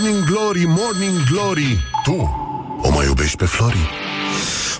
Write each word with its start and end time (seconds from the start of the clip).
Morning 0.00 0.24
Glory, 0.24 0.64
Morning 0.66 1.24
Glory 1.30 1.84
Tu 2.02 2.12
o 2.82 2.90
mai 2.90 3.06
iubești 3.06 3.36
pe 3.36 3.44
Flori? 3.44 3.90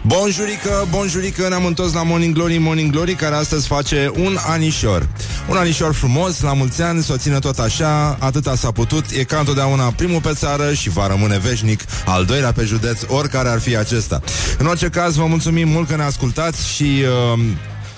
Bonjurică, 0.02 0.86
bonjurică, 0.90 1.48
ne-am 1.48 1.64
întors 1.64 1.92
la 1.92 2.02
Morning 2.02 2.34
Glory, 2.34 2.58
Morning 2.58 2.90
Glory, 2.90 3.14
care 3.14 3.34
astăzi 3.34 3.66
face 3.66 4.10
un 4.16 4.36
anișor. 4.46 5.08
Un 5.48 5.56
anișor 5.56 5.94
frumos, 5.94 6.40
la 6.40 6.52
mulți 6.52 6.82
ani, 6.82 7.02
să 7.02 7.12
o 7.12 7.16
ține 7.16 7.38
tot 7.38 7.58
așa, 7.58 8.16
atâta 8.20 8.54
s-a 8.54 8.70
putut, 8.70 9.04
e 9.10 9.24
ca 9.24 9.38
întotdeauna 9.38 9.92
primul 9.96 10.20
pe 10.20 10.32
țară 10.34 10.72
și 10.72 10.88
va 10.88 11.06
rămâne 11.06 11.38
veșnic 11.38 11.80
al 12.06 12.24
doilea 12.24 12.52
pe 12.52 12.64
județ, 12.64 13.00
oricare 13.06 13.48
ar 13.48 13.60
fi 13.60 13.76
acesta. 13.76 14.20
În 14.58 14.66
orice 14.66 14.88
caz, 14.88 15.14
vă 15.14 15.26
mulțumim 15.26 15.68
mult 15.68 15.88
că 15.88 15.96
ne 15.96 16.02
ascultați 16.02 16.68
și 16.68 17.04
uh, 17.32 17.40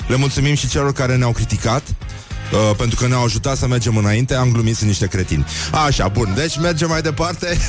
le 0.06 0.16
mulțumim 0.16 0.54
și 0.54 0.68
celor 0.68 0.92
care 0.92 1.16
ne-au 1.16 1.32
criticat. 1.32 1.82
Uh, 2.52 2.76
pentru 2.76 2.96
că 2.96 3.06
ne-au 3.06 3.24
ajutat 3.24 3.56
să 3.56 3.66
mergem 3.66 3.96
înainte 3.96 4.34
Am 4.34 4.52
glumit, 4.52 4.76
sunt 4.76 4.88
niște 4.88 5.06
cretini. 5.06 5.46
Așa, 5.86 6.08
bun, 6.08 6.32
deci 6.34 6.58
mergem 6.58 6.88
mai 6.88 7.02
departe. 7.02 7.56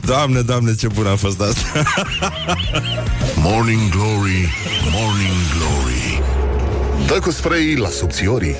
Doamne, 0.00 0.40
doamne, 0.40 0.74
ce 0.74 0.86
bun 0.86 1.06
a 1.06 1.16
fost 1.16 1.40
asta. 1.40 1.82
Morning 3.36 3.90
Glory, 3.90 4.52
Morning 4.90 5.36
Glory. 5.58 6.22
Dă 7.06 7.18
cu 7.18 7.30
spray 7.30 7.74
la 7.74 7.88
subțiorii. 7.88 8.56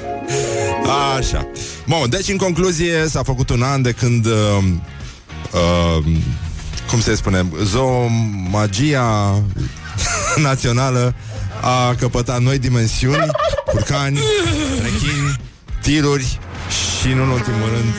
Așa. 1.18 1.48
Bun, 1.86 2.08
deci 2.08 2.28
în 2.28 2.36
concluzie 2.36 3.06
s-a 3.08 3.22
făcut 3.22 3.50
un 3.50 3.62
an 3.62 3.82
de 3.82 3.92
când 3.92 4.26
uh, 4.26 4.32
uh, 5.52 6.04
Cum 6.88 7.00
se 7.00 7.14
spune 7.14 7.46
Zoomagia 7.62 9.42
națională 10.48 11.14
a 11.60 11.94
căpătat 11.94 12.40
noi 12.40 12.58
dimensiuni 12.58 13.26
Curcani, 13.66 14.18
rechini, 14.82 15.36
tiruri 15.82 16.38
și, 17.00 17.12
în 17.12 17.18
ultimul 17.18 17.68
rând, 17.74 17.94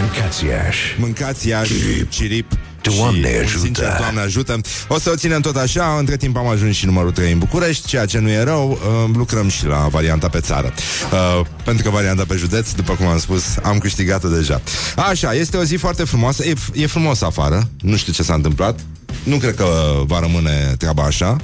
Mâncați 0.00 0.44
iași. 0.44 0.94
mâncați 0.98 1.48
Iași, 1.48 2.08
cirip, 2.08 2.52
Doamne 2.90 3.28
și, 3.28 3.34
un 3.36 3.42
ajută. 3.42 3.58
Sincer, 3.58 3.96
Doamne 3.98 4.20
ajută. 4.20 4.60
O 4.88 4.98
să 4.98 5.10
o 5.10 5.16
ținem 5.16 5.40
tot 5.40 5.56
așa. 5.56 5.96
Între 5.98 6.16
timp 6.16 6.36
am 6.36 6.46
ajuns 6.46 6.76
și 6.76 6.86
numărul 6.86 7.10
3 7.10 7.32
în 7.32 7.38
București 7.38 7.86
Ceea 7.86 8.06
ce 8.06 8.18
nu 8.18 8.28
e 8.28 8.42
rău. 8.42 8.70
Uh, 8.70 9.10
Lucrăm 9.16 9.48
și 9.48 9.66
la 9.66 9.88
varianta 9.90 10.28
pe 10.28 10.40
țară. 10.40 10.72
Uh, 11.12 11.46
Pentru 11.64 11.84
că 11.84 11.90
varianta 11.90 12.24
pe 12.28 12.34
județ 12.36 12.70
După 12.70 12.92
cum 12.94 13.06
am 13.06 13.18
spus 13.18 13.44
Am 13.62 13.78
câștigat-o 13.78 14.28
deja. 14.28 14.60
Așa, 14.96 15.34
este 15.34 15.56
o 15.56 15.62
zi 15.64 15.74
foarte 15.76 16.04
frumoasă. 16.04 16.44
E, 16.44 16.52
e 16.72 16.86
frumos 16.86 17.22
afară. 17.22 17.68
Nu 17.80 17.96
știu 17.96 18.12
ce 18.12 18.22
s-a 18.22 18.34
întâmplat. 18.34 18.80
Nu 19.22 19.36
cred 19.36 19.54
că 19.54 19.66
va 20.06 20.20
rămâne 20.20 20.74
treaba 20.78 21.02
așa. 21.02 21.36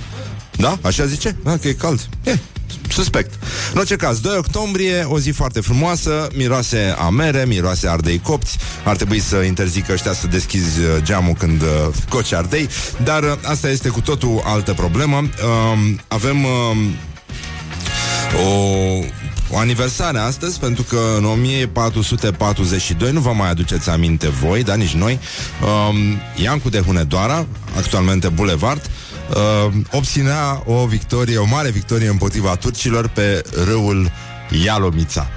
Da? 0.56 0.78
Așa 0.82 1.06
zice? 1.06 1.36
Da, 1.44 1.56
că 1.56 1.68
e 1.68 1.72
cald. 1.72 2.08
E, 2.24 2.38
Suspect. 2.88 3.34
În 3.72 3.78
orice 3.78 3.96
caz, 3.96 4.20
2 4.20 4.36
octombrie, 4.36 5.02
o 5.02 5.18
zi 5.18 5.30
foarte 5.30 5.60
frumoasă, 5.60 6.28
miroase 6.34 6.94
a 6.98 7.08
mere, 7.08 7.44
miroase 7.46 7.88
ardei 7.88 8.20
copți. 8.20 8.58
Ar 8.84 8.96
trebui 8.96 9.20
să 9.20 9.36
interzică 9.36 9.92
ăștia 9.92 10.12
să 10.12 10.26
deschizi 10.26 10.78
uh, 10.78 10.86
geamul 11.02 11.34
când 11.34 11.62
uh, 11.62 11.68
coci 12.08 12.32
ardei, 12.32 12.68
dar 13.04 13.22
uh, 13.22 13.32
asta 13.44 13.68
este 13.68 13.88
cu 13.88 14.00
totul 14.00 14.42
altă 14.44 14.72
problemă. 14.72 15.16
Um, 15.16 16.00
avem 16.08 16.44
um, 16.44 16.78
o 18.46 19.04
o 19.52 19.58
aniversare 19.58 20.18
astăzi, 20.18 20.58
pentru 20.58 20.82
că 20.82 20.98
în 21.16 21.24
1442, 21.24 23.12
nu 23.12 23.20
vă 23.20 23.32
mai 23.32 23.50
aduceți 23.50 23.90
aminte 23.90 24.28
voi, 24.28 24.62
dar 24.62 24.76
nici 24.76 24.94
noi, 24.94 25.18
um, 25.62 25.96
Iancu 26.42 26.68
de 26.68 26.80
Hunedoara, 26.80 27.46
actualmente 27.76 28.28
Bulevard, 28.28 28.90
uh, 29.30 29.72
obținea 29.90 30.62
o 30.64 30.86
victorie, 30.86 31.38
o 31.38 31.44
mare 31.44 31.70
victorie 31.70 32.08
împotriva 32.08 32.56
turcilor 32.56 33.08
pe 33.08 33.42
râul 33.64 34.10
Ialomița. 34.64 35.28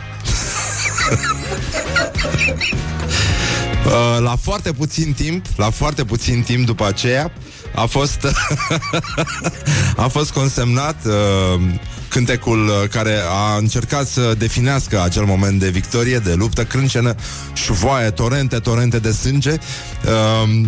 Uh, 3.86 4.18
la 4.20 4.36
foarte 4.42 4.72
puțin 4.72 5.14
timp, 5.14 5.46
la 5.56 5.70
foarte 5.70 6.04
puțin 6.04 6.42
timp 6.42 6.66
după 6.66 6.86
aceea, 6.86 7.32
a 7.76 7.86
fost 7.86 8.28
a 10.06 10.08
fost 10.08 10.32
consemnat 10.32 10.96
uh, 11.06 11.62
cântecul 12.08 12.68
uh, 12.68 12.90
care 12.90 13.16
a 13.30 13.58
încercat 13.58 14.08
să 14.08 14.34
definească 14.38 15.02
acel 15.02 15.26
moment 15.26 15.60
de 15.60 15.70
victorie, 15.70 16.18
de 16.18 16.34
luptă 16.34 16.64
crâncenă, 16.64 17.16
șuvoaie, 17.54 18.10
torente, 18.10 18.60
torente 18.60 19.00
de 19.00 19.12
sânge, 19.12 19.52
uh, 19.52 20.66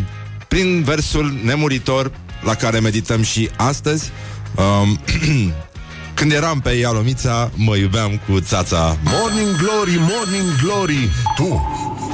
prin 0.47 0.83
versul 0.83 1.39
nemuritor 1.43 2.11
la 2.47 2.55
care 2.55 2.79
medităm 2.79 3.21
și 3.21 3.49
astăzi. 3.55 4.11
Uh, 4.55 4.89
când 6.17 6.31
eram 6.31 6.59
pe 6.59 6.69
Ialomița, 6.69 7.51
mă 7.55 7.75
iubeam 7.75 8.21
cu 8.27 8.39
țața 8.39 8.97
Morning 9.03 9.55
Glory, 9.55 9.99
Morning 9.99 10.55
Glory 10.63 11.09
Tu 11.35 11.65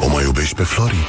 o 0.02 0.08
mai 0.08 0.24
iubești 0.24 0.56
pe 0.56 0.64
Flori? 0.64 1.08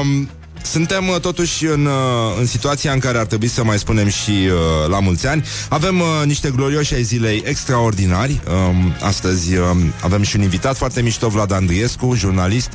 Um, 0.00 0.28
suntem 0.64 1.08
uh, 1.08 1.20
totuși 1.20 1.66
în, 1.66 1.86
uh, 1.86 1.92
în 2.38 2.46
situația 2.46 2.92
în 2.92 2.98
care 2.98 3.18
ar 3.18 3.26
trebui 3.26 3.48
să 3.48 3.64
mai 3.64 3.78
spunem 3.78 4.08
și 4.08 4.30
uh, 4.30 4.88
la 4.88 5.00
mulți 5.00 5.26
ani. 5.26 5.44
Avem 5.68 6.00
uh, 6.00 6.06
niște 6.24 6.50
glorioși 6.50 6.94
ai 6.94 7.02
zilei 7.02 7.42
extraordinari. 7.46 8.40
Um, 8.68 8.94
astăzi 9.02 9.56
um, 9.56 9.92
avem 10.00 10.22
și 10.22 10.36
un 10.36 10.42
invitat 10.42 10.76
foarte 10.76 11.02
mișto, 11.02 11.28
Vlad 11.28 11.52
Andriescu, 11.52 12.14
jurnalist. 12.14 12.70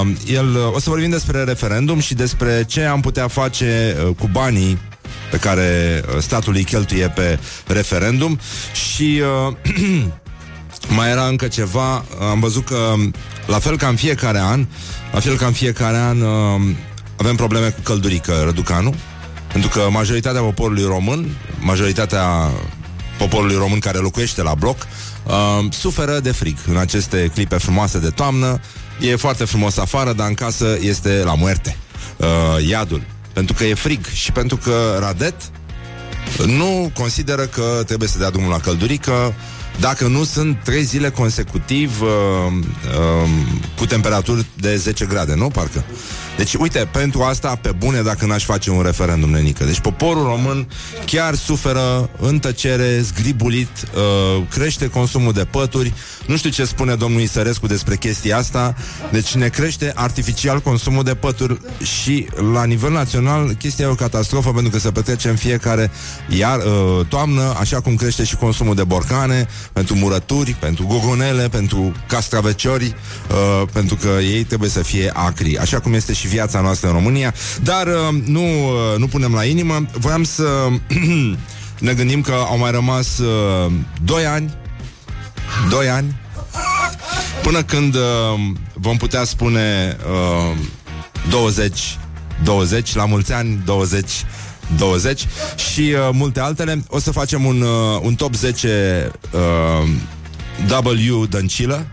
Um, 0.00 0.16
el, 0.26 0.54
uh, 0.54 0.74
o 0.74 0.78
să 0.78 0.90
vorbim 0.90 1.10
despre 1.10 1.44
referendum 1.44 2.00
și 2.00 2.14
despre 2.14 2.64
ce 2.66 2.82
am 2.82 3.00
putea 3.00 3.28
face 3.28 3.96
uh, 4.04 4.14
cu 4.18 4.28
banii 4.32 4.78
pe 5.30 5.36
care 5.36 6.02
uh, 6.14 6.22
statul 6.22 6.54
îi 6.54 6.64
cheltuie 6.64 7.08
pe 7.08 7.38
referendum 7.66 8.38
și 8.72 9.22
uh, 9.48 9.56
mai 10.96 11.10
era 11.10 11.26
încă 11.26 11.48
ceva, 11.48 12.04
am 12.30 12.40
văzut 12.40 12.64
că 12.64 12.94
la 13.46 13.58
fel 13.58 13.76
ca 13.76 13.88
în 13.88 13.96
fiecare 13.96 14.38
an, 14.38 14.66
la 15.12 15.20
fel 15.20 15.36
ca 15.36 15.46
în 15.46 15.52
fiecare 15.52 15.96
an 15.96 16.20
uh, 16.20 16.60
avem 17.20 17.36
probleme 17.36 17.68
cu 17.68 17.80
căldurică 17.80 18.42
Răducanu, 18.44 18.94
pentru 19.52 19.70
că 19.70 19.88
majoritatea 19.90 20.40
poporului 20.40 20.84
român, 20.84 21.36
majoritatea 21.58 22.50
poporului 23.18 23.56
român 23.56 23.78
care 23.78 23.98
locuiește 23.98 24.42
la 24.42 24.54
bloc, 24.54 24.76
uh, 25.24 25.72
suferă 25.72 26.20
de 26.20 26.32
frig 26.32 26.56
în 26.68 26.76
aceste 26.76 27.30
clipe 27.34 27.56
frumoase 27.56 27.98
de 27.98 28.08
toamnă. 28.08 28.60
E 29.00 29.16
foarte 29.16 29.44
frumos 29.44 29.76
afară, 29.76 30.12
dar 30.12 30.28
în 30.28 30.34
casă 30.34 30.78
este 30.80 31.22
la 31.24 31.34
muerte. 31.34 31.76
Uh, 32.16 32.68
iadul. 32.68 33.02
Pentru 33.32 33.54
că 33.54 33.64
e 33.64 33.74
frig 33.74 34.06
și 34.06 34.32
pentru 34.32 34.56
că 34.56 34.96
Radet 35.00 35.34
nu 36.46 36.90
consideră 36.94 37.42
că 37.42 37.82
trebuie 37.86 38.08
să 38.08 38.18
dea 38.18 38.30
drumul 38.30 38.50
la 38.50 38.58
căldurică 38.58 39.34
dacă 39.80 40.06
nu 40.06 40.24
sunt 40.24 40.58
trei 40.64 40.82
zile 40.82 41.10
consecutiv 41.10 42.00
uh, 42.00 42.08
uh, 42.08 43.30
cu 43.78 43.86
temperaturi 43.86 44.46
de 44.56 44.76
10 44.76 45.06
grade, 45.06 45.34
nu? 45.34 45.48
Parcă. 45.48 45.84
Deci, 46.40 46.54
uite, 46.54 46.88
pentru 46.92 47.22
asta, 47.22 47.58
pe 47.60 47.72
bune, 47.78 48.02
dacă 48.02 48.26
n-aș 48.26 48.44
face 48.44 48.70
un 48.70 48.82
referendum, 48.82 49.30
nenică. 49.30 49.64
Deci, 49.64 49.80
poporul 49.80 50.22
român 50.22 50.68
chiar 51.06 51.34
suferă 51.34 52.10
în 52.20 52.38
tăcere, 52.38 53.00
zgribulit, 53.00 53.68
uh, 53.94 54.42
crește 54.50 54.88
consumul 54.88 55.32
de 55.32 55.44
pături. 55.44 55.92
Nu 56.26 56.36
știu 56.36 56.50
ce 56.50 56.64
spune 56.64 56.94
domnul 56.94 57.20
Isărescu 57.20 57.66
despre 57.66 57.96
chestia 57.96 58.36
asta. 58.36 58.74
Deci, 59.10 59.34
ne 59.34 59.48
crește 59.48 59.92
artificial 59.94 60.60
consumul 60.60 61.02
de 61.02 61.14
pături 61.14 61.60
și, 62.02 62.26
la 62.52 62.64
nivel 62.64 62.92
național, 62.92 63.52
chestia 63.52 63.84
e 63.84 63.88
o 63.88 63.94
catastrofă 63.94 64.50
pentru 64.50 64.70
că 64.70 64.78
se 64.78 64.90
petrece 64.90 65.28
în 65.28 65.36
fiecare 65.36 65.90
iar, 66.28 66.58
uh, 66.58 67.06
toamnă, 67.08 67.54
așa 67.58 67.80
cum 67.80 67.94
crește 67.94 68.24
și 68.24 68.36
consumul 68.36 68.74
de 68.74 68.84
borcane, 68.84 69.48
pentru 69.72 69.94
murături, 69.94 70.56
pentru 70.60 70.86
gogonele, 70.86 71.48
pentru 71.48 71.92
castraveciori, 72.08 72.94
uh, 73.30 73.68
pentru 73.72 73.96
că 73.96 74.08
ei 74.08 74.44
trebuie 74.44 74.70
să 74.70 74.82
fie 74.82 75.10
acri, 75.14 75.58
așa 75.58 75.80
cum 75.80 75.94
este 75.94 76.12
și 76.12 76.28
viața 76.30 76.60
noastră 76.60 76.88
în 76.88 76.94
România, 76.94 77.34
dar 77.62 77.86
uh, 77.86 78.22
nu, 78.24 78.42
uh, 78.42 78.98
nu 78.98 79.06
punem 79.06 79.32
la 79.34 79.44
inimă. 79.44 79.86
Voiam 79.92 80.24
să 80.24 80.44
ne 81.86 81.92
gândim 81.92 82.20
că 82.20 82.32
au 82.32 82.58
mai 82.58 82.70
rămas 82.70 83.18
uh, 83.18 83.72
2 84.04 84.26
ani, 84.26 84.54
2 85.70 85.88
ani, 85.88 86.20
până 87.42 87.62
când 87.62 87.94
uh, 87.94 88.00
vom 88.74 88.96
putea 88.96 89.24
spune 89.24 89.96
uh, 90.50 90.56
20 91.30 91.98
20, 92.44 92.94
la 92.94 93.04
mulți 93.04 93.32
ani 93.32 93.62
20 93.64 94.10
20 94.76 95.26
și 95.70 95.80
uh, 95.80 96.08
multe 96.12 96.40
altele. 96.40 96.84
O 96.88 96.98
să 96.98 97.10
facem 97.10 97.44
un, 97.44 97.60
uh, 97.60 98.00
un 98.02 98.14
top 98.14 98.34
10 98.34 99.10
uh, 99.30 99.88
W 101.08 101.24
Dăncilă. 101.24 101.86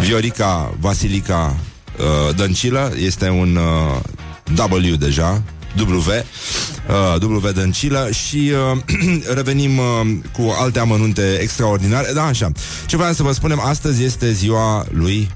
Viorica 0.00 0.74
Vasilica 0.80 1.56
uh, 1.98 2.34
Dăncilă 2.36 2.92
este 2.96 3.28
un 3.28 3.56
uh, 3.56 4.80
W 4.84 4.94
deja, 4.94 5.42
W, 5.76 6.08
uh, 6.08 7.22
W 7.22 7.50
Dăncilă 7.50 8.08
și 8.12 8.52
uh, 8.72 8.78
revenim 9.36 9.78
uh, 9.78 9.84
cu 10.32 10.54
alte 10.58 10.78
amănunte 10.78 11.38
extraordinare. 11.40 12.12
Da, 12.12 12.24
așa. 12.24 12.50
Ce 12.86 12.96
vreau 12.96 13.12
să 13.12 13.22
vă 13.22 13.32
spunem, 13.32 13.60
astăzi 13.60 14.04
este 14.04 14.32
ziua 14.32 14.86
lui 14.90 15.30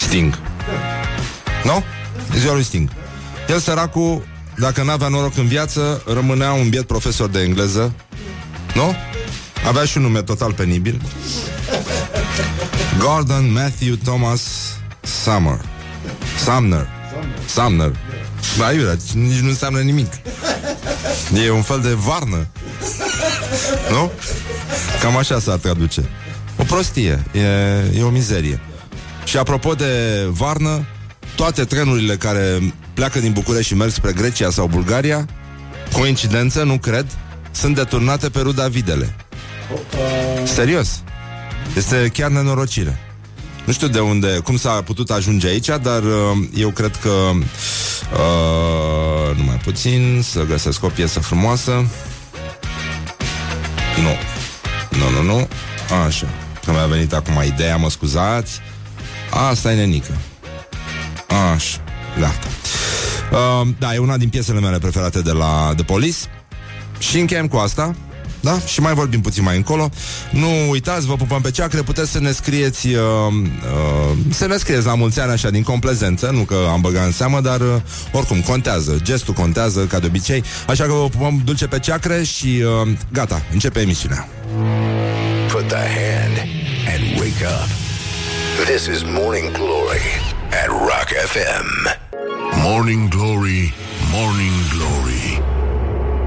Sting. 0.00 0.38
Nu? 1.64 1.82
Ziua 2.38 2.54
lui 2.54 2.64
Sting. 2.64 2.88
El, 3.48 3.58
săracul, 3.58 4.26
dacă 4.58 4.82
n-avea 4.82 5.08
noroc 5.08 5.36
în 5.36 5.46
viață, 5.46 6.02
rămânea 6.14 6.52
un 6.52 6.68
biet 6.68 6.86
profesor 6.86 7.28
de 7.28 7.40
engleză. 7.40 7.94
Nu? 8.74 8.94
Avea 9.66 9.84
și 9.84 9.96
un 9.96 10.02
nume 10.02 10.22
total 10.22 10.52
penibil. 10.52 11.00
Gordon 12.98 13.52
Matthew 13.52 13.94
Thomas 13.94 14.42
Summer. 15.06 15.60
Sumner. 16.44 16.88
Sumner. 17.48 17.92
Da, 18.58 18.72
iurea, 18.72 18.96
nici 19.14 19.38
nu 19.38 19.48
înseamnă 19.48 19.80
nimic. 19.80 20.12
E 21.44 21.50
un 21.50 21.62
fel 21.62 21.80
de 21.80 21.92
varnă. 21.92 22.46
Nu? 23.90 24.10
Cam 25.00 25.16
așa 25.16 25.40
s-ar 25.40 25.58
traduce. 25.58 26.08
O 26.56 26.62
prostie, 26.62 27.24
e, 27.32 27.40
e 27.98 28.02
o 28.02 28.08
mizerie. 28.08 28.60
Și 29.24 29.36
apropo 29.36 29.74
de 29.74 30.24
varnă, 30.30 30.86
toate 31.36 31.64
trenurile 31.64 32.16
care 32.16 32.74
pleacă 32.94 33.18
din 33.18 33.32
București 33.32 33.66
și 33.66 33.74
merg 33.74 33.90
spre 33.90 34.12
Grecia 34.12 34.50
sau 34.50 34.66
Bulgaria, 34.66 35.26
coincidență, 35.92 36.62
nu 36.62 36.78
cred, 36.78 37.06
sunt 37.50 37.74
deturnate 37.74 38.28
pe 38.28 38.40
ruda 38.40 38.68
Videle. 38.68 39.16
Serios. 40.44 41.02
Este 41.76 42.10
chiar 42.12 42.30
nenorocire. 42.30 42.98
Nu 43.66 43.72
știu 43.72 43.88
de 43.88 44.00
unde, 44.00 44.40
cum 44.44 44.56
s-a 44.56 44.82
putut 44.82 45.10
ajunge 45.10 45.46
aici, 45.46 45.68
dar 45.82 46.02
uh, 46.02 46.38
eu 46.54 46.70
cred 46.70 46.96
că 46.96 47.08
uh, 47.08 47.36
numai 49.36 49.56
puțin 49.64 50.20
să 50.24 50.42
găsesc 50.42 50.84
o 50.84 50.88
piesă 50.88 51.20
frumoasă. 51.20 51.70
Nu. 54.02 54.16
Nu, 54.98 55.10
nu, 55.10 55.22
nu. 55.22 55.48
Așa. 56.06 56.26
Că 56.64 56.70
mi-a 56.70 56.86
venit 56.86 57.12
acum 57.12 57.42
ideea, 57.46 57.76
mă 57.76 57.90
scuzați. 57.90 58.60
Asta 59.30 59.72
e 59.72 59.76
nenică. 59.76 60.12
Așa. 61.54 61.78
Gata. 62.18 62.46
Uh, 63.32 63.68
da, 63.78 63.94
e 63.94 63.98
una 63.98 64.16
din 64.16 64.28
piesele 64.28 64.60
mele 64.60 64.78
preferate 64.78 65.22
de 65.22 65.32
la 65.32 65.72
The 65.74 65.84
Police. 65.84 66.18
Și 66.98 67.18
încheiem 67.18 67.48
cu 67.48 67.56
asta. 67.56 67.94
Da? 68.46 68.58
Și 68.66 68.80
mai 68.80 68.94
vorbim 68.94 69.20
puțin 69.20 69.42
mai 69.42 69.56
încolo. 69.56 69.90
Nu 70.30 70.70
uitați, 70.70 71.06
vă 71.06 71.14
pupăm 71.14 71.40
pe 71.40 71.50
ceacre, 71.50 71.82
puteți 71.82 72.10
să 72.10 72.20
ne 72.20 72.30
scrieți 72.30 72.86
uh, 72.86 73.02
uh, 73.02 74.16
să 74.30 74.46
ne 74.46 74.56
scrieți 74.56 74.86
la 74.86 74.94
mulți 74.94 75.20
ani 75.20 75.32
așa 75.32 75.50
din 75.50 75.62
complezență, 75.62 76.30
nu 76.32 76.42
că 76.42 76.56
am 76.72 76.80
băgat 76.80 77.04
în 77.04 77.12
seamă, 77.12 77.40
dar 77.40 77.60
uh, 77.60 77.74
oricum 78.12 78.40
contează, 78.40 78.98
gestul 79.02 79.34
contează 79.34 79.84
ca 79.84 79.98
de 79.98 80.06
obicei. 80.06 80.44
Așa 80.66 80.84
că 80.84 80.92
vă 80.92 81.08
pupăm 81.08 81.42
dulce 81.44 81.66
pe 81.66 81.78
ceacre 81.78 82.22
și 82.22 82.62
uh, 82.82 82.88
gata, 83.12 83.42
începe 83.52 83.80
emisiunea. 83.80 84.28
Put 85.52 85.68
the 85.68 85.86
hand 85.98 86.36
and 86.94 87.18
wake 87.18 87.44
up. 87.44 87.68
This 88.64 88.86
is 88.86 89.02
Morning 89.02 89.50
Glory 89.50 90.06
at 90.62 90.68
Rock 90.68 91.08
FM. 91.32 91.68
Morning 92.62 93.08
Glory, 93.08 93.74
Morning 94.12 94.54
Glory. 94.74 95.55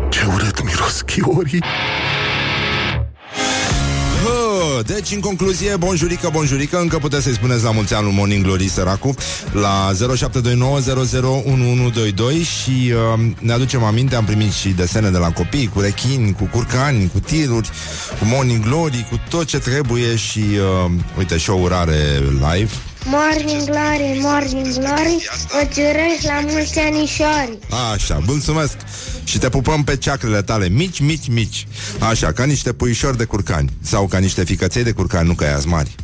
Ce 0.09 0.25
urât 0.33 0.63
miros 0.63 1.01
chiorii. 1.01 1.63
Deci, 4.85 5.11
în 5.11 5.19
concluzie, 5.19 5.75
bonjurică, 5.75 6.29
bonjurică 6.31 6.79
Încă 6.79 6.97
puteți 6.97 7.23
să-i 7.23 7.33
spuneți 7.33 7.63
la 7.63 7.71
mulți 7.71 7.93
ani 7.93 8.03
lui 8.03 8.13
Morning 8.13 8.43
Glory 8.43 8.67
Săracu 8.67 9.13
La 9.51 9.91
0729001122 9.91 9.95
Și 12.45 12.91
uh, 12.91 13.19
ne 13.39 13.51
aducem 13.51 13.83
aminte 13.83 14.15
Am 14.15 14.25
primit 14.25 14.51
și 14.51 14.69
desene 14.69 15.09
de 15.09 15.17
la 15.17 15.31
copii 15.31 15.67
Cu 15.73 15.79
rechini, 15.79 16.33
cu 16.33 16.43
curcani, 16.43 17.09
cu 17.13 17.19
tiruri 17.19 17.69
Cu 18.19 18.25
Morning 18.25 18.63
Glory, 18.63 19.07
cu 19.09 19.19
tot 19.29 19.45
ce 19.45 19.57
trebuie 19.57 20.15
Și, 20.15 20.43
uh, 20.85 20.91
uite, 21.17 21.37
și 21.37 21.49
o 21.49 21.59
urare 21.59 22.19
live 22.31 22.71
Morning 23.11 23.63
Glory, 23.63 24.19
Morning 24.21 24.73
Glory 24.73 25.29
Îți 25.63 25.79
urez 25.79 26.23
la 26.23 26.39
mulți 26.51 26.79
anișori. 26.79 27.57
Așa, 27.93 28.21
mulțumesc. 28.25 28.75
Și 29.23 29.37
te 29.37 29.49
pupăm 29.49 29.83
pe 29.83 29.97
ceacrele 29.97 30.41
tale 30.41 30.67
Mici, 30.67 30.99
mici, 30.99 31.27
mici. 31.27 31.67
Așa, 32.09 32.31
ca 32.31 32.43
niște 32.43 32.73
puișori 32.73 33.17
de 33.17 33.23
curcani. 33.23 33.69
Sau 33.81 34.07
ca 34.07 34.17
niște 34.17 34.43
ficăței 34.43 34.83
de 34.83 34.91
curcani, 34.91 35.27
nu 35.27 35.33
ca 35.33 35.45
aia 35.45 35.59
mari. 35.65 35.95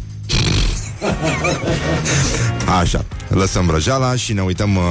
Așa, 2.79 3.05
lăsăm 3.27 3.65
vrăjeala 3.65 4.15
și 4.15 4.33
ne 4.33 4.41
uităm 4.41 4.75
uh, 4.75 4.83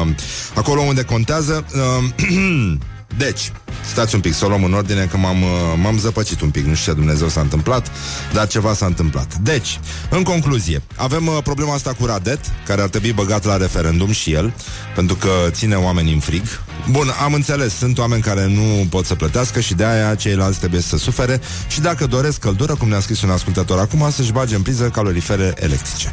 acolo 0.55 0.81
unde 0.81 1.03
contează. 1.03 1.67
Uh, 1.75 2.79
deci, 3.19 3.53
stați 3.91 4.15
un 4.15 4.21
pic 4.21 4.35
să 4.35 4.45
o 4.45 4.49
luăm 4.49 4.65
în 4.65 4.75
ordine 4.75 5.05
că 5.05 5.17
m-am, 5.17 5.43
uh, 5.43 5.49
m-am 5.83 5.99
zăpăcit 5.99 6.41
un 6.41 6.51
pic, 6.51 6.65
nu 6.65 6.75
știu 6.75 6.93
ce 6.93 6.99
Dumnezeu 6.99 7.29
s-a 7.29 7.41
întâmplat, 7.41 7.91
dar 8.33 8.47
ceva 8.47 8.75
s-a 8.75 8.87
întâmplat. 8.87 9.35
Deci, 9.35 9.81
în 10.11 10.23
concluzie, 10.23 10.83
avem 10.97 11.27
uh, 11.27 11.39
problema 11.43 11.75
asta 11.75 11.93
cu 11.99 12.07
Radet, 12.07 12.41
care 12.67 12.83
ar 12.83 12.89
trebui 12.89 13.13
băgat 13.13 13.45
la 13.45 13.57
referendum 13.57 14.13
și 14.13 14.33
el, 14.33 14.55
pentru 14.95 15.17
că 15.17 15.29
ține 15.51 15.75
oamenii 15.75 16.13
în 16.13 16.21
frig. 16.21 16.43
Bun, 16.91 17.07
am 17.23 17.35
înțeles, 17.35 17.75
sunt 17.75 17.99
oameni 17.99 18.23
care 18.23 18.47
nu 18.47 18.87
pot 18.91 19.07
să 19.07 19.15
plătească 19.15 19.61
și 19.61 19.75
de 19.75 19.85
aia 19.85 20.15
ceilalți 20.15 20.59
trebuie 20.59 20.81
să 20.81 20.97
sufere 20.97 21.41
și 21.69 21.81
dacă 21.81 22.07
doresc 22.07 22.39
căldură, 22.39 22.75
cum 22.75 22.89
ne-a 22.89 23.01
scris 23.01 23.23
un 23.23 23.31
ascultător 23.31 23.79
acum, 23.79 24.11
să-și 24.11 24.33
bage 24.33 24.55
în 24.55 24.63
priză 24.63 24.89
calorifere 24.89 25.55
electrice. 25.57 26.13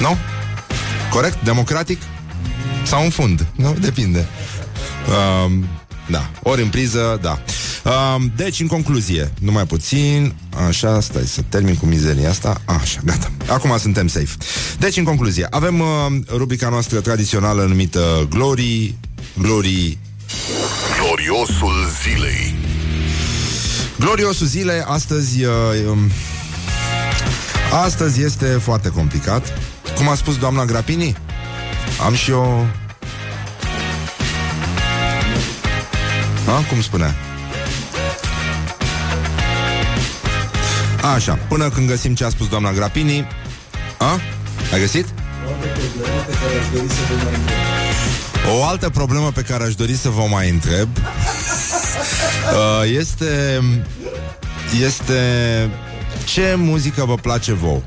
Nu? 0.00 0.16
Corect? 1.10 1.44
Democratic? 1.44 2.00
Sau 2.84 3.02
în 3.02 3.10
fund? 3.10 3.46
Nu? 3.56 3.76
Depinde. 3.80 4.28
Um, 5.10 5.64
da, 6.08 6.30
ori 6.42 6.62
în 6.62 6.68
priză, 6.68 7.18
da. 7.22 7.42
Um, 7.90 8.32
deci, 8.36 8.60
în 8.60 8.66
concluzie, 8.66 9.32
numai 9.40 9.66
puțin, 9.66 10.34
așa, 10.68 11.00
stai 11.00 11.22
să 11.26 11.40
termin 11.48 11.76
cu 11.76 11.86
mizeria 11.86 12.30
asta, 12.30 12.60
așa, 12.64 13.00
gata. 13.04 13.30
Acum 13.46 13.78
suntem 13.78 14.06
safe. 14.06 14.36
Deci, 14.78 14.96
în 14.96 15.04
concluzie, 15.04 15.46
avem 15.50 15.80
uh, 15.80 15.86
rubrica 16.28 16.68
noastră 16.68 17.00
tradițională 17.00 17.64
numită 17.64 18.26
Glory, 18.30 18.94
Glory... 19.38 19.98
Gloriosul 21.00 21.88
zilei. 22.02 22.54
Gloriosul 23.98 24.46
zilei, 24.46 24.80
astăzi... 24.86 25.44
Uh, 25.44 25.52
um, 25.88 25.98
astăzi 27.84 28.22
este 28.22 28.46
foarte 28.46 28.88
complicat. 28.88 29.58
Cum 29.96 30.08
a 30.08 30.14
spus 30.14 30.38
doamna 30.38 30.64
Grapini? 30.64 31.16
Am 32.06 32.14
și 32.14 32.30
eu 32.30 32.66
A, 36.56 36.64
cum 36.68 36.82
spunea? 36.82 37.14
Așa, 41.14 41.38
până 41.48 41.68
când 41.68 41.88
găsim 41.88 42.14
ce 42.14 42.24
a 42.24 42.28
spus 42.28 42.48
doamna 42.48 42.72
Grapini 42.72 43.26
A? 43.98 44.20
Ai 44.72 44.80
găsit? 44.80 45.06
O 48.58 48.64
altă 48.64 48.90
problemă 48.90 49.30
pe 49.34 49.42
care 49.42 49.64
aș 49.64 49.74
dori 49.74 49.94
să 49.94 50.08
vă 50.08 50.22
mai 50.30 50.50
întreb 50.50 50.88
uh, 50.96 52.90
Este 52.98 53.60
Este 54.86 55.20
Ce 56.24 56.54
muzică 56.56 57.04
vă 57.04 57.14
place 57.14 57.52
vouă? 57.52 57.80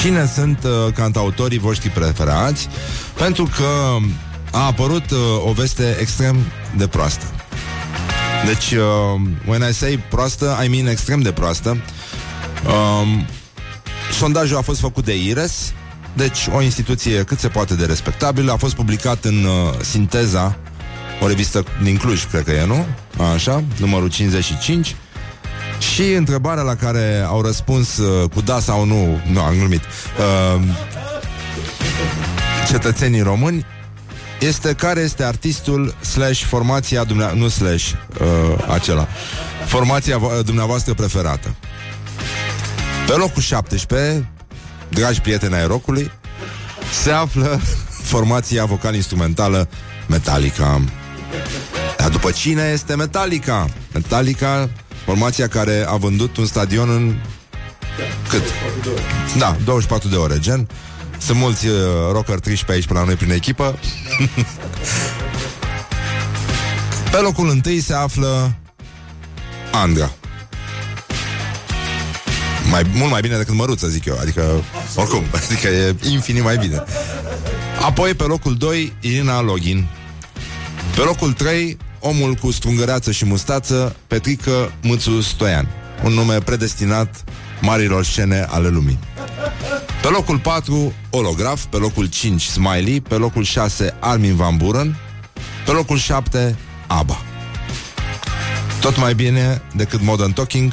Cine 0.00 0.30
sunt 0.34 0.64
uh, 0.64 0.92
cantautorii 0.94 1.58
voștri 1.58 1.88
preferați? 1.88 2.68
Pentru 3.14 3.44
că 3.56 3.96
a 4.54 4.66
apărut 4.66 5.10
uh, 5.10 5.18
o 5.46 5.52
veste 5.52 5.96
extrem 6.00 6.36
de 6.76 6.86
proastă. 6.86 7.24
Deci, 8.46 8.70
uh, 8.70 9.20
when 9.46 9.68
I 9.70 9.72
say 9.72 10.04
proastă, 10.08 10.60
I 10.64 10.68
mean 10.68 10.86
extrem 10.86 11.20
de 11.20 11.32
proastă. 11.32 11.70
Um, 11.70 13.26
sondajul 14.12 14.56
a 14.56 14.60
fost 14.60 14.80
făcut 14.80 15.04
de 15.04 15.16
IRES, 15.16 15.72
deci 16.12 16.48
o 16.54 16.62
instituție 16.62 17.22
cât 17.22 17.38
se 17.38 17.48
poate 17.48 17.74
de 17.74 17.84
respectabilă. 17.84 18.52
A 18.52 18.56
fost 18.56 18.74
publicat 18.74 19.24
în 19.24 19.44
uh, 19.44 19.80
Sinteza, 19.80 20.56
o 21.20 21.26
revistă 21.26 21.64
din 21.82 21.96
Cluj, 21.96 22.24
cred 22.24 22.44
că 22.44 22.50
e, 22.50 22.66
nu? 22.66 22.86
Așa, 23.34 23.64
numărul 23.78 24.08
55. 24.08 24.96
Și 25.92 26.12
întrebarea 26.12 26.62
la 26.62 26.74
care 26.74 27.24
au 27.26 27.42
răspuns 27.42 27.96
uh, 27.96 28.30
cu 28.30 28.40
da 28.40 28.60
sau 28.60 28.84
nu, 28.84 29.20
nu, 29.30 29.40
am 29.40 29.54
glumit, 29.58 29.82
uh, 29.82 30.62
cetățenii 32.68 33.20
români 33.20 33.66
este 34.44 34.72
care 34.74 35.00
este 35.00 35.22
artistul 35.22 35.94
slash 36.00 36.42
formația 36.42 37.04
dumneavoastră, 37.04 37.42
nu 37.42 37.48
slash 37.48 37.92
uh, 38.20 38.64
acela, 38.68 39.08
formația 39.66 40.20
dumneavoastră 40.44 40.94
preferată. 40.94 41.54
Pe 43.06 43.12
locul 43.12 43.42
17, 43.42 44.30
dragi 44.88 45.20
prieteni 45.20 45.54
ai 45.54 45.66
rocului, 45.66 46.10
se 47.02 47.10
află 47.10 47.60
formația 48.12 48.64
vocal-instrumentală 48.64 49.68
Metallica. 50.08 50.80
Dar 51.98 52.08
după 52.08 52.30
cine 52.30 52.70
este 52.72 52.94
Metallica? 52.94 53.68
Metallica, 53.92 54.70
formația 55.04 55.48
care 55.48 55.84
a 55.88 55.96
vândut 55.96 56.36
un 56.36 56.46
stadion 56.46 56.90
în... 56.90 57.14
Cât? 58.28 58.42
Da, 59.38 59.56
24 59.64 60.08
de 60.08 60.16
ore, 60.16 60.38
gen. 60.38 60.68
Sunt 61.24 61.38
mulți 61.38 61.66
uh, 61.66 61.76
rocker 62.12 62.38
triși 62.38 62.64
pe 62.64 62.72
aici 62.72 62.86
până 62.86 62.98
la 62.98 63.04
noi 63.04 63.14
prin 63.14 63.30
echipă. 63.30 63.78
pe 67.10 67.16
locul 67.16 67.48
întâi 67.48 67.80
se 67.80 67.94
află 67.94 68.54
Andra. 69.72 70.10
Mai, 72.70 72.82
mult 72.94 73.10
mai 73.10 73.20
bine 73.20 73.36
decât 73.36 73.54
măruță, 73.54 73.88
zic 73.88 74.04
eu. 74.04 74.18
Adică, 74.20 74.64
oricum, 74.94 75.24
adică 75.44 75.68
e 75.68 75.94
infinit 76.10 76.42
mai 76.42 76.56
bine. 76.56 76.82
Apoi, 77.80 78.14
pe 78.14 78.24
locul 78.24 78.56
2, 78.56 78.92
Irina 79.00 79.40
Login. 79.40 79.86
Pe 80.94 81.00
locul 81.00 81.32
3, 81.32 81.76
omul 82.00 82.34
cu 82.34 82.50
strungăreață 82.50 83.10
și 83.10 83.24
mustață, 83.24 83.96
Petrică 84.06 84.72
Mâțu 84.82 85.20
Stoian. 85.20 85.68
un 86.02 86.12
nume 86.12 86.38
predestinat 86.38 87.24
marilor 87.60 88.04
scene 88.04 88.46
ale 88.48 88.68
lumii. 88.68 88.98
Pe 90.04 90.10
locul 90.10 90.38
4, 90.38 90.92
Holograf, 91.10 91.64
pe 91.64 91.76
locul 91.76 92.06
5, 92.06 92.42
Smiley, 92.42 93.00
pe 93.00 93.14
locul 93.14 93.44
6, 93.44 93.96
Armin 94.00 94.36
Van 94.36 94.56
Buren, 94.56 94.96
pe 95.64 95.70
locul 95.70 95.98
7, 95.98 96.56
ABBA. 96.86 97.18
Tot 98.80 98.98
mai 98.98 99.14
bine 99.14 99.62
decât 99.76 100.00
Modern 100.00 100.32
Talking, 100.32 100.72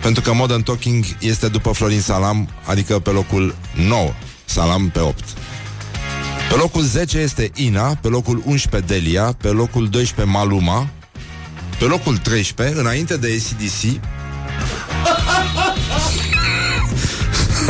pentru 0.00 0.22
că 0.22 0.32
Modern 0.32 0.62
Talking 0.62 1.04
este 1.20 1.48
după 1.48 1.72
Florin 1.72 2.00
Salam, 2.00 2.48
adică 2.64 2.98
pe 2.98 3.10
locul 3.10 3.54
9, 3.74 4.12
Salam 4.44 4.88
pe 4.88 5.00
8. 5.00 5.24
Pe 6.48 6.54
locul 6.56 6.82
10 6.82 7.18
este 7.18 7.50
Ina, 7.54 7.94
pe 7.94 8.08
locul 8.08 8.42
11 8.44 8.92
Delia, 8.92 9.32
pe 9.32 9.48
locul 9.48 9.88
12 9.88 10.36
Maluma, 10.36 10.88
pe 11.78 11.84
locul 11.84 12.16
13, 12.16 12.78
înainte 12.78 13.16
de 13.16 13.26
ACDC, 13.26 14.00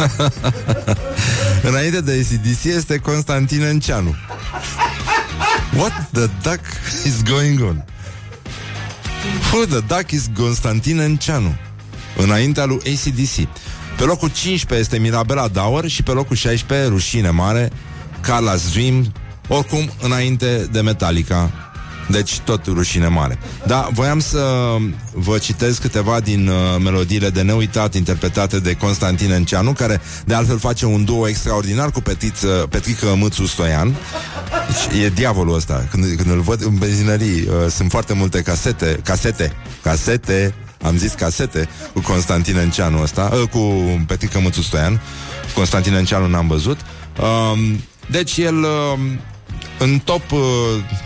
Înainte 1.69 2.01
de 2.01 2.13
ACDC 2.13 2.65
este 2.65 2.99
Constantin 2.99 3.63
Enceanu 3.63 4.17
What 5.77 6.09
the 6.13 6.27
duck 6.43 6.61
is 7.05 7.23
going 7.31 7.61
on? 7.61 7.85
Who 9.53 9.65
the 9.65 9.81
duck 9.87 10.11
is 10.11 10.27
Constantin 10.37 10.99
Enceanu? 10.99 11.57
Înaintea 12.17 12.65
lui 12.65 12.77
ACDC 12.77 13.49
Pe 13.97 14.05
locul 14.05 14.31
15 14.31 14.75
este 14.75 14.99
Mirabela 14.99 15.49
Dauer 15.49 15.89
Și 15.89 16.03
pe 16.03 16.11
locul 16.11 16.37
16, 16.37 16.89
rușine 16.89 17.31
mare 17.31 17.71
Carla's 18.21 18.73
Dream 18.73 19.13
Oricum, 19.49 19.91
înainte 20.03 20.69
de 20.73 20.81
Metallica 20.81 21.51
deci 22.11 22.39
tot 22.39 22.67
rușine 22.67 23.07
mare. 23.07 23.39
Da, 23.67 23.89
voiam 23.93 24.21
să 24.21 24.77
vă 25.13 25.39
citesc 25.39 25.81
câteva 25.81 26.21
din 26.21 26.49
uh, 26.49 26.55
melodiile 26.83 27.31
de 27.31 27.43
neuitat 27.43 27.95
interpretate 27.95 28.59
de 28.59 28.75
Constantin 28.75 29.33
Enceanu, 29.33 29.73
care 29.73 30.01
de 30.25 30.35
altfel 30.35 30.59
face 30.59 30.87
un 30.87 31.05
duo 31.05 31.29
extraordinar 31.29 31.91
cu 31.91 32.01
petiță, 32.01 32.67
Petrică 32.71 33.15
Mâțu 33.17 33.47
Stoian. 33.47 33.97
Deci, 34.67 35.03
e 35.03 35.09
diavolul 35.09 35.55
ăsta. 35.55 35.87
Când, 35.91 36.05
când 36.17 36.31
îl 36.31 36.41
văd 36.41 36.63
în 36.65 36.75
benzinării, 36.75 37.41
uh, 37.41 37.71
sunt 37.71 37.91
foarte 37.91 38.13
multe 38.13 38.43
casete, 38.43 39.01
casete, 39.05 39.53
casete, 39.83 40.55
am 40.83 40.97
zis 40.97 41.13
casete 41.13 41.69
cu 41.93 42.01
Constantin 42.01 42.57
Enceanu 42.57 43.03
ăsta, 43.03 43.31
uh, 43.33 43.49
cu 43.49 43.59
Petrică 44.07 44.41
Mâțu 44.41 44.63
Stoian. 44.63 45.01
Constantin 45.55 45.95
Enceanu 45.95 46.27
n-am 46.27 46.49
văzut. 46.49 46.79
Uh, 47.21 47.75
deci 48.11 48.37
el... 48.37 48.57
Uh, 48.57 48.99
în 49.79 49.99
top 49.99 50.33
uh, 50.33 50.41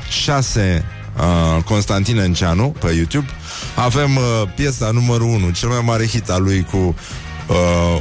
6 0.09 0.85
uh, 1.17 1.63
Constantin 1.63 2.19
Enceanu 2.19 2.75
pe 2.79 2.93
YouTube 2.93 3.29
avem 3.75 4.17
uh, 4.17 4.23
piesa 4.55 4.91
numărul 4.91 5.27
1, 5.27 5.51
cel 5.51 5.69
mai 5.69 5.81
mare 5.85 6.07
hit 6.07 6.29
al 6.31 6.43
lui 6.43 6.67
cu 6.71 6.95
uh, 7.47 8.01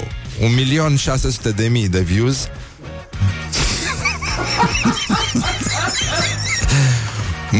1.600.000 1.49 1.55
de 1.55 1.67
mii 1.67 1.87
de 1.87 1.99
views. 1.99 2.47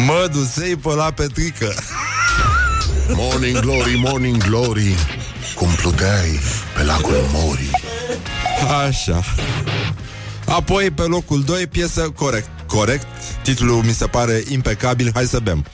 mă 0.08 0.30
dusei 0.32 0.76
pe 0.76 0.94
la 0.94 1.12
Petrică. 1.12 1.74
Morning 3.14 3.60
Glory, 3.60 3.96
Morning 3.98 4.44
Glory, 4.44 4.96
cum 5.56 5.68
pluteai 5.68 6.40
pe 6.76 6.84
lacul 6.84 7.26
Mori. 7.32 7.70
Așa. 8.88 9.24
Apoi, 10.46 10.92
pe 10.92 11.02
locul 11.02 11.44
2, 11.44 11.68
piesă 11.68 12.02
corect 12.02 12.50
corect. 12.72 13.08
Titlul 13.44 13.84
mi 13.84 13.94
se 13.94 14.08
pare 14.08 14.44
impecabil, 14.50 15.12
hai 15.14 15.26
să 15.26 15.40
bem. 15.40 15.66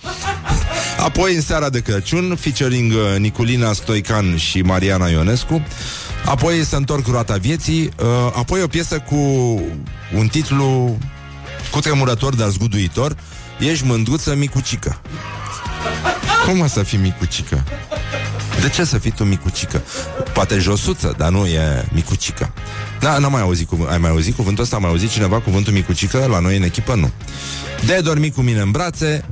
Apoi, 1.00 1.36
în 1.36 1.42
seara 1.42 1.70
de 1.70 1.82
Crăciun, 1.82 2.36
featuring 2.36 2.92
uh, 2.92 3.20
Niculina 3.20 3.74
Stoican 3.74 4.38
și 4.38 4.62
Mariana 4.62 5.08
Ionescu. 5.08 5.66
Apoi 6.26 6.64
se 6.66 6.76
întorc 6.76 7.08
roata 7.08 7.36
vieții. 7.36 7.84
Uh, 7.84 8.08
apoi 8.36 8.62
o 8.62 8.68
piesă 8.68 9.00
cu 9.00 9.16
un 10.16 10.28
titlu 10.28 10.98
cu 11.72 11.80
tremurător, 11.80 12.36
dar 12.36 12.50
zguduitor. 12.50 13.16
Ești 13.60 13.86
mândruță 13.86 14.36
micucică. 14.36 15.02
Cum 16.46 16.60
o 16.60 16.68
să 16.68 16.84
fii 16.84 16.98
micucică? 16.98 17.64
De 18.62 18.70
ce 18.70 18.84
să 18.84 18.98
fii 18.98 19.12
tu 19.12 19.24
micucică? 19.24 19.82
Poate 20.34 20.58
josuță, 20.58 21.14
dar 21.18 21.30
nu 21.30 21.46
e 21.46 21.86
micucică. 21.92 22.54
Da, 23.00 23.18
n-am 23.18 23.32
mai 23.32 23.42
auzit 23.42 23.68
cuv- 23.68 23.90
Ai 23.90 23.98
mai 23.98 24.10
auzit 24.10 24.36
cuvântul 24.36 24.64
ăsta? 24.64 24.76
Am 24.76 24.82
mai 24.82 24.92
auzit 24.92 25.10
cineva 25.10 25.40
cuvântul 25.40 25.74
micucică? 25.74 26.26
La 26.30 26.40
noi 26.40 26.58
în 26.58 26.64
echipă 26.64 26.96
nu. 26.96 27.12
De 27.86 28.00
dormi 28.04 28.32
cu 28.32 28.42
mine 28.42 28.60
în 28.60 28.72
brațe, 28.72 29.26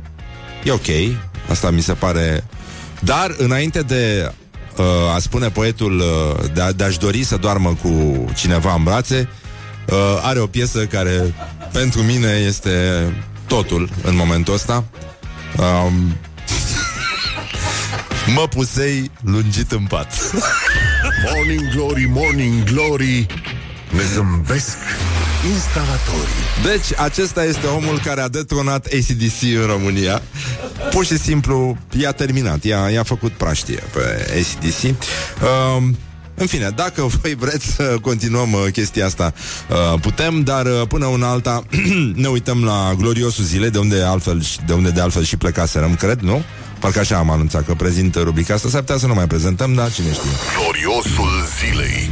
e 0.63 0.71
ok. 0.71 1.17
Asta 1.49 1.69
mi 1.69 1.81
se 1.81 1.93
pare... 1.93 2.43
Dar, 2.99 3.35
înainte 3.37 3.79
de 3.81 4.31
uh, 4.77 5.15
a 5.15 5.19
spune 5.19 5.49
poetul 5.49 5.99
uh, 5.99 6.45
de, 6.53 6.61
a, 6.61 6.71
de 6.71 6.83
a-și 6.83 6.99
dori 6.99 7.23
să 7.23 7.37
doarmă 7.37 7.77
cu 7.81 8.25
cineva 8.35 8.73
în 8.73 8.83
brațe, 8.83 9.29
uh, 9.89 9.95
are 10.21 10.39
o 10.39 10.45
piesă 10.47 10.85
care 10.85 11.35
pentru 11.71 12.01
mine 12.01 12.29
este 12.47 13.03
totul 13.47 13.89
în 14.03 14.15
momentul 14.15 14.53
ăsta. 14.53 14.83
Um, 15.57 16.15
mă 18.33 18.47
pusei 18.49 19.11
lungit 19.21 19.71
în 19.71 19.85
pat. 19.87 20.31
Morning 21.33 21.69
Glory, 21.75 22.09
Morning 22.13 22.63
Glory, 22.63 23.25
ne 23.91 24.01
zâmbesc 24.13 24.77
instalatorii. 25.53 26.43
Deci, 26.63 26.99
acesta 26.99 27.43
este 27.43 27.67
omul 27.67 27.99
care 27.99 28.21
a 28.21 28.27
detronat 28.27 28.85
ACDC 28.85 29.41
în 29.61 29.65
România. 29.65 30.21
Pur 30.91 31.05
și 31.05 31.17
simplu, 31.17 31.77
i-a 31.99 32.11
terminat, 32.11 32.63
i-a, 32.63 32.89
i-a 32.89 33.03
făcut 33.03 33.31
praștie 33.31 33.83
pe 33.93 34.33
ACDC. 34.39 34.83
Um, 34.83 35.97
în 36.35 36.45
fine, 36.45 36.69
dacă 36.75 37.01
voi 37.21 37.35
vreți 37.35 37.65
să 37.65 37.97
continuăm 38.01 38.53
uh, 38.53 38.65
chestia 38.71 39.05
asta, 39.05 39.33
uh, 39.69 39.99
putem, 40.01 40.41
dar 40.41 40.65
uh, 40.65 40.81
până 40.87 41.05
una 41.05 41.29
alta 41.29 41.63
ne 42.23 42.27
uităm 42.27 42.63
la 42.63 42.93
gloriosul 42.97 43.43
zile, 43.43 43.69
de 43.69 43.77
unde, 43.77 44.01
altfel, 44.01 44.43
de 44.65 44.73
unde 44.73 44.89
de 44.89 45.01
altfel 45.01 45.23
și 45.23 45.37
plecaserăm, 45.37 45.95
cred, 45.95 46.19
nu? 46.19 46.43
Parcă 46.85 46.99
așa 46.99 47.17
am 47.17 47.29
anunțat 47.29 47.65
că 47.65 47.73
prezint 47.73 48.15
rubrica 48.15 48.53
asta. 48.53 48.69
S-ar 48.69 48.79
putea 48.79 48.97
să 48.97 49.07
nu 49.07 49.13
mai 49.13 49.27
prezentăm, 49.27 49.73
dar 49.73 49.91
cine 49.91 50.13
știe. 50.13 50.29
Gloriosul 50.57 51.29
zilei. 51.59 52.09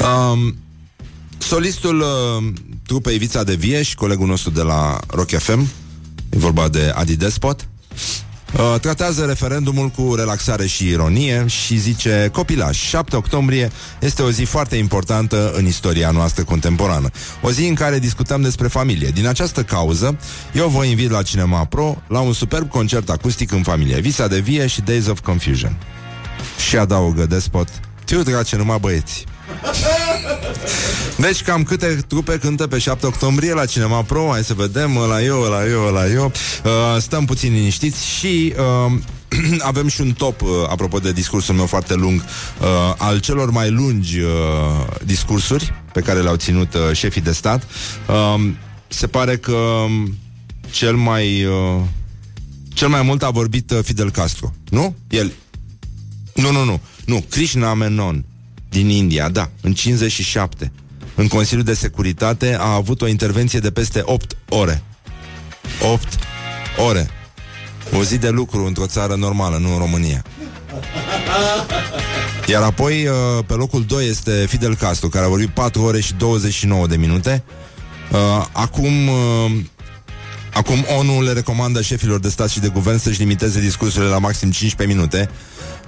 Um, 0.00 0.56
Solistul 1.38 2.00
uh, 2.00 2.52
trupei 2.86 3.18
Vița 3.18 3.44
de 3.44 3.54
Vieș 3.54 3.88
și 3.88 3.94
colegul 3.94 4.26
nostru 4.26 4.50
de 4.50 4.62
la 4.62 4.98
Rock 5.08 5.28
FM 5.28 5.60
E 6.30 6.38
vorba 6.38 6.68
de 6.68 6.92
Adi 6.94 7.16
Despot 7.16 7.68
Uh, 8.52 8.80
tratează 8.80 9.24
referendumul 9.24 9.88
cu 9.88 10.14
relaxare 10.14 10.66
și 10.66 10.88
ironie 10.88 11.46
și 11.46 11.76
zice 11.76 12.28
Copilaș, 12.32 12.78
7 12.78 13.16
octombrie 13.16 13.70
este 14.00 14.22
o 14.22 14.30
zi 14.30 14.42
foarte 14.42 14.76
importantă 14.76 15.52
în 15.56 15.66
istoria 15.66 16.10
noastră 16.10 16.44
contemporană. 16.44 17.10
O 17.42 17.50
zi 17.50 17.66
în 17.66 17.74
care 17.74 17.98
discutăm 17.98 18.42
despre 18.42 18.66
familie. 18.66 19.08
Din 19.08 19.26
această 19.26 19.62
cauză, 19.62 20.18
eu 20.52 20.68
vă 20.68 20.84
invit 20.84 21.10
la 21.10 21.22
Cinema 21.22 21.64
Pro 21.64 22.02
la 22.06 22.20
un 22.20 22.32
superb 22.32 22.68
concert 22.68 23.10
acustic 23.10 23.52
în 23.52 23.62
familie. 23.62 24.00
Visa 24.00 24.26
de 24.26 24.38
vie 24.38 24.66
și 24.66 24.80
Days 24.80 25.06
of 25.06 25.20
Confusion. 25.20 25.76
Și 26.68 26.76
adaugă 26.76 27.26
Despot, 27.26 27.68
tiu 28.04 28.22
drace 28.22 28.56
numai 28.56 28.78
băieți. 28.80 29.24
Deci 31.18 31.42
cam 31.42 31.62
câte 31.62 32.04
trupe 32.06 32.38
cântă 32.38 32.66
pe 32.66 32.78
7 32.78 33.06
octombrie 33.06 33.54
la 33.54 33.66
Cinema 33.66 34.02
Pro 34.02 34.28
Hai 34.30 34.44
să 34.44 34.54
vedem, 34.54 34.96
la 35.08 35.22
eu, 35.22 35.40
la 35.40 35.66
eu, 35.66 35.92
la 35.92 36.06
eu 36.10 36.32
uh, 36.64 37.00
Stăm 37.00 37.24
puțin 37.24 37.52
liniștiți 37.52 38.06
și 38.06 38.54
uh, 38.86 38.92
avem 39.70 39.88
și 39.88 40.00
un 40.00 40.12
top, 40.12 40.42
uh, 40.42 40.48
apropo 40.68 40.98
de 40.98 41.12
discursul 41.12 41.54
meu 41.54 41.66
foarte 41.66 41.94
lung, 41.94 42.20
uh, 42.20 42.94
al 42.96 43.20
celor 43.20 43.50
mai 43.50 43.70
lungi 43.70 44.20
uh, 44.20 44.30
discursuri 45.04 45.74
pe 45.92 46.00
care 46.00 46.20
le-au 46.20 46.36
ținut 46.36 46.74
uh, 46.74 46.96
șefii 46.96 47.20
de 47.20 47.32
stat. 47.32 47.66
Uh, 48.08 48.50
se 48.88 49.06
pare 49.06 49.36
că 49.36 49.52
um, 49.52 50.14
cel 50.70 50.94
mai 50.96 51.44
uh, 51.44 51.80
cel 52.68 52.88
mai 52.88 53.02
mult 53.02 53.22
a 53.22 53.30
vorbit 53.30 53.70
uh, 53.70 53.78
Fidel 53.82 54.10
Castro, 54.10 54.52
nu? 54.68 54.96
El. 55.08 55.32
Nu, 56.34 56.52
nu, 56.52 56.64
nu. 56.64 56.80
Nu, 57.04 57.24
Krishna 57.28 57.74
Menon 57.74 58.24
din 58.70 58.88
India, 58.88 59.28
da, 59.28 59.50
în 59.60 59.72
57. 59.72 60.72
În 61.14 61.28
Consiliul 61.28 61.64
de 61.64 61.74
Securitate 61.74 62.56
a 62.60 62.74
avut 62.74 63.02
o 63.02 63.06
intervenție 63.06 63.58
de 63.58 63.70
peste 63.70 64.02
8 64.04 64.36
ore. 64.48 64.82
8 65.92 66.18
ore. 66.88 67.10
O 67.98 68.02
zi 68.02 68.18
de 68.18 68.28
lucru 68.28 68.64
într-o 68.64 68.86
țară 68.86 69.14
normală, 69.14 69.56
nu 69.56 69.72
în 69.72 69.78
România. 69.78 70.24
Iar 72.46 72.62
apoi, 72.62 73.06
uh, 73.06 73.44
pe 73.46 73.54
locul 73.54 73.84
2 73.84 74.08
este 74.08 74.46
Fidel 74.48 74.76
Castro, 74.76 75.08
care 75.08 75.24
a 75.24 75.28
vorbit 75.28 75.48
4 75.48 75.82
ore 75.82 76.00
și 76.00 76.14
29 76.14 76.86
de 76.86 76.96
minute. 76.96 77.44
Uh, 78.12 78.46
acum, 78.52 79.08
uh, 79.08 79.50
Acum 80.52 80.84
ONU 80.98 81.22
le 81.22 81.32
recomandă 81.32 81.82
șefilor 81.82 82.20
de 82.20 82.28
stat 82.28 82.48
și 82.48 82.60
de 82.60 82.68
guvern 82.68 82.98
să-și 82.98 83.18
limiteze 83.18 83.60
discursurile 83.60 84.10
la 84.10 84.18
maxim 84.18 84.50
15 84.50 84.96
minute, 84.96 85.30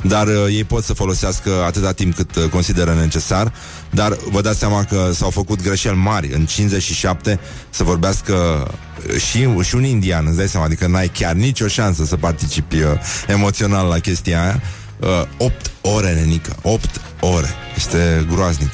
dar 0.02 0.26
uh, 0.26 0.34
ei 0.48 0.64
pot 0.64 0.84
să 0.84 0.92
folosească 0.92 1.50
atâta 1.66 1.92
timp 1.92 2.14
cât 2.14 2.36
uh, 2.36 2.48
consideră 2.48 2.94
necesar, 2.94 3.52
dar 3.90 4.16
vă 4.30 4.40
dați 4.40 4.58
seama 4.58 4.84
că 4.84 5.10
s-au 5.14 5.30
făcut 5.30 5.62
greșeli 5.62 5.96
mari 5.96 6.32
în 6.32 6.44
57 6.44 7.40
să 7.70 7.84
vorbească 7.84 8.66
uh, 9.08 9.16
și, 9.16 9.48
și 9.62 9.74
un 9.74 9.84
indian, 9.84 10.26
îți 10.26 10.36
dai 10.36 10.48
seama, 10.48 10.66
adică 10.66 10.86
n-ai 10.86 11.08
chiar 11.08 11.34
nicio 11.34 11.66
șansă 11.66 12.04
să 12.04 12.16
participi 12.16 12.76
uh, 12.76 12.90
emoțional 13.26 13.88
la 13.88 13.98
chestia 13.98 14.42
aia. 14.42 14.62
Uh, 14.98 15.08
8 15.36 15.70
ore, 15.80 16.14
nenică, 16.14 16.56
8 16.62 17.00
ore. 17.20 17.48
Este 17.76 18.26
groaznic. 18.30 18.70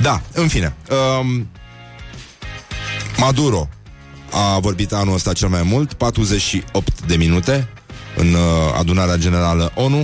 Da, 0.00 0.22
în 0.32 0.48
fine. 0.48 0.74
Um, 1.20 1.48
Maduro 3.16 3.68
a 4.30 4.58
vorbit 4.58 4.92
anul 4.92 5.14
ăsta 5.14 5.32
cel 5.32 5.48
mai 5.48 5.62
mult, 5.62 5.92
48 5.92 7.06
de 7.06 7.16
minute 7.16 7.68
în 8.16 8.32
uh, 8.32 8.40
adunarea 8.78 9.16
generală 9.16 9.72
ONU. 9.74 9.98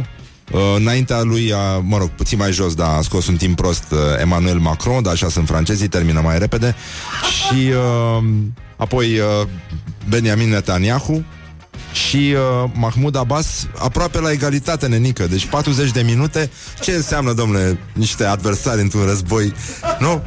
Uh, 0.52 0.60
înaintea 0.76 1.22
lui, 1.22 1.52
a, 1.52 1.78
mă 1.78 1.98
rog, 1.98 2.08
puțin 2.08 2.38
mai 2.38 2.52
jos, 2.52 2.74
dar 2.74 2.96
a 2.98 3.00
scos 3.02 3.26
un 3.26 3.36
timp 3.36 3.56
prost 3.56 3.84
uh, 3.90 3.98
Emmanuel 4.20 4.58
Macron, 4.58 5.02
dar 5.02 5.12
așa 5.12 5.28
sunt 5.28 5.46
francezii, 5.46 5.88
termină 5.88 6.20
mai 6.20 6.38
repede. 6.38 6.74
Și 7.30 7.68
uh, 7.68 8.24
apoi 8.76 9.18
uh, 9.18 9.48
Benjamin 10.08 10.48
Netanyahu 10.48 11.24
și 11.92 12.34
uh, 12.34 12.70
Mahmoud 12.74 13.16
Abbas 13.16 13.66
aproape 13.78 14.20
la 14.20 14.30
egalitate, 14.30 14.86
nenică. 14.86 15.26
Deci 15.26 15.46
40 15.46 15.90
de 15.90 16.02
minute. 16.02 16.50
Ce 16.80 16.92
înseamnă, 16.92 17.32
domnule, 17.32 17.78
niște 17.92 18.24
adversari 18.24 18.80
într-un 18.80 19.04
război? 19.04 19.52
Nu? 19.98 20.22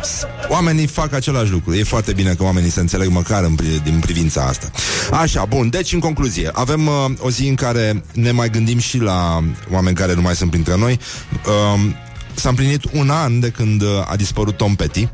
Oamenii 0.49 0.87
fac 0.87 1.13
același 1.13 1.51
lucru. 1.51 1.73
E 1.73 1.83
foarte 1.83 2.13
bine 2.13 2.33
că 2.33 2.43
oamenii 2.43 2.69
se 2.69 2.79
înțeleg 2.79 3.09
măcar 3.09 3.43
în, 3.43 3.55
pri- 3.55 3.83
din 3.83 3.99
privința 3.99 4.41
asta. 4.43 4.71
Așa, 5.11 5.45
bun. 5.45 5.69
Deci, 5.69 5.93
în 5.93 5.99
concluzie, 5.99 6.49
avem 6.53 6.87
uh, 6.87 6.93
o 7.19 7.29
zi 7.29 7.47
în 7.47 7.55
care 7.55 8.03
ne 8.13 8.31
mai 8.31 8.49
gândim 8.49 8.79
și 8.79 8.97
la 8.97 9.43
oameni 9.71 9.95
care 9.95 10.13
nu 10.13 10.21
mai 10.21 10.35
sunt 10.35 10.49
printre 10.49 10.77
noi. 10.77 10.99
Uh, 11.45 11.91
s-a 12.33 12.49
împlinit 12.49 12.81
un 12.93 13.09
an 13.09 13.39
de 13.39 13.49
când 13.49 13.81
uh, 13.81 13.87
a 14.11 14.15
dispărut 14.15 14.57
Tom 14.57 14.75
Petty. 14.75 15.07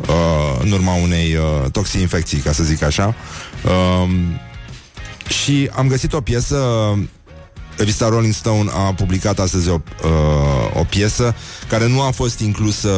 Uh, 0.00 0.60
în 0.62 0.70
urma 0.70 0.94
unei 0.94 1.34
uh, 1.34 1.70
toxi-infecții, 1.70 2.38
ca 2.38 2.52
să 2.52 2.62
zic 2.62 2.82
așa. 2.82 3.14
Uh, 3.64 4.10
și 5.28 5.70
am 5.72 5.88
găsit 5.88 6.12
o 6.12 6.20
piesă 6.20 6.58
Revista 7.76 8.08
Rolling 8.08 8.32
Stone 8.32 8.70
a 8.72 8.94
publicat 8.94 9.38
astăzi 9.38 9.68
o, 9.68 9.80
uh, 10.04 10.80
o 10.80 10.84
piesă 10.84 11.34
care 11.68 11.88
nu 11.88 12.02
a 12.02 12.10
fost 12.10 12.40
inclusă 12.40 12.90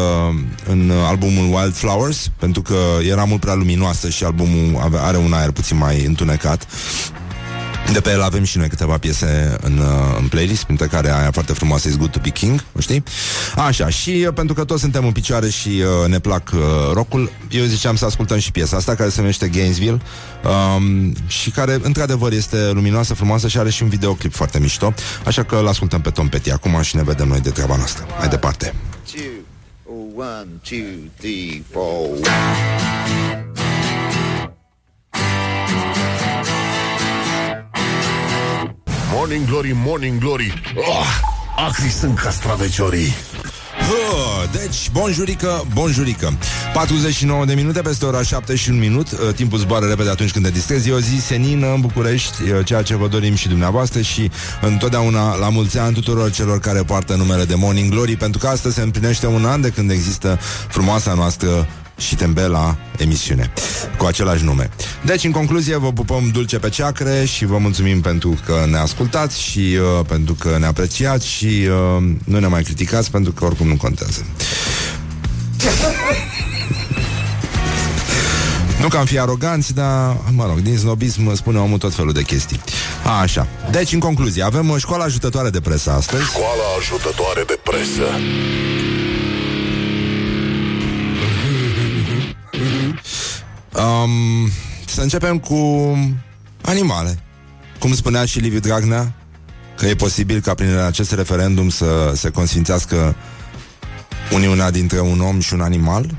în 0.68 0.90
albumul 0.90 1.54
Wildflowers 1.54 2.30
pentru 2.38 2.62
că 2.62 2.76
era 3.08 3.24
mult 3.24 3.40
prea 3.40 3.54
luminoasă 3.54 4.08
și 4.08 4.24
albumul 4.24 4.80
ave- 4.82 4.98
are 4.98 5.16
un 5.16 5.32
aer 5.32 5.50
puțin 5.50 5.76
mai 5.76 6.04
întunecat. 6.04 6.66
De 7.92 8.00
pe 8.00 8.10
el 8.10 8.22
avem 8.22 8.44
și 8.44 8.58
noi 8.58 8.68
câteva 8.68 8.98
piese 8.98 9.56
în, 9.60 9.78
uh, 9.78 10.16
în 10.18 10.28
playlist, 10.28 10.64
printre 10.64 10.86
care 10.86 11.12
aia 11.12 11.30
foarte 11.30 11.52
frumoasă 11.52 11.88
Is 11.88 11.96
Good 11.96 12.10
to 12.10 12.18
be 12.22 12.28
King, 12.28 12.64
o 12.76 12.80
știi? 12.80 13.02
Așa, 13.56 13.88
și 13.88 14.24
uh, 14.26 14.32
pentru 14.34 14.54
că 14.54 14.64
toți 14.64 14.80
suntem 14.80 15.04
în 15.04 15.12
picioare 15.12 15.48
și 15.48 15.68
uh, 15.68 16.08
ne 16.08 16.18
plac 16.18 16.50
uh, 16.54 16.60
rockul, 16.92 17.30
eu 17.50 17.64
ziceam 17.64 17.96
să 17.96 18.04
ascultăm 18.04 18.38
și 18.38 18.50
piesa 18.50 18.76
asta 18.76 18.94
care 18.94 19.08
se 19.08 19.20
numește 19.20 19.48
Gainesville 19.48 20.00
um, 20.76 21.14
și 21.26 21.50
care 21.50 21.78
într-adevăr 21.82 22.32
este 22.32 22.70
luminoasă, 22.70 23.14
frumoasă 23.14 23.48
și 23.48 23.58
are 23.58 23.70
și 23.70 23.82
un 23.82 23.88
videoclip 23.88 24.34
foarte 24.34 24.58
mișto, 24.58 24.94
așa 25.24 25.42
că 25.42 25.56
îl 25.56 25.68
ascultăm 25.68 26.00
pe 26.00 26.10
Tom 26.10 26.28
Petty 26.28 26.50
acum 26.50 26.82
și 26.82 26.96
ne 26.96 27.02
vedem 27.02 27.28
noi 27.28 27.40
de 27.40 27.50
treaba 27.50 27.76
noastră. 27.76 28.06
Mai 28.18 28.28
departe. 28.28 28.74
two, 29.12 29.44
one, 30.14 30.46
two, 30.62 31.10
three, 31.18 31.62
four. 31.72 33.45
Morning 39.18 39.46
Glory, 39.46 39.72
Morning 39.74 40.18
Glory. 40.18 40.62
Oh, 40.74 41.06
Acri 41.66 41.88
sunt 41.88 42.18
castraveciorii. 42.18 43.14
Hă, 43.88 44.58
deci, 44.58 44.90
bonjurică, 44.92 45.64
bonjurică. 45.72 46.38
49 46.72 47.44
de 47.44 47.54
minute 47.54 47.80
peste 47.80 48.04
ora 48.04 48.22
7 48.22 48.54
și 48.56 48.70
un 48.70 48.78
minut. 48.78 49.10
Uh, 49.10 49.34
Timpul 49.34 49.58
zboară 49.58 49.86
repede 49.86 50.10
atunci 50.10 50.32
când 50.32 50.44
te 50.44 50.50
distrezi. 50.50 50.88
E 50.88 50.92
o 50.92 50.98
zi 50.98 51.20
senină 51.20 51.72
în 51.72 51.80
București. 51.80 52.42
Uh, 52.42 52.64
Ceea 52.64 52.82
ce 52.82 52.96
vă 52.96 53.08
dorim 53.08 53.34
și 53.34 53.48
dumneavoastră 53.48 54.00
Și 54.00 54.30
întotdeauna 54.60 55.36
la 55.36 55.48
mulți 55.48 55.78
ani 55.78 55.94
tuturor 55.94 56.30
celor 56.30 56.60
care 56.60 56.82
poartă 56.82 57.14
numele 57.14 57.44
de 57.44 57.54
Morning 57.54 57.90
Glory 57.90 58.16
Pentru 58.16 58.38
că 58.38 58.46
astăzi 58.46 58.74
se 58.74 58.82
împlinește 58.82 59.26
un 59.26 59.44
an 59.44 59.60
de 59.60 59.68
când 59.70 59.90
există 59.90 60.38
frumoasa 60.68 61.14
noastră 61.14 61.66
și 61.96 62.16
tembela 62.16 62.76
emisiune 62.98 63.52
cu 63.98 64.04
același 64.04 64.44
nume. 64.44 64.70
Deci, 65.04 65.24
în 65.24 65.30
concluzie, 65.30 65.76
vă 65.76 65.92
pupăm 65.92 66.28
dulce 66.32 66.58
pe 66.58 66.68
ceacre 66.68 67.24
și 67.24 67.44
vă 67.44 67.58
mulțumim 67.58 68.00
pentru 68.00 68.38
că 68.46 68.64
ne 68.70 68.76
ascultați 68.76 69.40
și 69.40 69.58
uh, 69.58 70.06
pentru 70.06 70.34
că 70.34 70.56
ne 70.58 70.66
apreciați 70.66 71.28
și 71.28 71.46
uh, 71.46 72.04
nu 72.24 72.38
ne 72.38 72.46
mai 72.46 72.62
criticați 72.62 73.10
pentru 73.10 73.32
că 73.32 73.44
oricum 73.44 73.68
nu 73.68 73.76
contează. 73.76 74.24
Nu 78.80 78.88
că 78.88 78.96
am 78.96 79.04
fi 79.04 79.18
aroganți, 79.18 79.74
dar, 79.74 80.16
mă 80.30 80.46
rog, 80.46 80.58
din 80.58 80.78
snobism 80.78 81.34
spune 81.34 81.58
omul 81.58 81.78
tot 81.78 81.94
felul 81.94 82.12
de 82.12 82.22
chestii. 82.22 82.60
A, 83.04 83.20
așa. 83.20 83.46
Deci, 83.70 83.92
în 83.92 83.98
concluzie, 83.98 84.42
avem 84.42 84.68
uh, 84.68 84.76
școala 84.78 85.04
ajutătoare 85.04 85.50
de 85.50 85.60
presă 85.60 85.90
astăzi. 85.90 86.24
Școala 86.24 86.62
ajutătoare 86.78 87.42
de 87.46 87.58
presă 87.62 88.06
Um, 93.78 94.50
să 94.86 95.00
începem 95.00 95.38
cu 95.38 95.56
animale. 96.62 97.18
Cum 97.78 97.94
spunea 97.94 98.24
și 98.24 98.38
Liviu 98.38 98.58
Dragnea, 98.58 99.12
că 99.76 99.86
e 99.86 99.94
posibil 99.94 100.40
ca 100.40 100.54
prin 100.54 100.76
acest 100.76 101.12
referendum 101.12 101.68
să 101.68 102.12
se 102.14 102.30
consfințească 102.30 103.16
uniunea 104.32 104.70
dintre 104.70 105.00
un 105.00 105.20
om 105.20 105.40
și 105.40 105.54
un 105.54 105.60
animal. 105.60 106.14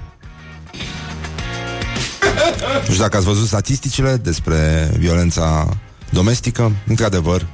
Nu 2.88 2.94
știu 2.94 3.04
dacă 3.04 3.18
ați 3.18 3.26
văzut 3.26 3.48
statisticile 3.48 4.16
despre 4.16 4.92
violența 4.98 5.78
domestică. 6.10 6.72
Într-adevăr, 6.88 7.48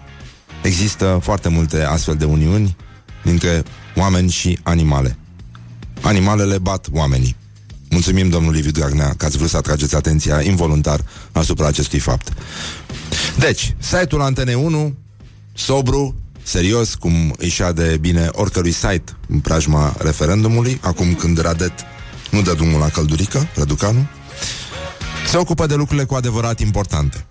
există 0.62 1.20
foarte 1.22 1.50
multe 1.50 1.84
astfel 1.84 2.16
de 2.16 2.26
uniuni 2.26 2.76
dintre 3.24 3.64
oameni 3.96 4.30
și 4.30 4.60
animale. 4.64 5.18
Animalele 6.02 6.58
bat 6.58 6.88
oamenii. 6.92 7.36
Mulțumim, 7.94 8.30
domnul 8.30 8.54
Liviu 8.54 8.72
Dragnea, 8.72 9.14
că 9.18 9.26
ați 9.26 9.38
vrut 9.38 9.50
să 9.50 9.58
atrageți 9.58 9.96
atenția 9.96 10.42
involuntar 10.42 11.00
asupra 11.32 11.68
acestui 11.68 12.00
fapt. 12.00 12.34
Deci, 13.38 13.76
site-ul 13.80 14.22
Antene 14.22 14.54
1, 14.54 14.96
sobru, 15.54 16.16
serios, 16.44 16.96
cum 16.96 17.36
îi 17.38 17.56
de 17.74 17.98
bine 18.02 18.30
oricărui 18.32 18.72
site 18.72 19.04
în 19.28 19.40
preajma 19.40 19.96
referendumului, 19.98 20.80
acum 20.82 21.14
când 21.14 21.42
Radet 21.42 21.74
nu 22.32 22.42
dă 22.42 22.54
drumul 22.54 22.80
la 22.80 22.90
căldurică, 22.90 23.48
Răducanu, 23.56 24.08
se 25.30 25.38
ocupă 25.38 25.66
de 25.66 25.76
lucrurile 25.76 26.06
cu 26.06 26.16
adevărat 26.16 26.60
importante. 26.60 27.26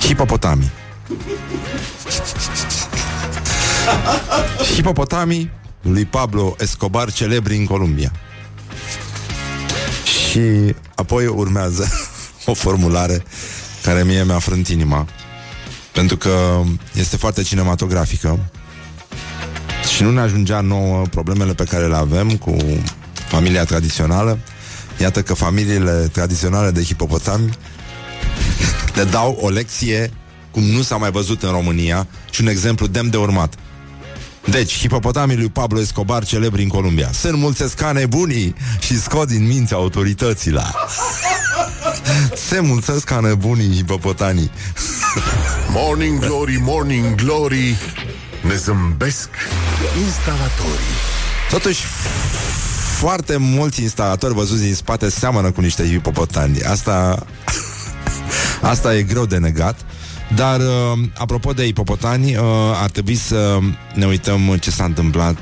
Hipopotamii. 0.00 0.70
Hipopotamii 4.74 5.50
lui 5.82 6.04
Pablo 6.04 6.56
Escobar, 6.58 7.12
celebri 7.12 7.56
în 7.56 7.64
Columbia. 7.64 8.12
Și 10.04 10.74
apoi 10.94 11.26
urmează 11.26 11.88
o 12.46 12.54
formulare 12.54 13.22
care 13.82 14.04
mie 14.04 14.24
mi-a 14.24 14.38
frânt 14.38 14.68
inima, 14.68 15.06
pentru 15.92 16.16
că 16.16 16.62
este 16.94 17.16
foarte 17.16 17.42
cinematografică 17.42 18.38
și 19.94 20.02
nu 20.02 20.10
ne 20.10 20.20
ajungea 20.20 20.60
nouă 20.60 21.02
problemele 21.10 21.54
pe 21.54 21.64
care 21.64 21.86
le 21.86 21.96
avem 21.96 22.36
cu 22.36 22.56
familia 23.28 23.64
tradițională. 23.64 24.38
Iată 25.00 25.22
că 25.22 25.34
familiile 25.34 26.08
tradiționale 26.12 26.70
de 26.70 26.82
hipopotami 26.82 27.50
ne 28.96 29.02
dau 29.02 29.38
o 29.40 29.48
lecție 29.48 30.10
cum 30.50 30.62
nu 30.62 30.82
s-a 30.82 30.96
mai 30.96 31.10
văzut 31.10 31.42
în 31.42 31.50
România 31.50 32.06
și 32.30 32.40
un 32.40 32.46
exemplu 32.46 32.86
demn 32.86 33.10
de 33.10 33.16
urmat. 33.16 33.54
Deci, 34.44 34.78
hipopotamii 34.78 35.36
lui 35.36 35.48
Pablo 35.48 35.80
Escobar, 35.80 36.24
celebri 36.24 36.62
în 36.62 36.68
Columbia. 36.68 37.10
Se 37.12 37.28
înmulțesc 37.28 37.74
ca 37.74 37.92
nebunii 37.92 38.54
și 38.78 39.00
scot 39.00 39.28
din 39.28 39.46
minți 39.46 39.74
autoritățile. 39.74 40.62
Se 42.48 42.60
mulțesc 42.60 43.04
ca 43.04 43.20
nebunii 43.20 43.74
hipopotanii. 43.76 44.50
Morning 45.70 46.18
Glory, 46.18 46.58
Morning 46.62 47.14
Glory 47.14 47.76
Ne 48.42 48.54
zâmbesc 48.56 49.28
instalatorii 50.04 50.96
Totuși, 51.50 51.84
foarte 52.98 53.36
mulți 53.36 53.82
instalatori 53.82 54.34
văzuți 54.34 54.62
din 54.62 54.74
spate 54.74 55.08
seamănă 55.08 55.50
cu 55.50 55.60
niște 55.60 55.84
hipopotani. 55.84 56.62
Asta, 56.62 57.26
asta 58.60 58.94
e 58.94 59.02
greu 59.02 59.26
de 59.26 59.36
negat. 59.36 59.76
Dar, 60.34 60.60
uh, 60.60 60.98
apropo 61.14 61.52
de 61.52 61.64
hipopotani, 61.64 62.36
uh, 62.36 62.42
ar 62.74 62.90
trebui 62.90 63.14
să 63.14 63.58
ne 63.94 64.06
uităm 64.06 64.56
ce 64.60 64.70
s-a 64.70 64.84
întâmplat 64.84 65.36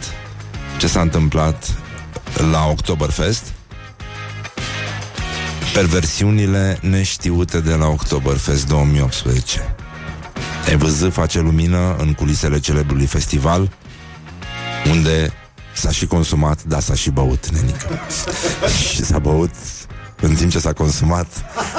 ce 0.78 0.86
s-a 0.86 1.00
întâmplat 1.00 1.74
la 2.50 2.66
Oktoberfest. 2.66 3.52
Perversiunile 5.74 6.78
neștiute 6.80 7.60
de 7.60 7.74
la 7.74 7.86
Oktoberfest 7.86 8.66
2018 8.66 9.74
EVZ 10.70 11.08
face 11.12 11.40
lumină 11.40 11.96
în 11.98 12.12
culisele 12.12 12.60
celebrului 12.60 13.06
festival 13.06 13.70
Unde 14.90 15.32
s-a 15.74 15.90
și 15.90 16.06
consumat, 16.06 16.62
dar 16.62 16.80
s-a 16.80 16.94
și 16.94 17.10
băut, 17.10 17.48
nenică. 17.48 18.00
Și 18.90 19.04
s-a 19.04 19.18
băut 19.18 19.50
în 20.20 20.34
timp 20.34 20.50
ce 20.50 20.58
s-a 20.58 20.72
consumat. 20.72 21.26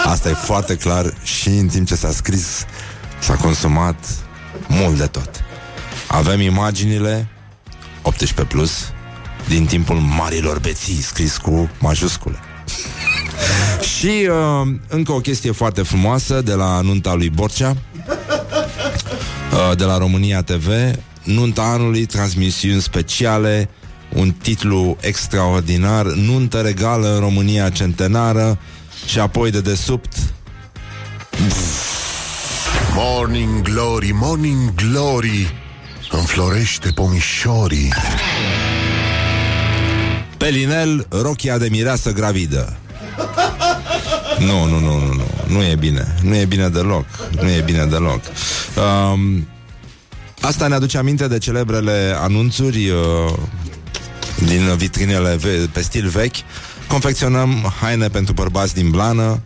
Asta 0.06 0.30
e 0.30 0.34
foarte 0.34 0.76
clar 0.76 1.14
Și 1.24 1.50
în 1.50 1.68
timp 1.68 1.88
ce 1.88 1.96
s-a 1.96 2.12
scris 2.12 2.66
S-a 3.20 3.36
consumat 3.36 3.96
mult 4.68 4.98
de 4.98 5.06
tot. 5.06 5.30
Avem 6.08 6.42
imaginile 6.42 7.28
18 8.02 8.56
plus 8.56 8.92
Din 9.48 9.66
timpul 9.66 9.96
marilor 9.96 10.60
beții 10.60 11.02
Scris 11.02 11.38
cu 11.38 11.70
majuscule. 11.80 12.40
Și 13.98 14.30
uh, 14.30 14.68
încă 14.88 15.12
o 15.12 15.20
chestie 15.20 15.52
foarte 15.52 15.82
frumoasă 15.82 16.42
De 16.42 16.54
la 16.54 16.82
nunta 16.82 17.14
lui 17.14 17.30
Borcea 17.30 17.76
uh, 19.52 19.78
De 19.78 19.84
la 19.84 19.98
România 19.98 20.42
TV 20.42 20.68
Nunta 21.24 21.62
anului, 21.62 22.06
transmisiuni 22.06 22.82
speciale 22.82 23.70
un 24.14 24.32
titlu 24.32 24.98
extraordinar, 25.00 26.06
nuntă 26.06 26.62
regală 26.62 27.14
în 27.14 27.20
România 27.20 27.70
centenară 27.70 28.58
și 29.06 29.20
apoi 29.20 29.52
de 29.52 29.62
desubt 29.62 30.14
Morning 33.00 33.62
Glory, 33.62 34.12
Morning 34.14 34.74
Glory 34.76 35.54
Înflorește 36.12 36.90
pomișorii. 36.92 37.94
Pelinel, 40.38 41.06
rochia 41.10 41.58
de 41.58 41.68
mireasă 41.70 42.12
gravidă. 42.12 42.78
Nu, 44.40 44.64
nu, 44.66 44.80
nu, 44.80 45.00
nu, 45.00 45.14
nu 45.14 45.24
Nu 45.48 45.64
e 45.64 45.76
bine, 45.76 46.16
nu 46.24 46.36
e 46.36 46.46
bine 46.46 46.70
deloc 46.70 47.06
Nu 47.42 47.50
e 47.50 47.62
bine 47.66 47.86
deloc. 47.86 48.22
Um, 49.14 49.48
Asta 50.42 50.68
ne 50.68 50.76
aduce 50.76 50.98
aminte 50.98 51.28
de 51.28 51.38
celebrele 51.38 52.16
anunțuri 52.20 52.90
uh, 52.90 53.34
din 54.46 54.76
vitrinele 54.78 55.36
ve- 55.36 55.70
pe 55.72 55.82
stil 55.82 56.08
vechi. 56.08 56.36
Confecționăm 56.88 57.74
haine 57.82 58.08
pentru 58.08 58.34
bărbați 58.34 58.74
din 58.74 58.90
blană, 58.90 59.42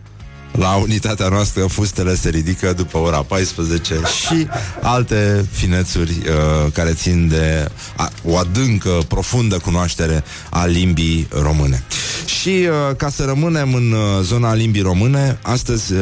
la 0.52 0.74
unitatea 0.74 1.28
noastră 1.28 1.66
fustele 1.66 2.14
se 2.14 2.28
ridică 2.28 2.72
după 2.72 2.98
ora 2.98 3.22
14 3.22 3.94
și 3.94 4.48
alte 4.82 5.46
finețuri 5.50 6.10
uh, 6.10 6.72
care 6.72 6.92
țin 6.92 7.28
de 7.28 7.70
a, 7.96 8.10
o 8.24 8.36
adâncă, 8.36 8.98
profundă 9.08 9.58
cunoaștere 9.58 10.24
a 10.50 10.64
limbii 10.64 11.28
române. 11.30 11.82
Și 12.24 12.48
uh, 12.48 12.96
ca 12.96 13.08
să 13.10 13.24
rămânem 13.24 13.74
în 13.74 13.92
uh, 13.92 14.22
zona 14.22 14.54
limbii 14.54 14.82
române, 14.82 15.38
astăzi 15.42 15.92
uh, 15.92 16.00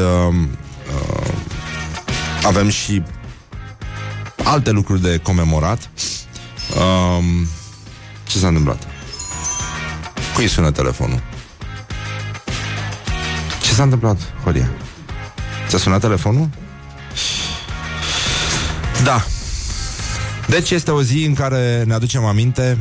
uh, 0.94 1.32
avem 2.42 2.68
și 2.68 3.02
alte 4.44 4.70
lucruri 4.70 5.02
de 5.02 5.20
comemorat. 5.22 5.90
Uh, 6.76 7.24
ce 8.26 8.38
s-a 8.38 8.46
întâmplat? 8.46 8.86
Cui 10.34 10.48
sună 10.48 10.70
telefonul? 10.70 11.29
Ce 13.80 13.86
s-a 13.86 13.92
întâmplat, 13.92 14.42
Horia? 14.44 14.70
Ți-a 15.68 15.78
sunat 15.78 16.00
telefonul? 16.00 16.48
Da. 19.04 19.24
Deci 20.48 20.70
este 20.70 20.90
o 20.90 21.02
zi 21.02 21.24
în 21.24 21.34
care 21.34 21.82
ne 21.86 21.94
aducem 21.94 22.24
aminte 22.24 22.78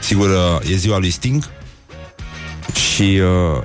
Sigur, 0.00 0.28
uh, 0.28 0.70
e 0.70 0.76
ziua 0.76 0.98
lui 0.98 1.10
Sting 1.10 1.44
Și 2.72 3.02
uh, 3.02 3.62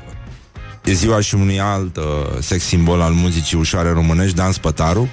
e 0.83 0.93
ziua 0.93 1.19
și 1.19 1.35
unui 1.35 1.59
alt 1.59 1.97
uh, 1.97 2.03
sex 2.39 2.63
simbol 2.63 3.01
al 3.01 3.13
muzicii 3.13 3.57
ușoare 3.57 3.91
românești, 3.91 4.35
Dan 4.35 4.51
Spătaru 4.51 5.09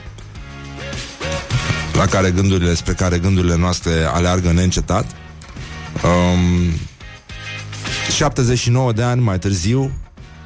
La 1.92 2.06
care 2.06 2.30
gândurile, 2.30 2.74
spre 2.74 2.92
care 2.92 3.18
gândurile 3.18 3.56
noastre 3.56 4.04
aleargă 4.04 4.52
neîncetat 4.52 5.06
Um, 6.02 6.72
79 8.16 8.92
de 8.92 9.02
ani 9.02 9.20
mai 9.20 9.38
târziu, 9.38 9.92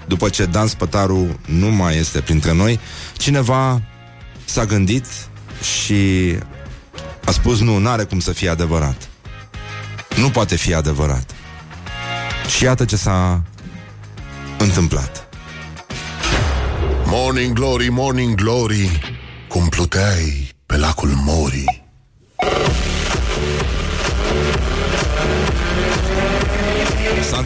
după 0.09 0.29
ce 0.29 0.45
Dan 0.45 0.67
Spătaru 0.67 1.41
nu 1.47 1.67
mai 1.67 1.97
este 1.97 2.21
printre 2.21 2.53
noi, 2.53 2.81
cineva 3.17 3.83
s-a 4.45 4.65
gândit 4.65 5.07
și 5.63 6.35
a 7.25 7.31
spus 7.31 7.61
nu, 7.61 7.79
n-are 7.79 8.05
cum 8.05 8.21
să 8.21 8.33
fie 8.33 8.49
adevărat. 8.49 9.09
Nu 10.17 10.31
poate 10.31 10.57
fi 10.57 10.75
adevărat. 10.75 11.31
Și 12.57 12.65
iată 12.65 12.85
ce 12.85 12.97
s-a 12.97 13.43
întâmplat. 14.59 15.29
Morning 17.05 17.53
Glory, 17.53 17.89
Morning 17.89 18.35
Glory 18.35 19.01
Cum 19.49 19.69
pluteai 19.69 20.49
pe 20.67 20.77
lacul 20.77 21.09
Morii 21.25 21.87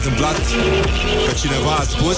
întâmplat 0.03 0.37
că 1.25 1.31
cineva 1.33 1.75
a 1.79 1.83
spus 1.83 2.17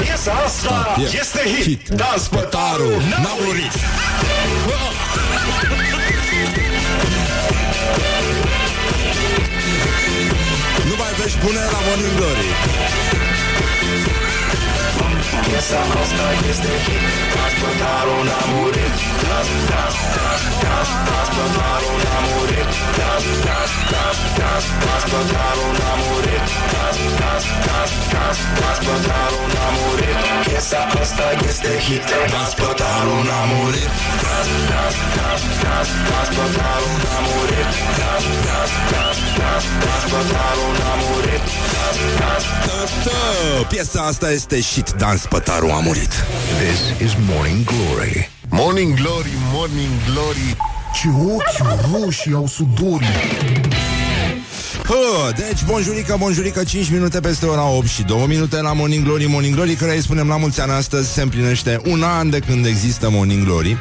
Piesa 0.00 0.32
asta 0.44 0.94
Da, 0.96 1.02
e- 1.02 1.18
este 1.20 1.40
hit. 1.48 1.62
hit. 1.64 1.88
Dan 1.88 2.18
Spătaru 2.18 2.88
n-a 3.22 3.34
murit. 3.44 3.72
Nu 10.88 10.94
mai 10.98 11.12
vești 11.22 11.38
bune 11.44 11.58
la 11.74 11.78
Morning 11.86 12.14
Glory 12.16 12.48
Piesa 15.46 15.80
asta 16.02 16.26
este 16.50 16.72
hit. 16.84 17.02
Dan 17.34 17.50
Spătaru 17.54 18.16
n-a 18.28 18.40
murit. 18.52 18.94
Dan, 19.22 19.46
Dan, 19.70 19.92
Dan, 20.16 20.40
Dan, 20.62 20.86
Dan 21.08 21.24
Spătaru 21.30 21.92
n-a 22.02 22.18
murit. 22.26 22.68
Dan, 22.98 23.22
Dan, 23.46 23.68
Dan, 23.92 24.14
Dan, 24.38 24.62
Dan 24.84 25.00
Spătaru 25.04 25.66
n-a 25.78 25.92
murit. 26.02 26.44
Dan, 26.72 26.96
Dan, 27.20 27.42
Dan, 27.66 27.88
Dan, 28.12 28.34
Dan 28.58 28.74
Spătaru 28.78 29.42
n-a 29.52 29.68
murit. 29.76 30.18
Piesa 30.44 30.80
asta 31.02 31.26
este 31.50 31.72
hit. 31.84 32.04
Dan 32.32 32.46
Spătaru 32.52 33.16
n-a 33.28 33.40
murit. 33.50 33.92
Dan, 34.22 34.46
Dan, 34.70 34.92
Dan, 35.16 35.40
Dan, 35.62 35.86
Dan 36.08 36.24
Spătaru 36.30 36.90
n-a 37.02 37.16
murit. 37.26 37.70
Dan, 37.98 38.22
Dan, 38.46 38.68
Piesa 43.68 44.02
asta 44.02 44.30
este 44.30 44.60
shit 44.60 44.92
Dan 44.92 45.16
Spătaru 45.16 45.70
a 45.70 45.80
murit. 45.80 46.12
This 46.58 47.08
is 47.08 47.16
Morning 47.34 47.64
Glory. 47.64 48.30
Morning 48.50 48.94
Glory, 48.94 49.32
Morning 49.52 49.90
Glory. 50.10 50.56
Ce 50.94 51.08
ochi 51.34 51.78
roșii 51.92 52.32
au 52.32 52.46
sudorii 52.46 53.06
Hă, 54.86 55.32
deci, 55.36 55.64
bonjurică, 55.64 56.16
bonjurică, 56.18 56.64
5 56.64 56.90
minute 56.90 57.20
peste 57.20 57.46
ora 57.46 57.68
8 57.68 57.86
și 57.86 58.02
2 58.02 58.24
minute 58.28 58.60
la 58.60 58.72
Morning 58.72 59.04
Glory, 59.04 59.26
Morning 59.26 59.54
Glory, 59.54 59.74
care 59.74 59.94
îi 59.94 60.02
spunem 60.02 60.28
la 60.28 60.36
mulți 60.36 60.60
ani 60.60 60.72
astăzi, 60.72 61.12
se 61.12 61.22
împlinește 61.22 61.80
un 61.84 62.02
an 62.02 62.30
de 62.30 62.38
când 62.38 62.66
există 62.66 63.10
Morning 63.10 63.44
Glory. 63.44 63.78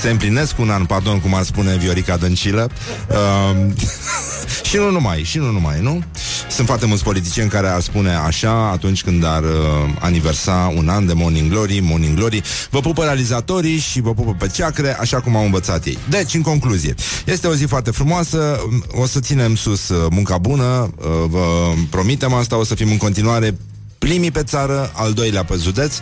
Se 0.00 0.10
împlinesc 0.10 0.58
un 0.58 0.70
an, 0.70 0.84
pardon, 0.84 1.20
cum 1.20 1.34
ar 1.34 1.42
spune 1.42 1.76
Viorica 1.76 2.16
Dăncilă. 2.16 2.70
Uh, 3.08 3.66
și 4.68 4.76
nu 4.76 4.90
numai, 4.90 5.22
și 5.22 5.38
nu 5.38 5.50
numai, 5.50 5.80
nu? 5.80 6.02
Sunt 6.50 6.66
foarte 6.66 6.86
mulți 6.86 7.02
politicieni 7.02 7.50
care 7.50 7.68
ar 7.68 7.80
spune 7.80 8.14
așa 8.14 8.70
atunci 8.70 9.02
când 9.02 9.24
ar 9.24 9.42
uh, 9.42 9.48
aniversa 9.98 10.72
un 10.76 10.88
an 10.88 11.06
de 11.06 11.12
Morning 11.12 11.50
Glory, 11.50 11.80
Morning 11.80 12.16
Glory. 12.16 12.42
Vă 12.70 12.80
pupă 12.80 13.04
realizatorii 13.04 13.78
și 13.78 14.00
vă 14.00 14.14
pupă 14.14 14.36
pe 14.38 14.46
ceacre, 14.46 14.96
așa 15.00 15.20
cum 15.20 15.36
au 15.36 15.44
învățat 15.44 15.84
ei. 15.84 15.98
Deci, 16.08 16.34
în 16.34 16.42
concluzie, 16.42 16.94
este 17.24 17.46
o 17.46 17.54
zi 17.54 17.64
foarte 17.64 17.90
frumoasă, 17.90 18.60
o 18.90 19.06
să 19.06 19.20
ținem 19.20 19.54
sus 19.54 19.88
uh, 19.88 20.06
munca 20.10 20.38
bună, 20.42 20.90
uh, 20.96 21.06
vă 21.26 21.72
promitem 21.90 22.32
asta, 22.32 22.56
o 22.56 22.64
să 22.64 22.74
fim 22.74 22.90
în 22.90 22.96
continuare 22.96 23.54
primii 24.06 24.30
pe 24.30 24.42
țară, 24.42 24.90
al 24.94 25.12
doilea 25.12 25.44
pe 25.44 25.54
județ 25.62 25.94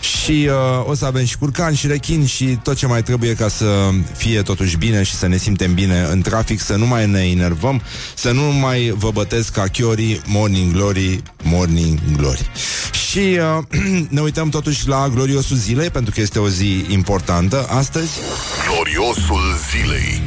și 0.00 0.48
uh, 0.48 0.88
o 0.88 0.94
să 0.94 1.04
avem 1.04 1.24
și 1.24 1.38
curcan 1.38 1.74
și 1.74 1.86
rechin 1.86 2.26
și 2.26 2.58
tot 2.62 2.76
ce 2.76 2.86
mai 2.86 3.02
trebuie 3.02 3.34
ca 3.34 3.48
să 3.48 3.90
fie 4.16 4.42
totuși 4.42 4.76
bine 4.76 5.02
și 5.02 5.14
să 5.14 5.26
ne 5.26 5.36
simtem 5.36 5.74
bine 5.74 6.06
în 6.10 6.20
trafic, 6.20 6.60
să 6.60 6.76
nu 6.76 6.86
mai 6.86 7.06
ne 7.06 7.20
enervăm, 7.20 7.82
să 8.14 8.30
nu 8.30 8.42
mai 8.42 8.94
vă 8.96 9.10
bătesc 9.10 9.52
ca 9.52 9.62
chiorii 9.62 10.20
Morning 10.26 10.72
Glory, 10.72 11.22
Morning 11.42 11.98
Glory. 12.16 12.50
Și 13.08 13.18
uh, 13.18 13.80
ne 14.16 14.20
uităm 14.20 14.48
totuși 14.48 14.88
la 14.88 15.08
gloriosul 15.08 15.56
zilei, 15.56 15.90
pentru 15.90 16.14
că 16.14 16.20
este 16.20 16.38
o 16.38 16.48
zi 16.48 16.84
importantă 16.88 17.66
astăzi. 17.68 18.10
Gloriosul 18.68 19.42
zilei 19.70 20.22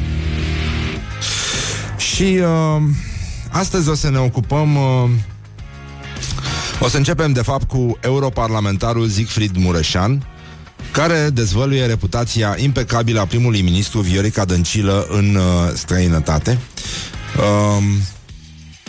Și 1.96 2.38
uh, 2.42 2.82
astăzi 3.50 3.88
o 3.88 3.94
să 3.94 4.10
ne 4.10 4.18
ocupăm 4.18 4.76
uh, 4.76 5.10
O 6.80 6.88
să 6.88 6.96
începem 6.96 7.32
de 7.32 7.42
fapt 7.42 7.68
cu 7.68 7.98
europarlamentarul 8.00 9.08
Siegfried 9.08 9.56
Mureșan 9.56 10.26
care 10.92 11.30
dezvăluie 11.32 11.86
reputația 11.86 12.56
impecabilă 12.58 13.20
a 13.20 13.26
primului 13.26 13.62
ministru 13.62 14.00
Viorica 14.00 14.44
Dăncilă 14.44 15.06
în 15.10 15.34
uh, 15.34 15.42
străinătate. 15.74 16.58
Uh, 17.36 17.84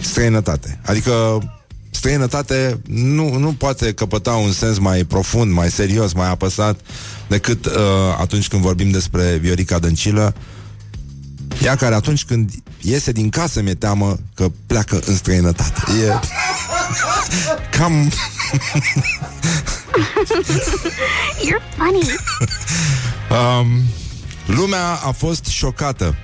străinătate. 0.02 0.80
Adică 0.86 1.40
străinătate 1.90 2.82
nu, 2.88 3.38
nu 3.38 3.54
poate 3.54 3.94
căpăta 3.94 4.32
un 4.32 4.52
sens 4.52 4.78
mai 4.78 5.04
profund, 5.04 5.52
mai 5.52 5.72
serios, 5.72 6.14
mai 6.14 6.30
apăsat 6.30 6.80
decât 7.28 7.66
uh, 7.66 7.72
atunci 8.20 8.48
când 8.48 8.62
vorbim 8.62 8.92
despre 8.92 9.38
Viorica 9.42 9.80
Dăncilă, 9.80 10.34
ea 11.64 11.76
care 11.76 11.96
atunci 11.96 12.26
când 12.26 12.52
iese 12.82 13.12
din 13.12 13.30
casă 13.30 13.62
mi-e 13.62 13.74
teamă 13.74 14.18
că 14.36 14.48
pleacă 14.68 15.00
în 15.06 15.16
străinătate. 15.16 15.82
E 16.06 16.20
cam... 17.78 18.12
You're 21.48 21.62
funny. 21.78 22.16
Um, 23.30 23.68
lumea 24.46 25.00
a 25.06 25.12
fost 25.12 25.46
șocată. 25.46 26.16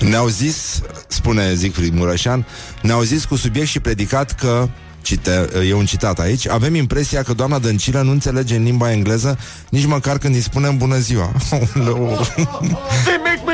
Ne-au 0.00 0.28
zis, 0.28 0.80
spune 1.08 1.54
Zicfried 1.54 1.94
Mureșan, 1.94 2.46
ne-au 2.82 3.02
zis 3.02 3.24
cu 3.24 3.36
subiect 3.36 3.68
și 3.68 3.80
predicat 3.80 4.34
că 4.34 4.68
Cite, 5.02 5.48
e 5.68 5.74
un 5.74 5.86
citat 5.86 6.18
aici 6.18 6.48
Avem 6.48 6.74
impresia 6.74 7.22
că 7.22 7.32
doamna 7.32 7.58
Dăncilă 7.58 8.02
nu 8.02 8.10
înțelege 8.10 8.56
în 8.56 8.62
limba 8.62 8.92
engleză 8.92 9.38
Nici 9.68 9.84
măcar 9.84 10.18
când 10.18 10.34
îi 10.34 10.40
spunem 10.40 10.76
bună 10.76 10.98
ziua 10.98 11.32
They 11.48 13.18
make 13.24 13.42
me 13.46 13.53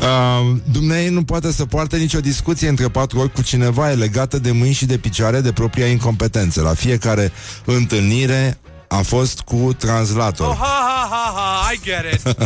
Uh, 0.00 0.56
Dumnezeu 0.72 1.12
nu 1.12 1.24
poate 1.24 1.52
să 1.52 1.64
poarte 1.64 1.96
nicio 1.96 2.20
discuție 2.20 2.68
între 2.68 2.88
patru 2.88 3.18
ori 3.18 3.32
cu 3.32 3.42
cineva 3.42 3.90
e 3.90 3.94
legată 3.94 4.38
de 4.38 4.50
mâini 4.50 4.74
și 4.74 4.86
de 4.86 4.98
picioare 4.98 5.40
de 5.40 5.52
propria 5.52 5.86
incompetență. 5.86 6.62
La 6.62 6.74
fiecare 6.74 7.32
întâlnire 7.64 8.58
a 8.88 8.96
fost 8.96 9.40
cu 9.40 9.74
translator. 9.78 10.48
Oh, 10.48 10.56
ha, 10.58 11.08
ha, 11.08 11.08
ha, 11.10 11.32
ha, 11.34 11.72
I 11.72 11.80
get 11.82 12.14
it. 12.14 12.36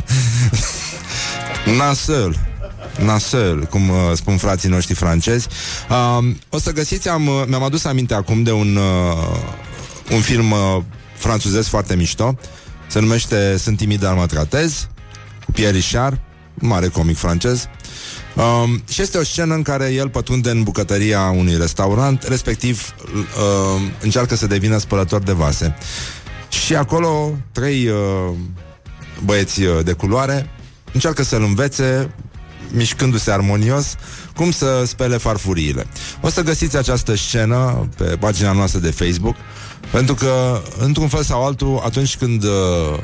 Nasel. 1.79 2.37
Nasel, 2.99 3.65
cum 3.65 3.88
uh, 3.88 3.97
spun 4.15 4.37
frații 4.37 4.69
noștri 4.69 4.95
francezi. 4.95 5.49
Uh, 5.91 6.35
o 6.49 6.59
să 6.59 6.73
găsiți, 6.73 7.09
am, 7.09 7.27
uh, 7.27 7.43
mi-am 7.47 7.62
adus 7.62 7.85
aminte 7.85 8.15
acum 8.15 8.43
de 8.43 8.53
un, 8.53 8.77
uh, 8.77 9.38
un 10.11 10.21
film 10.21 10.51
uh, 10.51 10.59
franțuzesc 11.17 11.69
foarte 11.69 11.95
mișto. 11.97 12.38
Se 12.87 13.01
numește 13.01 13.57
Sunt 13.57 13.77
timid, 13.77 14.01
dar 14.01 14.15
mă 14.15 14.27
tratez, 14.27 14.88
cu 15.45 15.53
Pierre 15.53 15.77
Richard, 15.77 16.12
un 16.15 16.32
mare 16.55 16.88
comic 16.88 17.17
francez. 17.17 17.69
Um, 18.35 18.83
și 18.88 19.03
este 19.03 19.19
o 19.19 19.23
scenă 19.23 19.55
în 19.55 19.62
care 19.62 19.93
el 19.93 20.09
pătrunde 20.09 20.51
în 20.51 20.62
bucătăria 20.62 21.21
unui 21.21 21.57
restaurant, 21.57 22.23
respectiv 22.23 22.95
uh, 23.15 23.83
încearcă 24.01 24.37
să 24.37 24.47
devină 24.47 24.79
spălător 24.79 25.23
de 25.23 25.33
vase. 25.33 25.75
Și 26.49 26.75
acolo 26.77 27.37
trei 27.53 27.88
uh, 27.88 28.35
băieți 29.25 29.62
uh, 29.62 29.85
de 29.85 29.93
culoare 29.93 30.51
încearcă 30.93 31.23
să-l 31.23 31.43
învețe 31.43 32.15
mișcându-se 32.71 33.31
armonios, 33.31 33.95
cum 34.37 34.51
să 34.51 34.83
spele 34.87 35.17
farfuriile. 35.17 35.87
O 36.21 36.29
să 36.29 36.43
găsiți 36.43 36.77
această 36.77 37.17
scenă 37.17 37.88
pe 37.97 38.05
pagina 38.05 38.53
noastră 38.53 38.81
de 38.81 38.91
Facebook, 38.91 39.37
pentru 39.91 40.15
că, 40.15 40.62
într-un 40.79 41.09
fel 41.09 41.23
sau 41.23 41.45
altul, 41.45 41.81
atunci 41.85 42.17
când 42.17 42.45
uh, 42.45 42.99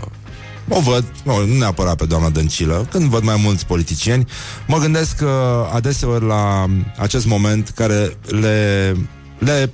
o 0.69 0.81
văd, 0.81 1.05
nu, 1.23 1.47
nu 1.47 1.55
neapărat 1.59 1.97
pe 1.97 2.05
doamna 2.05 2.29
Dăncilă, 2.29 2.87
când 2.91 3.05
văd 3.05 3.23
mai 3.23 3.41
mulți 3.43 3.67
politicieni, 3.67 4.27
mă 4.67 4.79
gândesc 4.79 5.21
uh, 5.23 5.29
adeseori 5.73 6.25
la 6.25 6.67
acest 6.97 7.27
moment 7.27 7.69
care 7.69 8.17
le, 8.27 8.95
le 9.39 9.73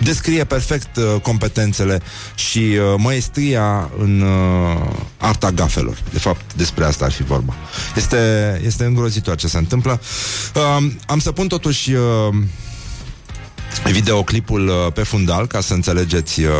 descrie 0.00 0.44
perfect 0.44 0.96
uh, 0.96 1.20
competențele 1.22 2.00
și 2.34 2.58
uh, 2.58 2.94
maestria 2.96 3.90
în 3.98 4.20
uh, 4.20 4.90
arta 5.16 5.50
gafelor. 5.50 5.98
De 6.12 6.18
fapt, 6.18 6.54
despre 6.54 6.84
asta 6.84 7.04
ar 7.04 7.12
fi 7.12 7.22
vorba. 7.22 7.54
Este, 7.96 8.16
este 8.64 8.84
îngrozitor 8.84 9.36
ce 9.36 9.48
se 9.48 9.58
întâmplă. 9.58 10.00
Uh, 10.54 10.90
am 11.06 11.18
să 11.18 11.32
pun 11.32 11.48
totuși 11.48 11.92
uh, 11.92 12.34
videoclipul 13.92 14.68
uh, 14.68 14.92
pe 14.92 15.02
fundal 15.02 15.46
ca 15.46 15.60
să 15.60 15.74
înțelegeți 15.74 16.42
uh, 16.42 16.52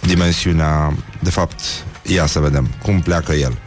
dimensiunea, 0.00 0.96
de 1.20 1.30
fapt, 1.30 1.60
ia 2.02 2.26
să 2.26 2.40
vedem 2.40 2.68
cum 2.82 3.00
pleacă 3.00 3.32
el. 3.32 3.58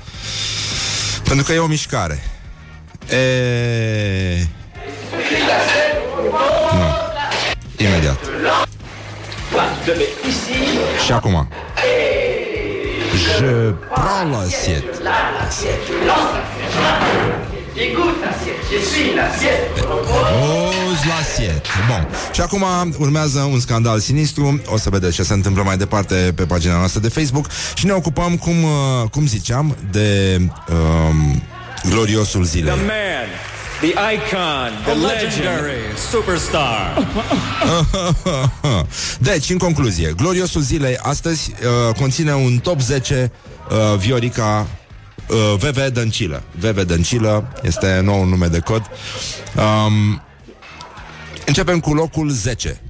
Pentru 1.24 1.46
că 1.46 1.54
e 1.54 1.58
o 1.60 1.68
mișcare. 1.68 2.24
E... 3.10 4.46
Nu. 6.72 6.88
Imediat. 7.78 8.20
Și 11.06 11.12
acum. 11.12 11.48
Je 13.38 13.74
prends 13.94 14.30
l'assiette. 14.32 14.96
Pose 20.40 21.06
l'assiette. 21.08 21.70
Bun. 21.88 22.08
Și 22.32 22.42
acum 22.42 22.64
urmează 22.98 23.40
un 23.40 23.60
scandal 23.60 24.00
sinistru. 24.00 24.62
O 24.66 24.78
să 24.78 24.90
vedeți 24.90 25.16
ce 25.16 25.24
se 25.24 25.34
întâmplă 25.34 25.64
mai 25.64 25.78
departe 25.78 26.34
pe 26.36 26.46
pagina 26.46 26.78
noastră 26.78 27.00
de 27.00 27.10
Facebook 27.10 27.50
și 27.74 27.86
ne 27.86 27.92
ocupăm, 27.92 28.38
cum, 28.38 28.64
uh, 28.64 29.10
cum 29.12 29.28
ziceam, 29.28 29.78
de 29.92 30.40
um, 30.70 31.42
gloriosul 31.90 32.44
zilei. 32.44 32.74
The 32.74 32.82
man, 32.82 33.28
the 33.82 34.14
icon, 34.14 34.72
the 34.84 34.94
legendary 34.94 35.98
superstar. 36.10 37.08
deci, 39.30 39.50
în 39.50 39.58
concluzie, 39.58 40.14
gloriosul 40.18 40.62
zilei 40.62 40.98
astăzi 40.98 41.52
uh, 41.52 41.96
conține 41.96 42.34
un 42.34 42.58
top 42.58 42.82
10 42.82 43.32
uh, 43.70 43.98
Viorica 43.98 44.68
uh, 45.30 45.54
VV 45.58 45.88
Dăncilă. 45.88 46.44
VV 46.52 46.82
Dăncilă 46.82 47.54
este 47.62 48.00
nou 48.04 48.24
nume 48.24 48.48
de 48.48 48.60
cod. 48.60 48.90
Um, 49.56 50.22
începem 51.46 51.80
cu 51.80 51.94
locul 51.94 52.30
10. 52.30 52.82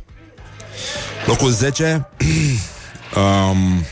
Locul 1.25 1.51
10 1.51 2.09
um, 3.15 3.85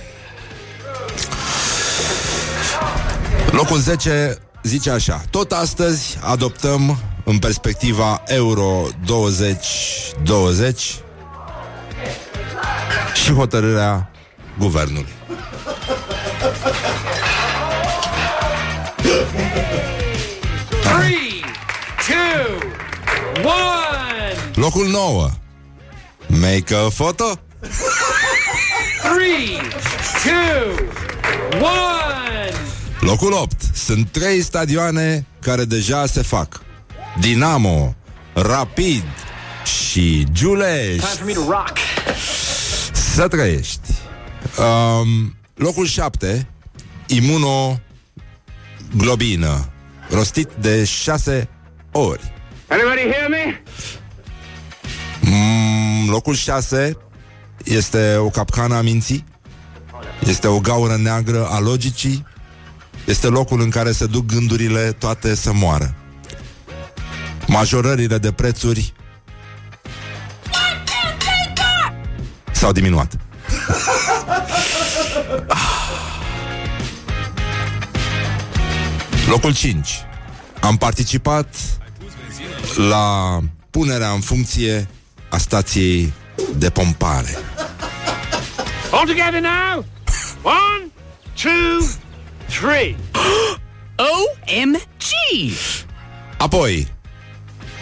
Locul 3.52 3.78
10 3.78 4.38
zice 4.64 4.90
așa 4.90 5.24
Tot 5.30 5.52
astăzi 5.52 6.18
adoptăm 6.22 6.98
în 7.24 7.40
perspectiva 7.40 8.24
Euro 8.26 8.86
2020 9.06 10.96
și 13.24 13.34
hotărârea 13.34 14.12
guvernului. 14.60 15.14
Three, 20.82 21.44
two, 22.08 22.70
one. 23.44 24.54
Locul 24.56 24.88
9 24.88 25.30
Make 26.28 26.76
a 26.76 26.90
photo. 26.90 27.40
Three, 29.04 29.58
two, 30.24 30.86
one. 31.62 32.54
Locul 33.00 33.34
8 33.34 33.62
Sunt 33.74 34.10
trei 34.12 34.42
stadioane 34.42 35.26
care 35.42 35.66
deja 35.66 36.06
se 36.06 36.22
fac. 36.22 36.62
Dinamo 37.20 37.96
Rapid 38.34 39.04
Și 39.66 40.26
Giulești. 40.32 41.00
Time 41.00 41.16
for 41.18 41.26
me 41.26 41.34
to 41.34 41.42
rock. 41.42 41.78
Să 43.14 43.28
trăiești. 43.28 43.90
Um, 44.58 45.36
Locul 45.56 45.86
7 45.86 46.48
Imunoglobină 48.94 49.68
Rostit 50.10 50.50
de 50.60 50.84
6 50.84 51.50
ori. 51.92 52.34
Anybody 52.68 53.02
hear 53.02 53.30
me? 53.30 53.62
mm, 55.22 56.10
Locul 56.10 56.36
6 56.36 56.98
Este 57.64 58.16
o 58.16 58.30
capcană 58.30 58.76
a 58.76 58.82
minții 58.82 59.24
Este 60.26 60.48
o 60.48 60.60
gaură 60.60 60.96
neagră 60.98 61.48
a 61.50 61.60
logicii 61.60 62.26
Este 63.06 63.28
locul 63.28 63.62
în 63.62 63.70
care 63.70 63.92
se 63.92 64.06
duc 64.06 64.26
gândurile 64.26 64.92
toate 64.92 65.36
să 65.36 65.54
moară. 65.54 65.96
Majorările 67.48 68.18
de 68.18 68.32
prețuri 68.32 68.94
S-au 72.52 72.72
diminuat 72.72 73.14
Locul 79.34 79.56
5 79.56 80.06
Am 80.62 80.78
participat 80.78 81.56
la 82.76 83.40
punerea 83.70 84.10
în 84.10 84.20
funcție 84.20 84.88
a 85.30 85.38
stației 85.38 86.14
de 86.56 86.70
pompare. 86.70 87.38
All 88.92 89.06
together 89.06 89.42
now. 89.42 89.86
One, 90.42 90.92
two, 91.42 91.88
three. 92.46 92.96
OMG! 94.16 95.54
Apoi, 96.38 96.88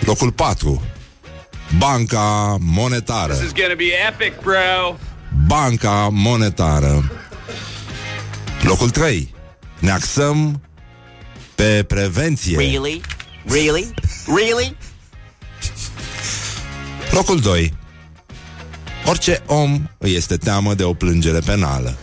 locul 0.06 0.32
4, 0.32 0.82
Banca 1.78 2.58
Monetară. 2.60 3.34
This 3.34 3.46
is 3.46 3.54
gonna 3.54 3.76
be 3.76 3.92
epic, 4.10 4.42
bro. 4.42 4.98
Banca 5.48 6.10
Monetară. 6.12 7.12
Locul 8.62 8.90
3, 8.90 9.34
ne 9.80 9.92
axăm 9.92 10.62
pe 11.62 11.84
prevenție. 11.84 12.58
Really? 12.58 13.02
Really? 13.46 13.94
Really? 14.36 14.78
Locul 17.12 17.40
2. 17.40 17.74
Orice 19.06 19.44
om 19.46 19.90
îi 19.98 20.16
este 20.16 20.38
teamă 20.38 20.74
de 20.74 20.84
o 20.84 20.94
plângere 20.94 21.40
penală. 21.46 21.98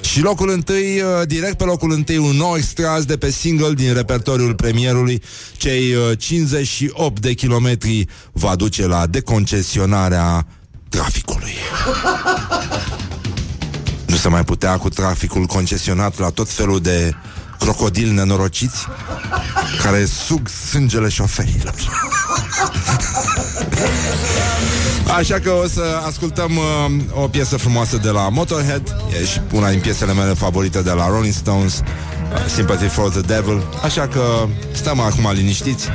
Și 0.00 0.20
locul 0.20 0.50
întâi, 0.50 1.00
uh, 1.00 1.26
direct 1.26 1.56
pe 1.56 1.64
locul 1.64 1.92
întâi, 1.92 2.16
un 2.16 2.36
nou 2.36 2.56
extras 2.56 3.04
de 3.04 3.16
pe 3.16 3.30
single 3.30 3.72
din 3.74 3.94
repertoriul 3.94 4.54
premierului. 4.54 5.22
Cei 5.56 5.94
uh, 5.94 6.18
58 6.18 7.20
de 7.20 7.32
kilometri 7.32 8.06
va 8.32 8.56
duce 8.56 8.86
la 8.86 9.06
deconcesionarea 9.06 10.46
traficului. 10.88 11.52
Nu 14.12 14.18
se 14.18 14.28
mai 14.28 14.44
putea 14.44 14.76
cu 14.76 14.88
traficul 14.88 15.44
concesionat 15.44 16.18
la 16.18 16.30
tot 16.30 16.50
felul 16.50 16.80
de 16.80 17.14
crocodili 17.58 18.12
nenorociți 18.12 18.86
care 19.82 20.04
sug 20.04 20.48
sângele 20.48 21.08
șoferilor. 21.08 21.74
Așa 25.16 25.38
că 25.38 25.50
o 25.50 25.66
să 25.66 25.82
ascultăm 26.06 26.50
uh, 26.56 27.22
o 27.22 27.28
piesă 27.28 27.56
frumoasă 27.56 27.96
de 27.96 28.08
la 28.08 28.28
Motorhead 28.28 28.96
E 29.20 29.24
și 29.24 29.40
una 29.52 29.70
din 29.70 29.80
piesele 29.80 30.12
mele 30.12 30.34
favorite 30.34 30.82
de 30.82 30.90
la 30.90 31.08
Rolling 31.08 31.34
Stones 31.34 31.78
uh, 31.78 32.50
Sympathy 32.54 32.86
for 32.86 33.10
the 33.10 33.20
Devil 33.20 33.62
Așa 33.84 34.08
că 34.08 34.22
stăm 34.72 35.00
acum 35.00 35.30
liniștiți 35.32 35.88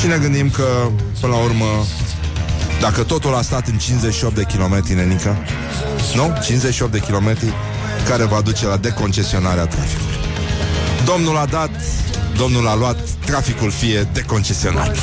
Și 0.00 0.06
ne 0.06 0.18
gândim 0.18 0.50
că, 0.50 0.66
până 1.20 1.32
la 1.32 1.38
urmă 1.38 1.64
Dacă 2.84 3.02
totul 3.02 3.34
a 3.34 3.42
stat 3.42 3.66
în 3.66 3.78
58 3.78 4.34
de 4.34 4.44
kilometri, 4.44 4.94
nenică 4.94 5.36
Nu? 6.14 6.36
58 6.44 6.92
de 6.92 6.98
kilometri 6.98 7.52
Care 8.08 8.24
va 8.24 8.40
duce 8.40 8.66
la 8.66 8.76
deconcesionarea 8.76 9.66
traficului. 9.66 10.14
Domnul 11.04 11.36
a 11.36 11.46
dat 11.46 11.70
Domnul 12.36 12.66
a 12.66 12.74
luat 12.74 12.98
Traficul 13.26 13.70
fie 13.70 14.08
deconcesionat. 14.12 14.96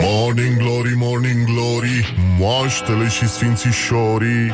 Morning 0.00 0.56
glory, 0.56 0.92
morning 0.96 1.44
glory 1.44 2.14
Moaștele 2.38 3.08
și 3.08 3.28
sfințișorii 3.28 4.52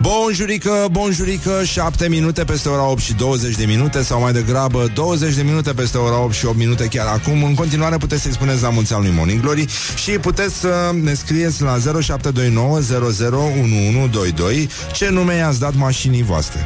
Bonjurică, 0.00 0.86
bonjurică, 0.90 1.64
7 1.64 2.08
minute 2.08 2.44
peste 2.44 2.68
ora 2.68 2.90
8 2.90 3.00
și 3.00 3.14
20 3.14 3.56
de 3.56 3.64
minute 3.64 4.02
Sau 4.02 4.20
mai 4.20 4.32
degrabă 4.32 4.90
20 4.94 5.34
de 5.34 5.42
minute 5.42 5.72
peste 5.72 5.98
ora 5.98 6.22
8 6.22 6.32
și 6.32 6.46
8 6.46 6.56
minute 6.56 6.86
chiar 6.86 7.06
acum. 7.06 7.44
În 7.44 7.54
continuare 7.54 7.96
puteți 7.96 8.22
să-i 8.22 8.32
spuneți 8.32 8.62
la 8.62 8.70
mulți 8.70 8.94
ani 8.94 9.04
lui 9.04 9.14
Morning 9.16 9.40
Glory 9.40 9.66
Și 10.02 10.10
puteți 10.10 10.54
să 10.54 10.90
ne 11.02 11.14
scrieți 11.14 11.62
la 11.62 11.78
0729 11.78 12.78
001122 12.78 14.68
Ce 14.92 15.08
nume 15.08 15.34
i-ați 15.34 15.60
dat 15.60 15.74
mașinii 15.74 16.22
voastre. 16.22 16.60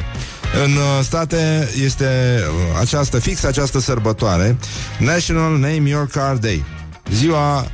În 0.64 0.70
uh, 0.70 1.02
state 1.02 1.68
este 1.84 2.40
uh, 2.40 2.80
această 2.80 3.18
fix 3.18 3.44
această 3.44 3.80
sărbătoare 3.80 4.56
National 4.98 5.50
Name 5.50 5.82
Your 5.88 6.06
Car 6.06 6.36
Day. 6.36 6.64
Ziua 7.12 7.66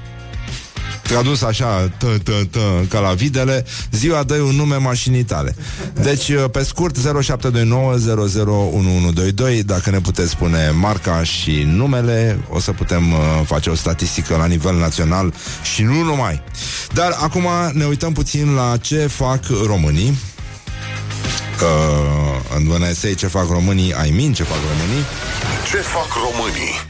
tradus 1.12 1.42
așa, 1.42 1.92
tă, 1.98 2.18
tă, 2.22 2.32
tă, 2.50 2.86
ca 2.88 2.98
la 2.98 3.12
videle, 3.12 3.64
ziua 3.90 4.22
dă 4.22 4.34
un 4.34 4.54
nume 4.54 4.76
mașinii 4.76 5.22
tale. 5.22 5.56
Deci, 6.02 6.28
uh, 6.28 6.44
pe 6.52 6.62
scurt, 6.62 6.96
0729001122, 6.98 7.00
dacă 9.64 9.90
ne 9.90 10.00
puteți 10.00 10.30
spune 10.30 10.70
marca 10.70 11.22
și 11.22 11.62
numele, 11.66 12.40
o 12.48 12.60
să 12.60 12.72
putem 12.72 13.12
uh, 13.12 13.18
face 13.44 13.70
o 13.70 13.74
statistică 13.74 14.36
la 14.36 14.46
nivel 14.46 14.76
național 14.76 15.34
și 15.74 15.82
nu 15.82 16.02
numai. 16.02 16.42
Dar 16.92 17.16
acum 17.20 17.46
ne 17.72 17.84
uităm 17.84 18.12
puțin 18.12 18.54
la 18.54 18.76
ce 18.80 19.06
fac 19.06 19.44
românii. 19.66 20.18
Uh, 21.60 22.56
în 22.56 22.66
when 22.66 22.90
I 22.90 22.94
say 22.94 23.14
ce 23.14 23.26
fac 23.26 23.48
românii, 23.48 23.94
I 24.06 24.10
mean 24.10 24.32
ce 24.32 24.42
fac 24.42 24.58
românii. 24.70 25.04
Ce 25.70 25.76
fac 25.76 26.08
românii? 26.24 26.80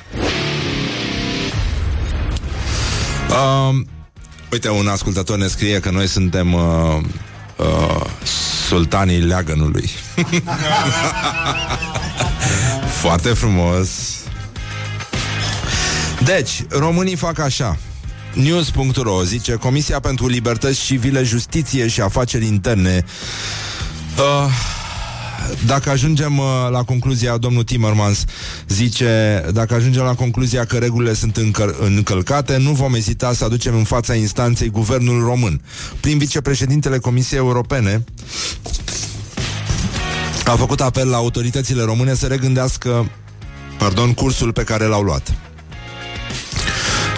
Uh, 3.29 3.85
uite, 4.53 4.69
un 4.69 4.89
ascultător 4.89 5.39
ne 5.39 5.47
scrie 5.47 5.81
că 5.81 5.91
noi 5.91 6.07
suntem 6.07 6.53
uh, 6.53 6.63
uh, 7.57 8.05
sultanii 8.69 9.21
leagănului. 9.21 9.91
Foarte 13.03 13.29
frumos. 13.29 13.89
Deci, 16.25 16.65
românii 16.69 17.17
fac 17.17 17.39
așa. 17.39 17.79
News.ro 18.33 19.23
zice 19.23 19.53
Comisia 19.53 20.01
pentru 20.01 20.27
Libertăți 20.27 20.85
Civile, 20.85 21.23
Justiție 21.23 21.89
și 21.89 22.01
Afaceri 22.01 22.47
Interne 22.47 23.05
uh, 24.19 24.51
dacă 25.67 25.91
ajungem 25.91 26.39
uh, 26.39 26.45
la 26.71 26.83
concluzia, 26.83 27.37
domnul 27.37 27.63
Timmermans 27.63 28.25
zice, 28.69 29.45
dacă 29.53 29.75
ajungem 29.75 30.03
la 30.03 30.15
concluzia 30.15 30.65
că 30.65 30.77
regulile 30.77 31.15
sunt 31.15 31.37
încăl- 31.37 31.77
încălcate, 31.81 32.57
nu 32.57 32.71
vom 32.71 32.95
ezita 32.95 33.33
să 33.33 33.45
aducem 33.45 33.75
în 33.75 33.85
fața 33.85 34.15
instanței 34.15 34.69
guvernul 34.69 35.25
român. 35.25 35.61
Prin 36.01 36.19
vicepreședintele 36.19 36.99
Comisiei 36.99 37.39
Europene, 37.39 38.05
a 40.45 40.51
făcut 40.57 40.81
apel 40.81 41.09
la 41.09 41.17
autoritățile 41.17 41.83
române 41.83 42.15
să 42.15 42.27
regândească 42.27 43.11
pardon, 43.79 44.13
cursul 44.13 44.53
pe 44.53 44.63
care 44.63 44.85
l-au 44.85 45.03
luat 45.03 45.35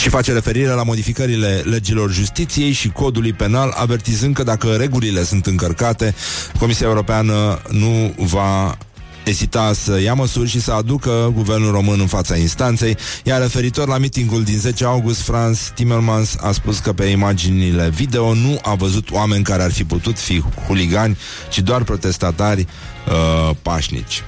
și 0.04 0.10
face 0.10 0.32
referire 0.32 0.68
la 0.68 0.82
modificările 0.82 1.62
legilor 1.64 2.10
justiției 2.12 2.72
și 2.72 2.88
codului 2.88 3.32
penal, 3.32 3.74
avertizând 3.76 4.34
că 4.34 4.42
dacă 4.42 4.68
regulile 4.68 5.24
sunt 5.24 5.46
încărcate, 5.46 6.14
Comisia 6.58 6.86
Europeană 6.86 7.62
nu 7.70 8.14
va 8.18 8.78
ezita 9.24 9.72
să 9.72 10.00
ia 10.00 10.14
măsuri 10.14 10.48
și 10.48 10.60
să 10.60 10.72
aducă 10.72 11.32
guvernul 11.34 11.70
român 11.70 12.00
în 12.00 12.06
fața 12.06 12.36
instanței, 12.36 12.96
iar 13.22 13.40
referitor 13.40 13.88
la 13.88 13.98
mitingul 13.98 14.42
din 14.42 14.58
10 14.58 14.84
august, 14.84 15.20
Franz 15.20 15.72
Timmermans 15.74 16.36
a 16.40 16.52
spus 16.52 16.78
că 16.78 16.92
pe 16.92 17.04
imaginile 17.04 17.88
video 17.88 18.34
nu 18.34 18.58
a 18.62 18.74
văzut 18.74 19.10
oameni 19.10 19.44
care 19.44 19.62
ar 19.62 19.72
fi 19.72 19.84
putut 19.84 20.18
fi 20.18 20.42
huligani, 20.66 21.18
ci 21.50 21.58
doar 21.58 21.82
protestatari 21.82 22.66
uh, 23.06 23.56
pașnici. 23.62 24.22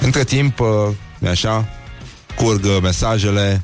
Între 0.00 0.24
timp, 0.24 0.60
uh, 0.60 0.68
așa, 1.30 1.68
curg 2.34 2.64
uh, 2.64 2.78
mesajele 2.82 3.62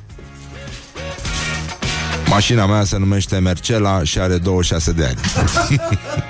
Mașina 2.33 2.67
mea 2.67 2.85
se 2.85 2.99
numește 2.99 3.39
Mercela 3.39 4.05
și 4.05 4.19
are 4.19 4.37
26 4.39 4.93
de 4.93 5.05
ani. 5.05 5.19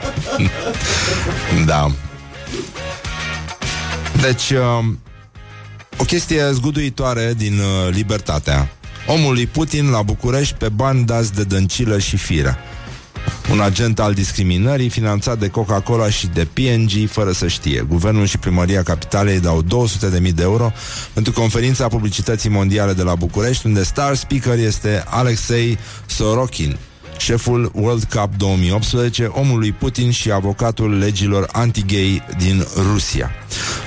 da. 1.71 1.91
Deci, 4.21 4.51
uh, 4.51 4.85
o 5.97 6.05
chestie 6.05 6.51
zguduitoare 6.53 7.35
din 7.37 7.59
uh, 7.59 7.93
Libertatea. 7.95 8.69
Omul 9.07 9.33
lui 9.33 9.47
Putin 9.47 9.91
la 9.91 10.03
București 10.03 10.55
pe 10.55 10.69
bani 10.69 11.05
dați 11.05 11.35
de 11.35 11.45
dăncilă 11.45 11.99
și 11.99 12.17
firea. 12.17 12.59
Un 13.51 13.61
agent 13.61 14.01
al 14.01 14.15
discriminării 14.15 14.89
finanțat 14.89 15.39
de 15.39 15.49
Coca-Cola 15.49 16.11
și 16.11 16.27
de 16.27 16.49
PNG 16.53 17.09
fără 17.09 17.33
să 17.33 17.49
știe. 17.49 17.85
Guvernul 17.89 18.27
și 18.27 18.39
primăria 18.39 18.83
capitalei 18.83 19.41
dau 19.41 19.63
200.000 19.63 20.33
de 20.35 20.43
euro 20.43 20.73
pentru 21.13 21.33
conferința 21.33 21.89
publicității 21.89 22.51
mondiale 22.51 22.93
de 22.93 23.03
la 23.03 23.15
București, 23.15 23.67
unde 23.67 23.83
star 23.83 24.15
speaker 24.15 24.59
este 24.59 25.05
Alexei 25.07 25.79
Sorokin, 26.07 26.77
șeful 27.19 27.71
World 27.75 28.05
Cup 28.05 28.31
2018, 28.37 29.25
omul 29.25 29.59
lui 29.59 29.73
Putin 29.73 30.11
și 30.11 30.33
avocatul 30.33 30.99
legilor 30.99 31.49
anti-gay 31.53 32.23
din 32.39 32.67
Rusia. 32.93 33.31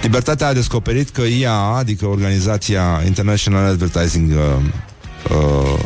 Libertatea 0.02 0.48
a 0.48 0.54
descoperit 0.54 1.10
că 1.10 1.21
IAA, 1.21 1.78
adică 1.78 2.06
Organizația 2.06 3.02
International 3.06 3.65
Advertising 3.65 4.32
uh, 4.32 4.38
uh, 5.30 5.80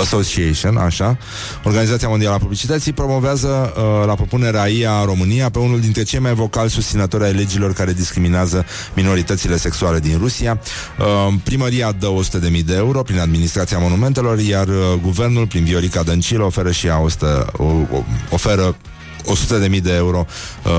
Association, 0.00 0.76
așa, 0.76 1.18
Organizația 1.64 2.08
Mondială 2.08 2.34
a 2.34 2.38
Publicității, 2.38 2.92
promovează 2.92 3.72
uh, 3.76 4.06
la 4.06 4.14
propunerea 4.14 4.66
IA 4.66 5.04
România 5.04 5.50
pe 5.50 5.58
unul 5.58 5.80
dintre 5.80 6.02
cei 6.02 6.18
mai 6.18 6.34
vocali 6.34 6.70
susținători 6.70 7.24
ai 7.24 7.32
legilor 7.32 7.72
care 7.72 7.92
discriminează 7.92 8.64
minoritățile 8.94 9.56
sexuale 9.56 9.98
din 9.98 10.18
Rusia. 10.18 10.60
Uh, 10.98 11.34
primăria 11.42 11.92
dă 11.92 12.08
100.000 12.56 12.64
de 12.64 12.74
euro 12.74 13.02
prin 13.02 13.18
administrația 13.18 13.78
monumentelor, 13.78 14.38
iar 14.38 14.68
uh, 14.68 14.74
guvernul, 15.02 15.46
prin 15.46 15.64
Viorica 15.64 16.02
Dăncilă, 16.02 16.44
oferă 16.44 16.70
și 16.70 16.86
ea 16.86 17.00
100, 17.00 17.46
o, 17.56 17.64
o, 17.64 18.04
oferă 18.30 18.76
100.000 19.70 19.82
de 19.82 19.94
euro 19.94 20.26
uh, 20.64 20.72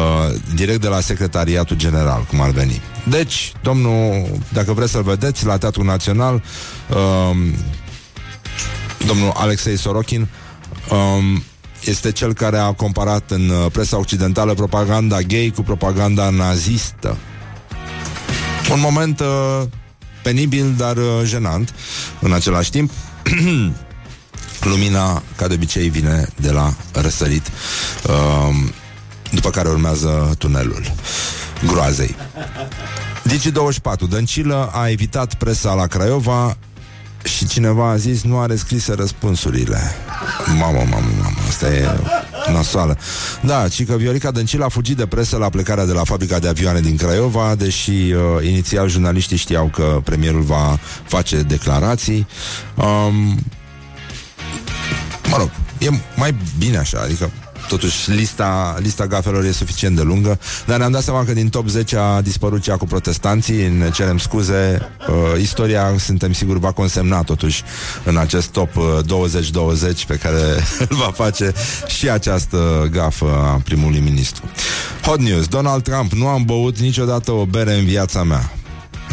direct 0.56 0.82
de 0.82 0.88
la 0.88 1.00
Secretariatul 1.00 1.76
General, 1.76 2.26
cum 2.30 2.42
ar 2.42 2.50
veni. 2.50 2.82
Deci, 3.10 3.52
domnul, 3.62 4.28
dacă 4.54 4.74
vreți 4.74 4.92
să-l 4.92 5.04
vedeți, 5.04 5.46
la 5.46 5.58
Teatrul 5.58 5.86
Național, 5.86 6.44
uh, 6.90 7.38
domnul 9.06 9.32
Alexei 9.36 9.78
Sorokin 9.78 10.28
um, 10.92 11.44
este 11.86 12.12
cel 12.12 12.34
care 12.34 12.58
a 12.58 12.72
comparat 12.72 13.32
în 13.32 13.50
uh, 13.50 13.72
presa 13.72 13.98
occidentală 13.98 14.54
propaganda 14.54 15.22
gay 15.22 15.52
cu 15.56 15.62
propaganda 15.62 16.30
nazistă. 16.30 17.18
Un 18.72 18.80
moment 18.80 19.20
uh, 19.20 19.64
penibil, 20.24 20.74
dar 20.78 20.98
uh, 20.98 21.22
jenant 21.24 21.74
în 22.20 22.34
același 22.34 22.70
timp. 22.70 22.92
Lumina, 24.62 25.24
ca 25.36 25.48
de 25.48 25.54
obicei, 25.54 25.90
vine 25.90 26.28
de 26.36 26.52
la 26.52 26.74
răsărit, 26.92 27.52
uh, 28.08 28.56
după 29.32 29.50
care 29.50 29.70
urmează 29.70 30.36
tunelul 30.38 30.92
groazei. 31.66 32.16
Digi24, 33.30 34.10
Dăncilă 34.10 34.70
a 34.74 34.90
evitat 34.90 35.34
presa 35.34 35.74
la 35.74 35.88
Craiova 35.88 36.58
și 37.24 37.48
cineva 37.48 37.90
a 37.90 37.96
zis 37.96 38.24
nu 38.24 38.40
are 38.40 38.56
scrise 38.56 38.94
răspunsurile. 38.94 39.80
Mamă, 40.46 40.78
mamă, 40.78 41.08
mamă, 41.22 41.38
asta 41.48 41.74
e 41.74 41.88
nasoală. 42.52 42.98
Da, 43.42 43.68
ci 43.68 43.86
că 43.86 43.96
Viorica 43.96 44.32
Dăncilă 44.32 44.66
a 44.66 44.70
fugit 44.70 44.98
de 44.98 45.06
presă 45.06 45.38
la 45.38 45.50
plecarea 45.50 45.86
de 45.86 45.92
la 45.92 46.04
fabrica 46.04 46.40
de 46.40 46.48
avioane 46.48 46.80
din 46.80 46.98
Craiova, 46.98 47.56
deși 47.56 47.92
uh, 47.92 48.46
inițial 48.46 48.90
jurnaliștii 48.90 49.38
știau 49.38 49.70
că 49.74 50.02
premierul 50.04 50.42
va 50.42 50.80
face 51.04 51.42
declarații. 51.42 52.28
Um, 52.76 53.40
mă 55.30 55.38
rog, 55.38 55.50
e 55.78 55.90
mai 56.16 56.36
bine 56.58 56.78
așa, 56.78 57.00
adică 57.04 57.32
Totuși, 57.68 58.12
lista, 58.12 58.76
lista 58.80 59.08
gafelor 59.08 59.44
e 59.44 59.52
suficient 59.52 59.96
de 59.96 60.02
lungă, 60.02 60.40
dar 60.66 60.78
ne-am 60.78 60.92
dat 60.92 61.04
seama 61.04 61.24
că 61.24 61.34
din 61.34 61.50
top 61.50 61.68
10 61.68 61.98
a 61.98 62.22
dispărut 62.22 62.62
cea 62.62 62.78
cu 62.78 62.86
protestanții, 62.86 63.68
ne 63.68 63.90
cerem 63.90 64.18
scuze. 64.18 64.90
Uh, 65.10 65.42
istoria, 65.42 65.96
suntem 65.98 66.34
siguri, 66.34 66.60
va 66.60 66.72
consemna 66.72 67.24
totuși 67.24 67.64
în 68.04 68.18
acest 68.18 68.48
top 68.48 68.76
uh, 68.76 68.84
20-20 70.04 70.08
pe 70.08 70.16
care 70.16 70.40
îl 70.90 70.96
va 70.96 71.12
face 71.14 71.54
și 71.88 72.10
această 72.10 72.88
gafă 72.92 73.26
a 73.26 73.62
primului 73.64 74.00
ministru. 74.00 74.44
Hot 75.02 75.20
news, 75.20 75.48
Donald 75.48 75.84
Trump, 75.84 76.12
nu 76.12 76.28
am 76.28 76.44
băut 76.44 76.80
niciodată 76.80 77.32
o 77.32 77.46
bere 77.46 77.74
în 77.74 77.86
viața 77.86 78.24
mea. 78.24 78.57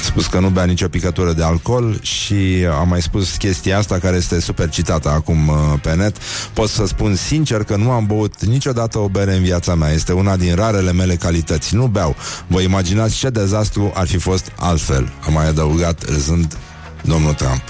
A 0.05 0.07
spus 0.07 0.27
că 0.27 0.39
nu 0.39 0.49
bea 0.49 0.65
nicio 0.65 0.89
picătură 0.89 1.33
de 1.33 1.43
alcool 1.43 1.99
și 2.03 2.67
a 2.71 2.83
mai 2.83 3.03
spus 3.03 3.37
chestia 3.37 3.79
asta 3.79 3.99
care 3.99 4.17
este 4.17 4.41
super 4.41 4.69
citată 4.69 5.09
acum 5.09 5.49
uh, 5.49 5.55
pe 5.83 5.95
net. 5.95 6.17
Pot 6.53 6.69
să 6.69 6.87
spun 6.87 7.15
sincer 7.15 7.63
că 7.63 7.77
nu 7.77 7.91
am 7.91 8.07
băut 8.07 8.45
niciodată 8.45 8.99
o 8.99 9.09
bere 9.09 9.35
în 9.35 9.43
viața 9.43 9.75
mea. 9.75 9.91
Este 9.91 10.13
una 10.13 10.37
din 10.37 10.55
rarele 10.55 10.93
mele 10.93 11.17
calități. 11.17 11.75
Nu 11.75 11.87
beau. 11.87 12.17
Vă 12.47 12.61
imaginați 12.61 13.17
ce 13.17 13.31
dezastru 13.31 13.93
ar 13.95 14.07
fi 14.07 14.19
fost 14.19 14.53
altfel. 14.57 15.13
Am 15.27 15.33
mai 15.33 15.49
adăugat 15.49 16.05
râzând 16.09 16.57
domnul 17.03 17.33
Trump. 17.33 17.63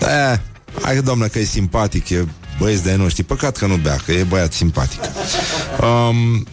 Da, 0.00 0.40
hai 0.82 1.02
domnule 1.02 1.28
că 1.28 1.38
e 1.38 1.44
simpatic, 1.44 2.08
e 2.08 2.24
băieți 2.58 2.82
de 2.82 2.94
noștri. 2.94 3.22
Păcat 3.22 3.56
că 3.56 3.66
nu 3.66 3.76
bea, 3.76 3.96
că 4.04 4.12
e 4.12 4.22
băiat 4.22 4.52
simpatic. 4.52 5.00
Um, 5.80 6.46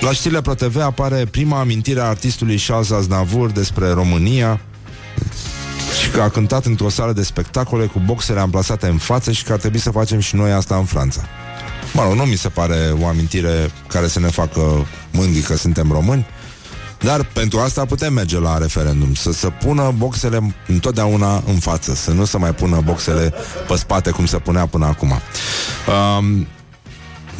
la 0.00 0.12
știrile 0.12 0.40
ProTV 0.40 0.76
apare 0.76 1.24
prima 1.24 1.60
amintire 1.60 2.00
a 2.00 2.04
artistului 2.04 2.62
Charles 2.66 2.90
Aznavour 2.90 3.50
despre 3.50 3.90
România 3.90 4.60
și 6.02 6.10
că 6.10 6.20
a 6.20 6.28
cântat 6.28 6.64
într-o 6.64 6.88
sală 6.88 7.12
de 7.12 7.22
spectacole 7.22 7.86
cu 7.86 8.02
boxele 8.04 8.40
amplasate 8.40 8.86
în 8.86 8.98
față 8.98 9.32
și 9.32 9.42
că 9.42 9.52
ar 9.52 9.58
trebui 9.58 9.78
să 9.78 9.90
facem 9.90 10.18
și 10.18 10.36
noi 10.36 10.52
asta 10.52 10.76
în 10.76 10.84
Franța. 10.84 11.20
Mă 11.92 12.02
rog, 12.02 12.12
nu 12.12 12.22
mi 12.22 12.36
se 12.36 12.48
pare 12.48 12.94
o 13.00 13.06
amintire 13.06 13.70
care 13.86 14.08
să 14.08 14.20
ne 14.20 14.28
facă 14.28 14.86
mândri 15.10 15.40
că 15.40 15.56
suntem 15.56 15.92
români, 15.92 16.26
dar 16.98 17.24
pentru 17.24 17.58
asta 17.58 17.84
putem 17.84 18.12
merge 18.12 18.38
la 18.38 18.58
referendum 18.58 19.14
Să 19.14 19.32
se 19.32 19.48
pună 19.48 19.94
boxele 19.96 20.54
întotdeauna 20.66 21.42
în 21.46 21.58
față 21.58 21.94
Să 21.94 22.10
nu 22.10 22.24
se 22.24 22.38
mai 22.38 22.54
pună 22.54 22.80
boxele 22.84 23.34
pe 23.68 23.76
spate 23.76 24.10
Cum 24.10 24.26
se 24.26 24.36
punea 24.36 24.66
până 24.66 24.86
acum 24.86 25.10
um, 25.10 26.46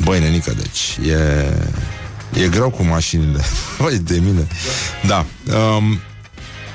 Băi, 0.04 0.20
nenică, 0.20 0.52
deci 0.56 1.08
E... 1.08 1.97
E 2.32 2.48
greu 2.48 2.70
cu 2.70 2.82
mașinile. 2.82 3.40
Voi 3.78 3.98
de 3.98 4.20
mine. 4.24 4.46
Da. 5.06 5.26
Um, 5.76 5.98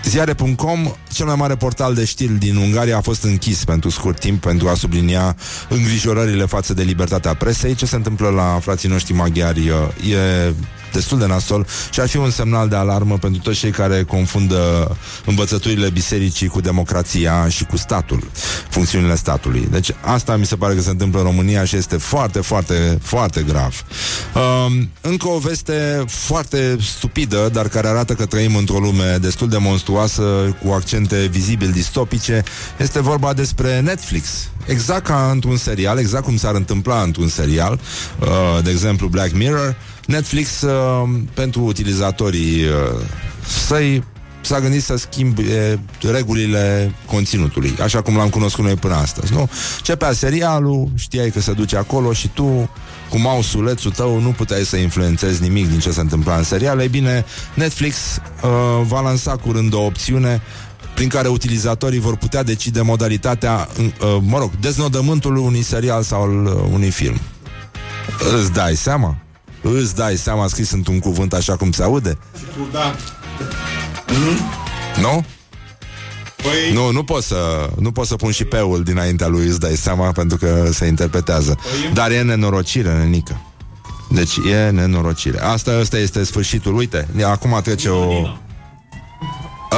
Ziare.com, 0.04 0.94
cel 1.12 1.26
mai 1.26 1.36
mare 1.36 1.56
portal 1.56 1.94
de 1.94 2.06
știri 2.06 2.34
din 2.34 2.56
Ungaria, 2.56 2.98
a 2.98 3.02
fost 3.02 3.24
închis 3.24 3.64
pentru 3.64 3.90
scurt 3.90 4.20
timp 4.20 4.42
pentru 4.42 4.68
a 4.68 4.74
sublinia 4.74 5.36
îngrijorările 5.70 6.46
față 6.46 6.74
de 6.74 6.84
libertatea 6.84 7.34
presei. 7.34 7.76
Ce 7.76 7.86
se 7.86 7.96
întâmplă 7.96 8.30
la 8.30 8.60
frații 8.62 8.90
noștri 8.90 9.14
maghiari 9.14 9.68
e 9.68 10.54
destul 10.94 11.20
de 11.20 11.26
nasol 11.26 11.68
și 11.92 12.00
ar 12.00 12.08
fi 12.08 12.18
un 12.18 12.30
semnal 12.30 12.70
de 12.70 12.76
alarmă 12.76 13.18
pentru 13.18 13.42
toți 13.42 13.60
cei 13.60 13.72
care 13.72 14.04
confundă 14.04 14.92
învățăturile 15.26 15.90
bisericii 15.90 16.48
cu 16.48 16.62
democrația 16.62 17.50
și 17.50 17.66
cu 17.66 17.78
statul, 17.78 18.24
funcțiunile 18.70 19.16
statului. 19.16 19.68
Deci 19.72 19.92
asta 20.02 20.36
mi 20.36 20.46
se 20.46 20.56
pare 20.56 20.76
că 20.76 20.82
se 20.82 20.90
întâmplă 20.90 21.20
în 21.20 21.26
România 21.26 21.64
și 21.64 21.76
este 21.76 21.98
foarte, 21.98 22.40
foarte, 22.40 23.00
foarte 23.02 23.42
grav. 23.48 23.86
Um, 24.36 24.90
încă 25.02 25.28
o 25.28 25.38
veste 25.38 26.04
foarte 26.08 26.78
stupidă, 26.96 27.50
dar 27.54 27.68
care 27.68 27.88
arată 27.88 28.14
că 28.14 28.26
trăim 28.26 28.56
într-o 28.56 28.80
lume 28.80 29.18
destul 29.22 29.50
de 29.50 29.58
monstruoasă, 29.58 30.22
cu 30.66 30.72
accente 30.72 31.26
vizibil 31.32 31.72
distopice, 31.72 32.44
este 32.78 33.02
vorba 33.02 33.34
despre 33.34 33.80
Netflix. 33.80 34.50
Exact 34.66 35.06
ca 35.06 35.30
într-un 35.32 35.58
serial, 35.58 35.98
exact 35.98 36.24
cum 36.24 36.38
s-ar 36.38 36.56
întâmpla 36.56 37.02
într-un 37.02 37.28
serial, 37.28 37.80
uh, 38.20 38.64
de 38.64 38.70
exemplu 38.70 39.08
Black 39.08 39.34
Mirror, 39.34 39.76
Netflix 40.06 40.62
uh, 40.62 41.10
pentru 41.34 41.62
utilizatorii 41.62 42.64
uh, 42.64 43.00
săi 43.68 44.04
s-a 44.46 44.60
gândit 44.60 44.84
să 44.84 44.98
schimbe 44.98 45.80
regulile 46.12 46.94
conținutului, 47.06 47.76
așa 47.82 48.02
cum 48.02 48.16
l-am 48.16 48.30
cunoscut 48.30 48.64
noi 48.64 48.76
până 48.76 48.94
astăzi, 48.94 49.34
nu? 49.34 49.50
Cepea 49.82 50.12
serialul, 50.12 50.90
știai 50.96 51.30
că 51.30 51.40
se 51.40 51.54
duce 51.54 51.78
acolo 51.78 52.14
și 52.14 52.28
tu, 52.28 52.70
cu 53.10 53.20
mausulețul 53.20 53.92
tău, 53.92 54.20
nu 54.20 54.30
puteai 54.30 54.64
să 54.64 54.76
influențezi 54.76 55.42
nimic 55.42 55.70
din 55.70 55.80
ce 55.80 55.92
se 55.92 56.00
întâmpla 56.00 56.36
în 56.36 56.44
serial. 56.44 56.80
Ei 56.80 56.88
bine, 56.88 57.26
Netflix 57.54 57.96
uh, 57.96 58.50
va 58.88 59.02
lansa 59.02 59.36
curând 59.36 59.74
o 59.74 59.82
opțiune 59.82 60.42
prin 60.96 61.10
care 61.10 61.28
utilizatorii 61.28 62.00
vor 62.00 62.16
putea 62.16 62.44
decide 62.44 62.82
modalitatea, 62.82 63.68
uh, 63.78 64.18
mă 64.22 64.38
rog, 64.38 64.52
deznodământul 64.60 65.38
unui 65.38 65.62
serial 65.62 66.04
sau 66.04 66.22
al 66.22 66.46
uh, 66.46 66.54
unui 66.72 66.90
film. 66.90 67.20
Îți 68.40 68.52
dai 68.52 68.76
seama? 68.76 69.23
Îți 69.64 69.96
dai 69.96 70.18
seama 70.18 70.48
scris 70.48 70.72
într-un 70.72 71.00
cuvânt 71.00 71.34
așa 71.34 71.56
cum 71.56 71.72
se 71.72 71.84
aude? 71.84 72.18
Da. 72.72 72.96
Mm? 74.08 74.38
Nu? 75.02 75.26
Păi... 76.36 76.74
Nu, 76.74 76.92
nu 76.92 77.04
pot, 77.04 77.24
să, 77.24 77.70
nu 77.80 77.92
pot 77.92 78.08
să 78.08 78.16
pun 78.16 78.32
și 78.32 78.44
peul 78.44 78.84
dinaintea 78.84 79.28
lui 79.28 79.48
Îți 79.48 79.60
dai 79.60 79.76
seama 79.76 80.12
Pentru 80.12 80.38
că 80.38 80.70
se 80.72 80.86
interpretează 80.86 81.58
păi... 81.62 81.94
Dar 81.94 82.12
e 82.12 82.22
nenorocire, 82.22 82.94
nenică 82.94 83.42
Deci 84.10 84.36
e 84.52 84.70
nenorocire 84.70 85.40
Asta, 85.40 85.72
asta 85.72 85.98
este 85.98 86.24
sfârșitul, 86.24 86.76
uite 86.76 87.08
Acum 87.24 87.60
trece 87.64 87.90
o... 87.90 88.28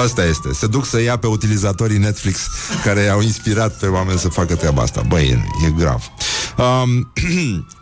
Asta 0.04 0.26
este. 0.26 0.54
Se 0.54 0.68
duc 0.68 0.86
să 0.86 1.02
ia 1.02 1.18
pe 1.18 1.28
utilizatorii 1.28 1.98
Netflix 1.98 2.48
care 2.84 3.00
i-au 3.02 3.22
inspirat 3.22 3.80
pe 3.80 3.86
oameni 3.86 4.20
să 4.20 4.30
facă 4.30 4.56
treaba 4.56 4.82
asta. 4.82 5.02
Băi, 5.08 5.28
e, 5.28 5.66
e 5.66 5.70
grav. 5.78 6.12
Um, 6.58 7.12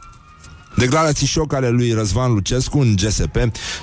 Declarații 0.76 1.28
șoc 1.28 1.54
ale 1.54 1.70
lui 1.70 1.92
Răzvan 1.92 2.34
Lucescu 2.34 2.80
în 2.80 2.96
GSP 2.96 3.38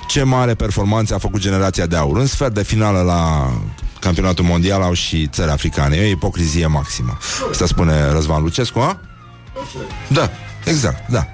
Ce 0.07 0.23
mare 0.23 0.53
performanță 0.53 1.13
a 1.13 1.17
făcut 1.17 1.39
generația 1.39 1.85
de 1.85 1.95
aur 1.95 2.17
În 2.17 2.25
sfert 2.25 2.53
de 2.53 2.63
finală 2.63 3.01
la 3.01 3.51
campionatul 3.99 4.45
mondial 4.45 4.81
Au 4.81 4.93
și 4.93 5.27
țări 5.27 5.51
africane. 5.51 5.95
E 5.95 6.05
o 6.05 6.09
ipocrizie 6.09 6.65
maximă. 6.65 7.17
Asta 7.51 7.65
spune 7.65 8.11
Răzvan 8.11 8.41
Lucescu, 8.43 8.79
a? 8.79 8.99
Da, 10.07 10.29
exact, 10.65 11.09
da 11.09 11.27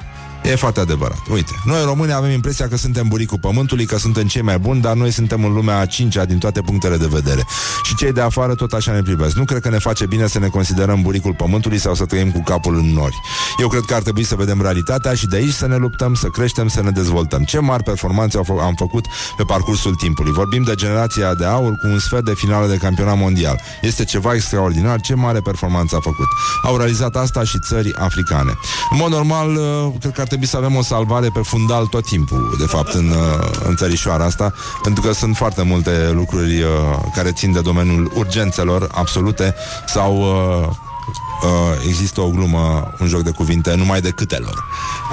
E 0.52 0.56
foarte 0.56 0.80
adevărat. 0.80 1.18
Uite, 1.30 1.52
noi 1.66 1.84
români 1.84 2.14
avem 2.14 2.32
impresia 2.32 2.68
că 2.68 2.78
suntem 2.78 3.08
buricul 3.08 3.38
pământului, 3.40 3.86
că 3.86 3.98
suntem 3.98 4.28
cei 4.28 4.42
mai 4.42 4.60
buni, 4.60 4.82
dar 4.82 4.94
noi 4.94 5.12
suntem 5.12 5.44
în 5.44 5.54
lumea 5.54 5.80
a 5.80 5.86
cincea 5.86 6.26
din 6.26 6.38
toate 6.38 6.62
punctele 6.62 6.98
de 6.98 7.08
vedere. 7.10 7.46
Și 7.84 7.96
cei 7.96 8.12
de 8.12 8.22
afară 8.22 8.56
tot 8.56 8.72
așa 8.72 8.92
ne 8.92 9.02
privesc. 9.02 9.36
Nu 9.36 9.44
cred 9.46 9.62
că 9.62 9.70
ne 9.70 9.78
face 9.78 10.06
bine 10.06 10.28
să 10.28 10.40
ne 10.40 10.48
considerăm 10.48 11.02
buricul 11.02 11.34
pământului 11.34 11.78
sau 11.78 11.94
să 11.94 12.06
trăim 12.06 12.32
cu 12.32 12.44
capul 12.44 12.76
în 12.76 12.94
nori. 12.94 13.16
Eu 13.60 13.68
cred 13.68 13.82
că 13.82 13.94
ar 13.94 14.02
trebui 14.02 14.24
să 14.24 14.36
vedem 14.36 14.62
realitatea 14.62 15.14
și 15.14 15.28
de 15.28 15.36
aici 15.36 15.54
să 15.54 15.68
ne 15.68 15.76
luptăm, 15.76 16.14
să 16.14 16.28
creștem, 16.28 16.68
să 16.68 16.82
ne 16.82 16.90
dezvoltăm. 16.90 17.44
Ce 17.44 17.60
mari 17.60 17.84
performanțe 17.84 18.38
am 18.38 18.74
făcut 18.78 19.06
pe 19.38 19.44
parcursul 19.44 19.96
timpului. 19.96 20.32
Vorbim 20.32 20.64
de 20.64 20.76
generația 20.76 21.34
de 21.34 21.46
aur 21.46 21.72
cu 21.72 21.88
un 21.88 22.00
sfert 22.00 22.26
de 22.26 22.34
finală 22.36 22.68
de 22.68 22.76
campionat 22.76 23.18
mondial. 23.18 23.62
Este 23.82 24.04
ceva 24.04 24.34
extraordinar. 24.34 25.02
Ce 25.02 25.14
mare 25.16 25.40
performanță 25.40 25.96
a 25.96 26.00
făcut. 26.00 26.28
Au 26.64 26.78
realizat 26.78 27.16
asta 27.16 27.44
și 27.44 27.60
țări 27.60 27.94
africane. 27.96 28.58
În 28.92 28.98
mod 28.98 29.12
normal, 29.12 29.56
uh, 29.56 29.94
cred 30.00 30.12
că 30.12 30.22
ar 30.22 30.28
trebui 30.28 30.37
să 30.46 30.58
avem 30.58 30.76
o 30.76 30.82
salvare 30.82 31.30
pe 31.30 31.40
fundal 31.40 31.86
tot 31.86 32.06
timpul, 32.06 32.56
de 32.60 32.66
fapt, 32.66 32.94
în, 32.94 33.10
uh, 33.10 33.50
în 33.68 33.76
țărișoara 33.76 34.24
asta, 34.24 34.54
pentru 34.84 35.02
că 35.02 35.14
sunt 35.14 35.36
foarte 35.36 35.64
multe 35.64 36.12
lucruri 36.14 36.62
uh, 36.62 36.70
care 37.16 37.32
țin 37.32 37.52
de 37.52 37.62
domeniul 37.62 38.12
urgențelor 38.16 38.90
absolute 38.92 39.56
sau 39.88 40.26
uh, 41.44 41.48
uh, 41.48 41.86
există 41.88 42.22
o 42.22 42.30
glumă, 42.30 42.94
un 43.00 43.08
joc 43.08 43.22
de 43.22 43.32
cuvinte, 43.32 43.76
numai 43.76 44.02
de 44.02 44.10
câtelor. 44.10 44.64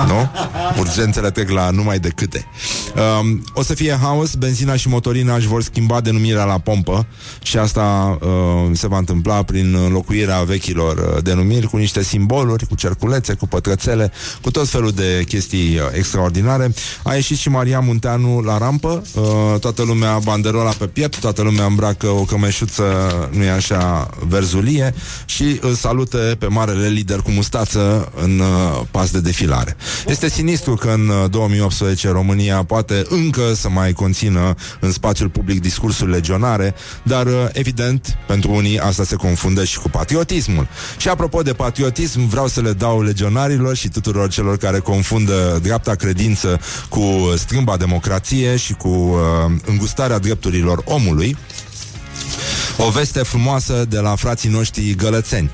Nu? 0.07 0.31
Urgențele 0.83 1.31
trec 1.31 1.51
la 1.51 1.70
numai 1.70 1.99
de 1.99 2.09
câte. 2.09 2.47
Uh, 2.95 3.37
o 3.55 3.62
să 3.62 3.75
fie 3.75 3.99
haos, 4.01 4.35
benzina 4.35 4.77
și 4.77 4.89
motorina 4.89 5.35
își 5.35 5.47
vor 5.47 5.62
schimba 5.62 6.01
denumirea 6.01 6.45
la 6.45 6.59
pompă 6.59 7.07
și 7.43 7.59
asta 7.59 8.18
uh, 8.20 8.70
se 8.72 8.89
va 8.89 8.99
întâmpla 8.99 9.43
prin 9.43 9.75
înlocuirea 9.75 10.43
vechilor 10.43 10.97
uh, 10.97 11.22
denumiri 11.22 11.66
cu 11.66 11.77
niște 11.77 12.03
simboluri, 12.03 12.66
cu 12.66 12.75
cerculețe, 12.75 13.35
cu 13.35 13.47
pătrățele, 13.47 14.12
cu 14.41 14.51
tot 14.51 14.68
felul 14.68 14.91
de 14.91 15.25
chestii 15.29 15.77
uh, 15.77 15.83
extraordinare. 15.93 16.75
A 17.03 17.14
ieșit 17.14 17.37
și 17.37 17.49
Maria 17.49 17.81
Munteanu 17.81 18.41
la 18.41 18.59
rampă, 18.59 19.03
uh, 19.14 19.61
toată 19.61 19.83
lumea 19.83 20.18
banderola 20.18 20.70
pe 20.70 20.87
piept, 20.87 21.18
toată 21.18 21.43
lumea 21.43 21.64
îmbracă 21.64 22.07
o 22.07 22.22
cămeșuță, 22.22 22.85
nu 23.33 23.43
e 23.43 23.51
așa, 23.51 24.11
verzulie 24.29 24.95
și 25.25 25.59
îl 25.61 25.75
salută 25.75 26.13
salută 26.14 26.36
pe 26.36 26.46
marele 26.46 26.88
lider 26.88 27.18
cu 27.18 27.30
mustață 27.30 28.12
în 28.22 28.38
uh, 28.38 28.80
pas 28.90 29.10
de 29.10 29.20
defilare. 29.20 29.76
Este 30.06 30.28
sinistru 30.28 30.74
că 30.74 30.88
în 30.88 31.08
uh, 31.08 31.30
2018 31.30 32.08
România 32.10 32.62
poate 32.62 33.04
încă 33.08 33.52
să 33.54 33.68
mai 33.68 33.92
conțină 33.92 34.54
în 34.80 34.92
spațiul 34.92 35.28
public 35.28 35.60
discursuri 35.60 36.10
legionare, 36.10 36.74
dar 37.02 37.26
uh, 37.26 37.32
evident, 37.52 38.18
pentru 38.26 38.50
unii 38.52 38.78
asta 38.78 39.04
se 39.04 39.16
confundă 39.16 39.64
și 39.64 39.78
cu 39.78 39.88
patriotismul. 39.88 40.68
Și 40.96 41.08
apropo 41.08 41.42
de 41.42 41.52
patriotism, 41.52 42.28
vreau 42.28 42.46
să 42.46 42.60
le 42.60 42.72
dau 42.72 43.02
legionarilor 43.02 43.76
și 43.76 43.88
tuturor 43.88 44.28
celor 44.28 44.56
care 44.56 44.78
confundă 44.78 45.58
dreapta 45.62 45.94
credință 45.94 46.60
cu 46.88 47.32
strâmba 47.36 47.76
democrație 47.76 48.56
și 48.56 48.72
cu 48.72 48.88
uh, 48.88 49.18
îngustarea 49.64 50.18
drepturilor 50.18 50.82
omului, 50.84 51.36
o 52.78 52.90
veste 52.90 53.22
frumoasă 53.22 53.84
de 53.88 53.98
la 53.98 54.14
frații 54.14 54.50
noștri 54.50 54.94
gălățeni. 54.94 55.50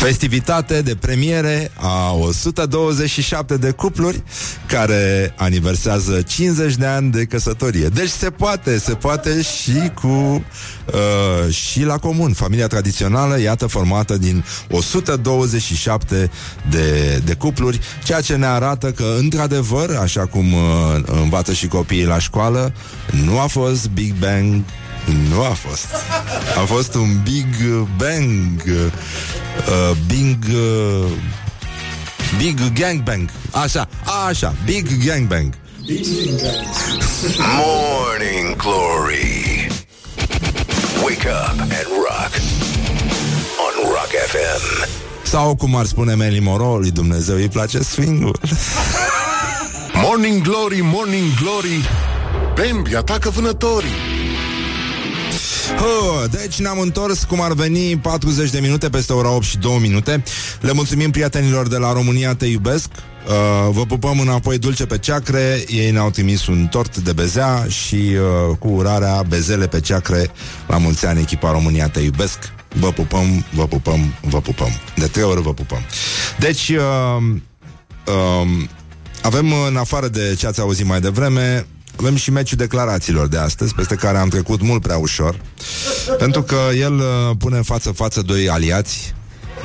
Festivitate 0.00 0.82
de 0.82 0.94
premiere 0.94 1.70
a 1.74 2.12
127 2.12 3.56
de 3.56 3.70
cupluri 3.70 4.22
care 4.66 5.34
aniversează 5.36 6.22
50 6.22 6.74
de 6.74 6.86
ani 6.86 7.10
de 7.10 7.24
căsătorie. 7.24 7.86
Deci 7.86 8.08
se 8.08 8.30
poate, 8.30 8.78
se 8.78 8.94
poate 8.94 9.42
și 9.42 9.90
cu 9.94 10.06
uh, 10.06 11.54
și 11.54 11.84
la 11.84 11.98
comun. 11.98 12.32
Familia 12.32 12.66
tradițională, 12.66 13.40
iată, 13.40 13.66
formată 13.66 14.16
din 14.18 14.44
127 14.70 16.30
de, 16.70 17.20
de 17.24 17.34
cupluri, 17.34 17.80
ceea 18.04 18.20
ce 18.20 18.36
ne 18.36 18.46
arată 18.46 18.90
că, 18.90 19.14
într-adevăr, 19.18 19.96
așa 20.02 20.26
cum 20.26 20.52
uh, 20.52 20.60
învață 21.04 21.52
și 21.52 21.66
copiii 21.66 22.04
la 22.04 22.18
școală, 22.18 22.72
nu 23.24 23.40
a 23.40 23.46
fost 23.46 23.90
Big 23.90 24.14
Bang 24.14 24.62
nu 25.28 25.42
a 25.42 25.52
fost. 25.52 25.86
A 26.56 26.64
fost 26.64 26.94
un 26.94 27.20
Big 27.22 27.56
Bang. 27.96 28.62
Uh, 28.66 29.96
big... 30.06 30.44
Uh, 30.54 31.10
big 32.38 32.72
Gangbang. 32.72 33.30
Așa, 33.50 33.88
așa, 34.28 34.54
Big 34.64 35.04
Gangbang. 35.04 35.54
Morning 37.56 38.56
Glory. 38.56 39.68
Wake 41.02 41.26
up 41.26 41.60
and 41.60 41.88
rock. 42.08 42.32
On 43.64 43.90
Rock 43.90 44.10
FM. 44.26 44.88
Sau, 45.22 45.54
cum 45.54 45.76
ar 45.76 45.84
spune 45.84 46.14
Melly 46.14 46.40
Moro, 46.40 46.78
lui 46.78 46.90
Dumnezeu 46.90 47.36
îi 47.36 47.48
place 47.48 47.78
swing-ul. 47.82 48.40
Morning 49.94 50.42
Glory, 50.42 50.80
Morning 50.82 51.34
Glory 51.42 51.88
Bambi 52.54 52.96
atacă 52.96 53.30
vânătorii 53.30 54.09
Oh, 55.78 56.24
deci 56.30 56.58
ne-am 56.58 56.80
întors 56.80 57.24
cum 57.24 57.40
ar 57.40 57.52
veni 57.52 57.98
40 57.98 58.50
de 58.50 58.60
minute 58.60 58.88
peste 58.88 59.12
ora 59.12 59.30
8 59.30 59.44
și 59.44 59.58
2 59.58 59.78
minute. 59.80 60.22
Le 60.60 60.72
mulțumim 60.72 61.10
prietenilor 61.10 61.68
de 61.68 61.76
la 61.76 61.92
România 61.92 62.34
Te 62.34 62.46
Iubesc. 62.46 62.88
Uh, 63.26 63.72
vă 63.72 63.84
pupăm 63.86 64.20
înapoi 64.20 64.58
dulce 64.58 64.86
pe 64.86 64.98
ceacre. 64.98 65.64
Ei 65.68 65.90
ne-au 65.90 66.10
trimis 66.10 66.46
un 66.46 66.66
tort 66.66 66.96
de 66.96 67.12
bezea 67.12 67.66
Și 67.68 67.94
uh, 67.94 68.56
cu 68.58 68.68
urarea 68.68 69.22
bezele 69.28 69.66
pe 69.66 69.80
ceacre. 69.80 70.30
La 70.66 70.78
mulți 70.78 71.06
ani 71.06 71.20
echipa 71.20 71.50
România 71.50 71.88
Te 71.88 72.00
Iubesc. 72.00 72.38
Vă 72.74 72.92
pupăm, 72.92 73.44
vă 73.54 73.66
pupăm, 73.66 74.14
vă 74.20 74.40
pupăm. 74.40 74.70
De 74.94 75.06
trei 75.06 75.24
ori 75.24 75.42
vă 75.42 75.54
pupăm. 75.54 75.80
Deci 76.38 76.68
uh, 76.68 77.32
uh, 78.06 78.68
Avem 79.22 79.52
în 79.68 79.76
afară 79.76 80.08
de 80.08 80.34
ce 80.38 80.46
ați 80.46 80.60
auzit 80.60 80.86
mai 80.86 81.00
devreme 81.00 81.66
avem 82.00 82.16
și 82.16 82.30
meciul 82.30 82.56
declarațiilor 82.56 83.26
de 83.26 83.38
astăzi, 83.38 83.74
peste 83.74 83.94
care 83.94 84.18
am 84.18 84.28
trecut 84.28 84.62
mult 84.62 84.82
prea 84.82 84.96
ușor, 84.96 85.40
pentru 86.18 86.42
că 86.42 86.58
el 86.78 86.94
uh, 86.94 87.04
pune 87.38 87.56
în 87.56 87.62
față-față 87.62 88.22
doi 88.22 88.48
aliați, 88.48 89.14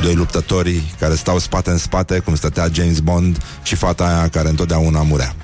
doi 0.02 0.14
luptători 0.14 0.96
care 1.00 1.16
stau 1.16 1.40
spate 1.40 1.70
în 1.70 1.78
spate, 1.78 2.20
cum 2.20 2.36
stătea 2.36 2.70
James 2.72 3.00
Bond 3.00 3.38
și 3.64 3.76
fata 3.76 4.06
aia 4.06 4.30
care 4.30 4.50
întotdeauna 4.50 5.02
murea. 5.02 5.36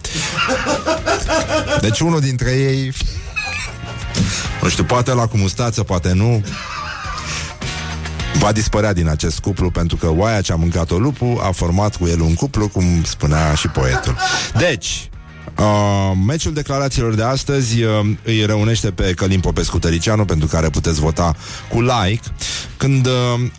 Deci 1.82 2.00
unul 2.00 2.20
dintre 2.20 2.52
ei, 2.52 2.94
nu 4.62 4.70
știu, 4.70 4.84
poate 4.84 5.14
la 5.14 5.28
cu 5.28 5.38
mustață, 5.38 5.84
poate 5.84 6.14
nu, 6.14 6.44
va 8.40 8.52
dispărea 8.52 8.94
din 8.94 9.08
acest 9.08 9.40
cuplu 9.40 9.70
pentru 9.70 9.96
că 9.96 10.10
oaia 10.10 10.42
ce 10.42 10.52
a 10.52 10.56
mâncat-o 10.56 10.98
lupul 10.98 11.42
a 11.44 11.52
format 11.52 11.96
cu 11.96 12.08
el 12.08 12.20
un 12.20 12.34
cuplu, 12.34 12.68
cum 12.68 13.04
spunea 13.04 13.54
și 13.54 13.68
poetul. 13.68 14.16
Deci, 14.58 15.11
Uh, 15.58 16.12
meciul 16.26 16.54
declarațiilor 16.54 17.14
de 17.14 17.24
astăzi 17.24 17.84
uh, 17.84 18.10
îi 18.24 18.46
reunește 18.46 18.92
pe 18.92 19.14
Călim 19.14 19.40
Popescu 19.40 19.80
Tăricianu, 19.80 20.26
pentru 20.26 20.48
care 20.48 20.70
puteți 20.70 21.00
vota 21.00 21.36
cu 21.70 21.82
like, 21.82 22.28
când 22.78 23.06
uh, 23.06 23.52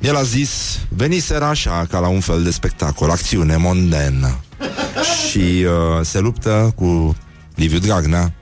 el 0.00 0.16
a 0.16 0.22
zis, 0.22 0.78
veniseră 0.88 1.44
așa, 1.44 1.86
ca 1.90 1.98
la 1.98 2.08
un 2.08 2.20
fel 2.20 2.42
de 2.42 2.50
spectacol, 2.50 3.10
acțiune 3.10 3.56
mondenă. 3.56 4.38
Și 5.28 5.38
uh, 5.38 6.04
se 6.04 6.18
luptă 6.18 6.72
cu 6.76 7.16
Liviu 7.54 7.78
Dragnea, 7.78 8.32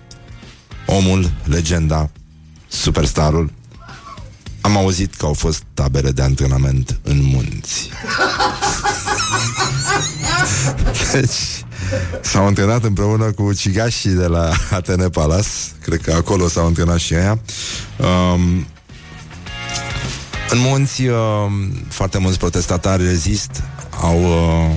omul, 0.86 1.30
legenda, 1.44 2.10
superstarul. 2.68 3.52
Am 4.60 4.76
auzit 4.76 5.14
că 5.14 5.26
au 5.26 5.32
fost 5.32 5.62
tabere 5.74 6.10
de 6.10 6.22
antrenament 6.22 7.00
în 7.02 7.22
munți. 7.22 7.88
deci, 11.12 11.64
S-au 12.20 12.46
antrenat 12.46 12.84
împreună 12.84 13.32
cu 13.32 13.42
ucigașii 13.42 14.10
de 14.10 14.26
la 14.26 14.50
Atene 14.70 15.08
Palace. 15.08 15.48
Cred 15.82 16.00
că 16.00 16.12
acolo 16.12 16.48
s-au 16.48 16.66
antrenat 16.66 16.98
și 16.98 17.14
ea 17.14 17.38
um, 17.96 18.66
În 20.50 20.58
munți 20.58 21.06
uh, 21.06 21.16
Foarte 21.88 22.18
mulți 22.18 22.38
protestatari 22.38 23.02
rezist 23.02 23.62
Au 24.00 24.22
uh, 24.22 24.76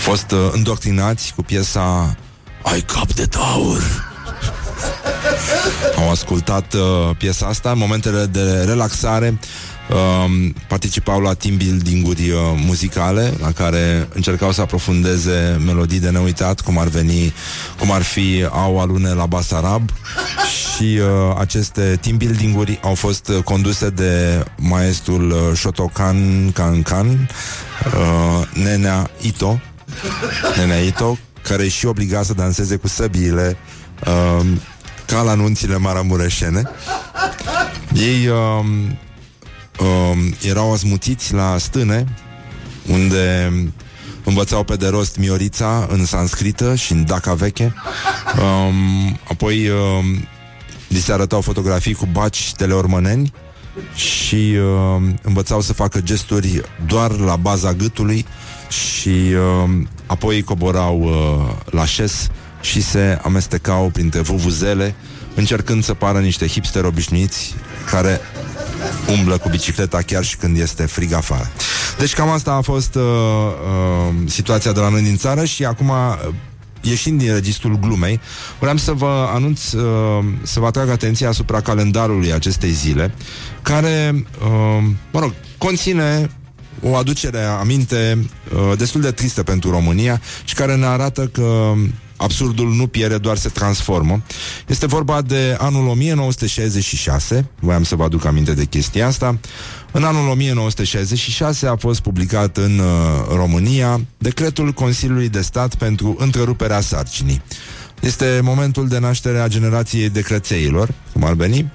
fost 0.00 0.30
uh, 0.30 0.50
îndoctrinați 0.52 1.32
cu 1.36 1.42
piesa 1.42 2.16
Ai 2.62 2.80
cap 2.80 3.12
de 3.12 3.24
taur. 3.24 4.12
Au 5.96 6.10
ascultat 6.10 6.74
uh, 6.74 7.16
piesa 7.18 7.46
asta 7.46 7.70
în 7.70 7.78
momentele 7.78 8.26
de 8.26 8.64
relaxare 8.66 9.38
um, 9.90 10.54
participau 10.68 11.20
la 11.20 11.34
team 11.34 11.56
building-uri 11.56 12.30
uh, 12.30 12.38
muzicale 12.66 13.32
la 13.40 13.52
care 13.52 14.08
încercau 14.14 14.52
să 14.52 14.60
aprofundeze 14.60 15.60
melodii 15.64 16.00
de 16.00 16.10
neuitat, 16.10 16.60
cum 16.60 16.78
ar 16.78 16.88
veni, 16.88 17.34
cum 17.78 17.90
ar 17.90 18.02
fi 18.02 18.46
Au 18.50 18.80
alune 18.80 19.12
la 19.12 19.26
Basarab 19.26 19.90
și 20.76 20.98
uh, 21.00 21.36
aceste 21.38 21.98
team 22.00 22.16
building-uri 22.16 22.78
au 22.82 22.94
fost 22.94 23.28
uh, 23.28 23.42
conduse 23.42 23.90
de 23.90 24.44
maestrul 24.56 25.30
uh, 25.30 25.38
Shotokan 25.54 26.50
Kankan, 26.52 27.28
uh, 27.86 28.62
Nenea 28.62 29.10
Ito, 29.20 29.60
Nenea 30.58 30.78
Ito, 30.78 31.18
care 31.42 31.62
e 31.64 31.68
și 31.68 31.86
obligat 31.86 32.24
să 32.24 32.34
danseze 32.34 32.76
cu 32.76 32.88
săbiile 32.88 33.56
uh, 34.06 34.46
ca 35.06 35.22
la 35.22 35.30
anunțile 35.30 35.76
maramureșene. 35.76 36.62
Ei 37.94 38.28
uh, 38.28 38.64
uh, 39.80 40.32
erau 40.42 40.72
asmuțiți 40.72 41.34
la 41.34 41.58
stâne, 41.58 42.04
unde 42.86 43.52
învățau 44.24 44.64
pe 44.64 44.76
de 44.76 44.88
rost 44.88 45.16
Miorița 45.16 45.86
în 45.90 46.04
sanscrită 46.04 46.74
și 46.74 46.92
în 46.92 47.04
daca 47.04 47.34
veche. 47.34 47.74
Um, 48.38 49.18
apoi 49.28 49.68
uh, 49.68 50.04
li 50.88 50.98
se 50.98 51.12
arătau 51.12 51.40
fotografii 51.40 51.94
cu 51.94 52.08
baci 52.12 52.52
teleormăneni 52.54 53.32
și 53.94 54.56
uh, 54.56 55.02
învățau 55.22 55.60
să 55.60 55.72
facă 55.72 56.00
gesturi 56.00 56.60
doar 56.86 57.10
la 57.10 57.36
baza 57.36 57.72
gâtului 57.72 58.26
și 58.68 59.08
uh, 59.08 59.70
apoi 60.06 60.42
coborau 60.42 61.00
uh, 61.00 61.72
la 61.72 61.84
șes 61.84 62.28
și 62.60 62.82
se 62.82 63.18
amestecau 63.22 63.88
printre 63.88 64.20
vuvuzele, 64.20 64.94
încercând 65.34 65.84
să 65.84 65.94
pară 65.94 66.20
niște 66.20 66.46
hipster 66.46 66.84
obișnuiți 66.84 67.54
care 67.90 68.20
umblă 69.18 69.38
cu 69.38 69.48
bicicleta 69.48 69.98
chiar 69.98 70.24
și 70.24 70.36
când 70.36 70.58
este 70.58 70.86
frig 70.86 71.12
afară. 71.12 71.50
Deci 71.98 72.14
cam 72.14 72.28
asta 72.28 72.52
a 72.52 72.60
fost 72.60 72.94
uh, 72.94 73.02
uh, 73.02 74.14
situația 74.26 74.72
de 74.72 74.80
la 74.80 74.88
noi 74.88 75.02
din 75.02 75.16
țară 75.16 75.44
și 75.44 75.64
acum 75.64 75.88
uh, 75.88 76.34
ieșind 76.80 77.18
din 77.18 77.32
registrul 77.32 77.78
glumei, 77.78 78.20
vreau 78.58 78.76
să 78.76 78.92
vă 78.92 79.28
anunț, 79.34 79.72
uh, 79.72 80.24
să 80.42 80.60
vă 80.60 80.66
atrag 80.66 80.88
atenția 80.88 81.28
asupra 81.28 81.60
calendarului 81.60 82.32
acestei 82.32 82.70
zile, 82.70 83.14
care, 83.62 84.24
uh, 84.40 84.84
mă 85.10 85.20
rog, 85.20 85.34
conține 85.58 86.30
o 86.82 86.96
aducere 86.96 87.42
aminte 87.42 88.18
uh, 88.54 88.78
destul 88.78 89.00
de 89.00 89.10
tristă 89.10 89.42
pentru 89.42 89.70
România 89.70 90.20
și 90.44 90.54
care 90.54 90.74
ne 90.74 90.86
arată 90.86 91.26
că 91.26 91.72
absurdul 92.16 92.74
nu 92.74 92.86
pierde, 92.86 93.18
doar 93.18 93.36
se 93.36 93.48
transformă. 93.48 94.22
Este 94.66 94.86
vorba 94.86 95.22
de 95.22 95.56
anul 95.58 95.88
1966, 95.88 97.50
voiam 97.60 97.82
să 97.82 97.96
vă 97.96 98.04
aduc 98.04 98.24
aminte 98.24 98.54
de 98.54 98.64
chestia 98.64 99.06
asta. 99.06 99.38
În 99.92 100.04
anul 100.04 100.28
1966 100.28 101.66
a 101.66 101.76
fost 101.76 102.00
publicat 102.00 102.56
în 102.56 102.78
uh, 102.78 102.86
România 103.34 104.00
decretul 104.18 104.72
Consiliului 104.72 105.28
de 105.28 105.40
Stat 105.40 105.74
pentru 105.74 106.16
întreruperea 106.18 106.80
sarcinii. 106.80 107.42
Este 108.04 108.40
momentul 108.42 108.88
de 108.88 108.98
naștere 108.98 109.38
a 109.38 109.48
generației 109.48 110.08
de 110.08 110.20
crețeilor, 110.20 110.88
cum 111.12 111.24
ar 111.24 111.32
veni. 111.32 111.72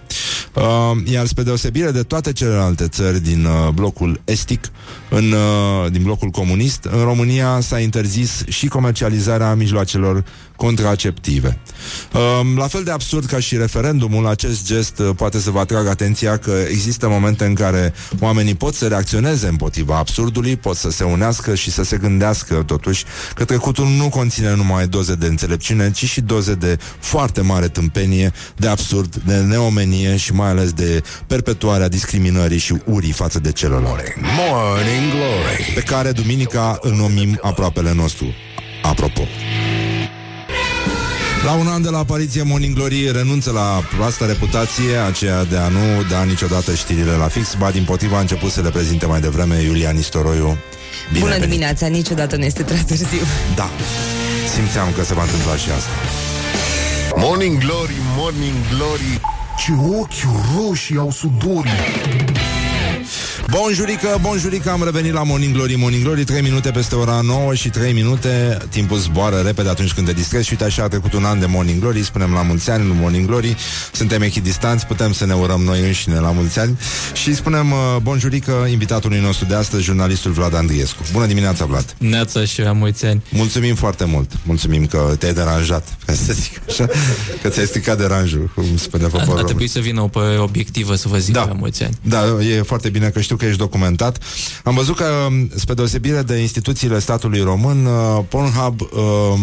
Uh, 0.53 0.63
iar 1.11 1.25
spre 1.25 1.43
deosebire 1.43 1.91
de 1.91 2.03
toate 2.03 2.33
celelalte 2.33 2.87
țări 2.87 3.19
din 3.19 3.45
uh, 3.45 3.69
blocul 3.73 4.21
estic, 4.25 4.71
în, 5.09 5.31
uh, 5.31 5.91
din 5.91 6.03
blocul 6.03 6.29
comunist, 6.29 6.83
în 6.83 7.03
România 7.03 7.59
s-a 7.59 7.79
interzis 7.79 8.43
și 8.47 8.67
comercializarea 8.67 9.55
mijloacelor 9.55 10.23
contraceptive. 10.59 11.59
Um, 12.13 12.57
la 12.57 12.67
fel 12.67 12.83
de 12.83 12.91
absurd 12.91 13.25
ca 13.25 13.39
și 13.39 13.57
referendumul, 13.57 14.27
acest 14.27 14.65
gest 14.65 14.99
uh, 14.99 15.09
poate 15.15 15.39
să 15.39 15.49
vă 15.51 15.59
atragă 15.59 15.89
atenția 15.89 16.37
că 16.37 16.51
există 16.69 17.07
momente 17.09 17.45
în 17.45 17.53
care 17.53 17.93
oamenii 18.19 18.55
pot 18.55 18.73
să 18.73 18.87
reacționeze 18.87 19.47
împotriva 19.47 19.97
absurdului, 19.97 20.55
pot 20.57 20.75
să 20.75 20.91
se 20.91 21.03
unească 21.03 21.55
și 21.55 21.71
să 21.71 21.83
se 21.83 21.97
gândească 21.97 22.63
totuși 22.65 23.05
că 23.35 23.45
trecutul 23.45 23.87
nu 23.87 24.09
conține 24.09 24.55
numai 24.55 24.87
doze 24.87 25.15
de 25.15 25.25
înțelepciune, 25.25 25.91
ci 25.91 26.05
și 26.05 26.21
doze 26.21 26.53
de 26.53 26.77
foarte 26.99 27.41
mare 27.41 27.67
tâmpenie, 27.67 28.31
de 28.55 28.67
absurd, 28.67 29.15
de 29.15 29.35
neomenie 29.35 30.17
și 30.17 30.33
mai 30.33 30.49
ales 30.49 30.71
de 30.71 31.03
perpetuarea 31.27 31.87
discriminării 31.87 32.57
și 32.57 32.75
urii 32.85 33.11
față 33.11 33.39
de 33.39 33.51
celălalt. 33.51 34.03
Morning 34.37 35.11
Glory 35.11 35.71
Pe 35.75 35.81
care 35.81 36.11
duminica 36.11 36.77
îl 36.81 36.91
numim 36.91 37.39
aproapele 37.41 37.93
nostru. 37.93 38.33
Apropo. 38.81 39.21
La 41.49 41.55
un 41.55 41.67
an 41.67 41.81
de 41.81 41.89
la 41.89 41.97
apariție 41.97 42.43
Morning 42.43 42.75
Glory 42.75 43.11
renunță 43.11 43.51
la 43.51 43.83
proasta 43.95 44.25
reputație, 44.25 44.95
aceea 45.07 45.43
de 45.43 45.57
a 45.57 45.67
nu 45.67 46.03
da 46.09 46.23
niciodată 46.23 46.73
știrile 46.73 47.11
la 47.11 47.27
fix, 47.27 47.55
ba 47.55 47.71
din 47.71 47.83
potriva 47.83 48.17
a 48.17 48.19
început 48.19 48.51
să 48.51 48.61
le 48.61 48.69
prezinte 48.69 49.05
mai 49.05 49.21
devreme 49.21 49.61
Iulian 49.61 49.97
Istoroiu. 49.97 50.57
Bine 51.07 51.19
Bună 51.19 51.31
venit. 51.31 51.49
dimineața, 51.49 51.87
niciodată 51.87 52.35
nu 52.35 52.43
este 52.43 52.63
prea 52.63 52.83
târziu. 52.87 53.21
Da, 53.55 53.69
simțeam 54.53 54.87
că 54.95 55.03
se 55.03 55.13
va 55.13 55.23
întâmpla 55.23 55.55
și 55.55 55.69
asta. 55.69 55.91
Morning 57.15 57.57
Glory, 57.57 57.95
Morning 58.17 58.55
Glory 58.73 59.21
Ce 59.57 59.71
ochi 59.99 60.21
roșii 60.55 60.97
au 60.97 61.11
sudorii 61.11 61.71
Bonjurică, 63.49 64.17
bonjurică, 64.21 64.69
am 64.71 64.83
revenit 64.83 65.13
la 65.13 65.23
Morning 65.23 65.53
Glory 65.53 65.75
Morning 65.75 66.03
Glory, 66.03 66.23
3 66.23 66.41
minute 66.41 66.71
peste 66.71 66.95
ora 66.95 67.19
9 67.23 67.53
și 67.55 67.69
3 67.69 67.93
minute 67.93 68.57
Timpul 68.69 68.97
zboară 68.97 69.35
repede 69.45 69.69
atunci 69.69 69.93
când 69.93 70.07
te 70.07 70.13
distrezi 70.13 70.45
Și 70.45 70.51
uite 70.51 70.63
așa 70.65 70.83
a 70.83 70.87
trecut 70.87 71.13
un 71.13 71.23
an 71.25 71.39
de 71.39 71.45
Morning 71.45 71.79
Glory 71.81 72.03
Spunem 72.03 72.31
la 72.33 72.41
mulți 72.41 72.69
ani, 72.69 72.87
nu 72.87 72.93
Morning 72.93 73.27
Glory 73.27 73.55
Suntem 73.93 74.21
echidistanți, 74.21 74.85
putem 74.85 75.13
să 75.13 75.25
ne 75.25 75.33
urăm 75.33 75.61
noi 75.61 75.81
înșine 75.85 76.19
la 76.19 76.31
mulți 76.31 76.59
ani 76.59 76.79
Și 77.13 77.35
spunem 77.35 77.71
uh, 77.71 77.77
bonjurică 78.01 78.67
invitatului 78.71 79.19
nostru 79.19 79.45
de 79.45 79.55
astăzi 79.55 79.83
Jurnalistul 79.83 80.31
Vlad 80.31 80.55
Andriescu 80.55 81.03
Bună 81.11 81.25
dimineața, 81.25 81.65
Vlad 81.65 81.95
Neața 81.97 82.45
și 82.45 82.61
la 82.61 82.71
mulți 82.71 83.05
ani. 83.05 83.23
Mulțumim 83.31 83.75
foarte 83.75 84.05
mult 84.05 84.31
Mulțumim 84.43 84.85
că 84.85 85.15
te-ai 85.19 85.33
deranjat 85.33 85.97
Ca 86.05 86.13
să 86.13 86.33
zic 86.33 86.61
așa 86.69 86.85
Că 87.41 87.49
ți-ai 87.49 87.65
stricat 87.65 87.97
deranjul 87.97 88.51
Cum 88.55 88.63
spune 88.77 89.03
A, 89.03 89.07
poporul 89.07 89.23
a 89.27 89.31
român. 89.31 89.45
trebuit 89.45 89.69
să 89.71 89.79
vină 89.79 90.01
o 90.01 90.07
părere 90.07 90.37
obiectivă 90.39 90.95
să 90.95 91.07
vă 91.07 91.17
zic 91.17 91.33
Da. 91.33 91.43
la 91.45 91.53
mulți 91.53 91.83
ani. 91.83 91.97
Da, 92.01 92.23
e 92.57 92.61
foarte 92.61 92.89
bine 92.89 93.09
că 93.09 93.19
știu 93.21 93.35
că 93.39 93.45
ești 93.45 93.57
documentat. 93.57 94.17
Am 94.63 94.75
văzut 94.75 94.95
că, 94.95 95.27
spre 95.55 95.73
deosebire 95.73 96.21
de 96.21 96.35
instituțiile 96.35 96.99
statului 96.99 97.41
român, 97.41 97.85
uh, 97.85 98.23
Pornhub 98.29 98.81
uh, 98.81 98.89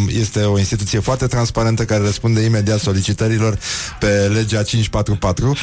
este 0.09 0.41
o 0.43 0.59
instituție 0.59 0.99
foarte 0.99 1.27
transparentă 1.27 1.85
care 1.85 2.03
răspunde 2.03 2.41
imediat 2.41 2.79
solicitărilor 2.79 3.59
pe 4.01 4.31
legea 4.33 4.63
544. 4.63 5.53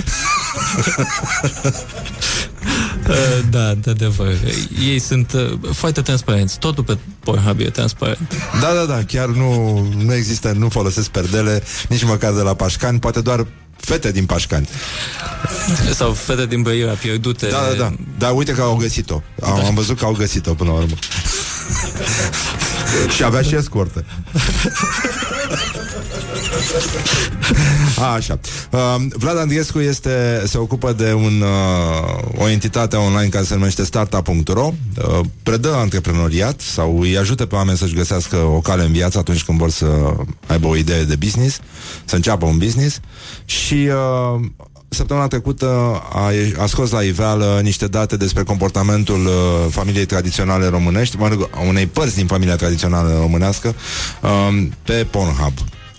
Uh, 3.07 3.15
da, 3.49 3.73
de 3.73 3.89
adevăr. 3.89 4.33
Ei 4.89 4.99
sunt 4.99 5.33
uh, 5.33 5.59
foarte 5.73 6.01
transparenți. 6.01 6.59
Totul 6.59 6.83
pe 6.83 6.97
Pornhub 7.19 7.59
e 7.59 7.69
transparent. 7.69 8.33
Da, 8.61 8.73
da, 8.73 8.85
da, 8.85 9.03
chiar 9.03 9.27
nu, 9.27 9.79
nu 9.97 10.13
există, 10.13 10.51
nu 10.51 10.69
folosesc 10.69 11.09
perdele 11.09 11.63
nici 11.89 12.03
măcar 12.03 12.33
de 12.33 12.41
la 12.41 12.53
Pașcani, 12.53 12.99
poate 12.99 13.21
doar 13.21 13.45
fete 13.85 14.11
din 14.11 14.25
Pașcani. 14.25 14.69
Sau 15.93 16.11
fete 16.11 16.45
din 16.45 16.61
Brăila 16.61 16.91
pierdute. 16.91 17.47
Da, 17.47 17.57
da, 17.69 17.73
da. 17.73 17.93
Dar 18.17 18.35
uite 18.35 18.51
că 18.51 18.61
au 18.61 18.75
găsit-o. 18.75 19.21
Am, 19.41 19.65
am 19.65 19.75
văzut 19.75 19.97
că 19.97 20.05
au 20.05 20.11
găsit-o 20.11 20.53
până 20.53 20.69
la 20.69 20.75
urmă. 20.75 20.95
Și 23.15 23.23
avea 23.23 23.41
și 23.41 23.55
escortă. 23.55 24.05
A, 27.99 28.13
așa. 28.13 28.39
Uh, 28.69 28.95
Vlad 29.09 29.37
Andriescu 29.37 29.79
este, 29.79 30.43
se 30.45 30.57
ocupă 30.57 30.93
de 30.93 31.13
un, 31.13 31.41
uh, 31.41 32.43
o 32.43 32.49
entitate 32.49 32.95
online 32.95 33.29
care 33.29 33.43
se 33.43 33.53
numește 33.53 33.83
startup.ro 33.83 34.73
uh, 34.97 35.19
predă 35.43 35.73
antreprenoriat 35.75 36.61
sau 36.61 36.99
îi 36.99 37.17
ajută 37.17 37.45
pe 37.45 37.55
oameni 37.55 37.77
să-și 37.77 37.95
găsească 37.95 38.35
o 38.35 38.59
cale 38.59 38.83
în 38.83 38.91
viață 38.91 39.17
atunci 39.17 39.43
când 39.43 39.57
vor 39.57 39.69
să 39.69 40.15
aibă 40.47 40.67
o 40.67 40.75
idee 40.75 41.03
de 41.03 41.15
business, 41.15 41.59
să 42.05 42.15
înceapă 42.15 42.45
un 42.45 42.57
business 42.57 42.99
și 43.45 43.73
uh, 43.73 44.45
Săptămâna 44.93 45.27
trecută 45.27 46.01
a, 46.11 46.31
a 46.57 46.65
scos 46.65 46.91
la 46.91 47.01
iveală 47.01 47.59
niște 47.63 47.87
date 47.87 48.17
despre 48.17 48.43
comportamentul 48.43 49.25
uh, 49.25 49.33
familiei 49.69 50.05
tradiționale 50.05 50.67
românești, 50.67 51.17
mă 51.17 51.27
rog, 51.27 51.49
a 51.51 51.67
unei 51.67 51.85
părți 51.85 52.15
din 52.15 52.27
familia 52.27 52.55
tradițională 52.55 53.17
românească, 53.19 53.75
um, 54.21 54.73
pe 54.83 55.07
Pornhub. 55.11 55.53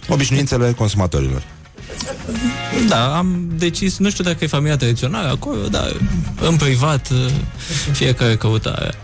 Obișnuințele 0.09 0.73
consumatorilor. 0.73 1.43
Da, 2.89 3.17
am 3.17 3.49
decis, 3.57 3.99
nu 3.99 4.11
știu 4.11 4.25
dacă 4.25 4.45
e 4.45 4.47
familia 4.47 4.77
tradițională 4.77 5.29
acolo, 5.29 5.67
dar 5.71 5.93
în 6.41 6.57
privat 6.57 7.09
uh, 7.11 7.31
fiecare 7.93 8.37
căutare. 8.37 8.95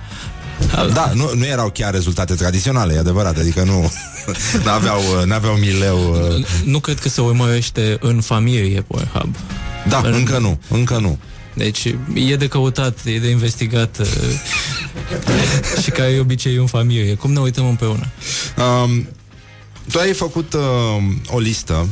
Da, 0.92 1.10
nu, 1.14 1.30
nu 1.34 1.44
erau 1.46 1.70
chiar 1.70 1.92
rezultate 1.92 2.34
tradiționale, 2.34 2.94
e 2.94 2.98
adevărat, 2.98 3.38
adică 3.38 3.62
nu 3.62 3.92
n-aveau, 4.64 5.00
uh, 5.18 5.24
n-aveau 5.26 5.54
mileu. 5.54 6.10
uh. 6.38 6.46
Nu 6.64 6.78
cred 6.80 6.98
că 6.98 7.08
se 7.08 7.20
urmărește 7.20 7.96
în 8.00 8.20
familie 8.20 8.80
Pornhub. 8.80 9.36
Da, 9.88 10.00
În- 10.04 10.12
încă 10.12 10.38
nu, 10.38 10.60
încă 10.68 10.98
nu. 10.98 11.18
Deci 11.54 11.94
e 12.14 12.36
de 12.36 12.48
căutat, 12.48 12.98
e 13.04 13.18
de 13.18 13.28
investigat 13.30 13.98
uh, 13.98 14.06
și 15.82 15.90
ca 15.90 16.08
e 16.08 16.20
obicei 16.20 16.54
în 16.56 16.66
familie. 16.66 17.14
Cum 17.14 17.32
ne 17.32 17.38
uităm 17.40 17.66
împreună? 17.68 18.06
Um, 18.84 19.08
tu 19.90 19.98
ai 19.98 20.12
făcut 20.12 20.52
uh, 20.52 20.62
o 21.26 21.38
listă. 21.38 21.88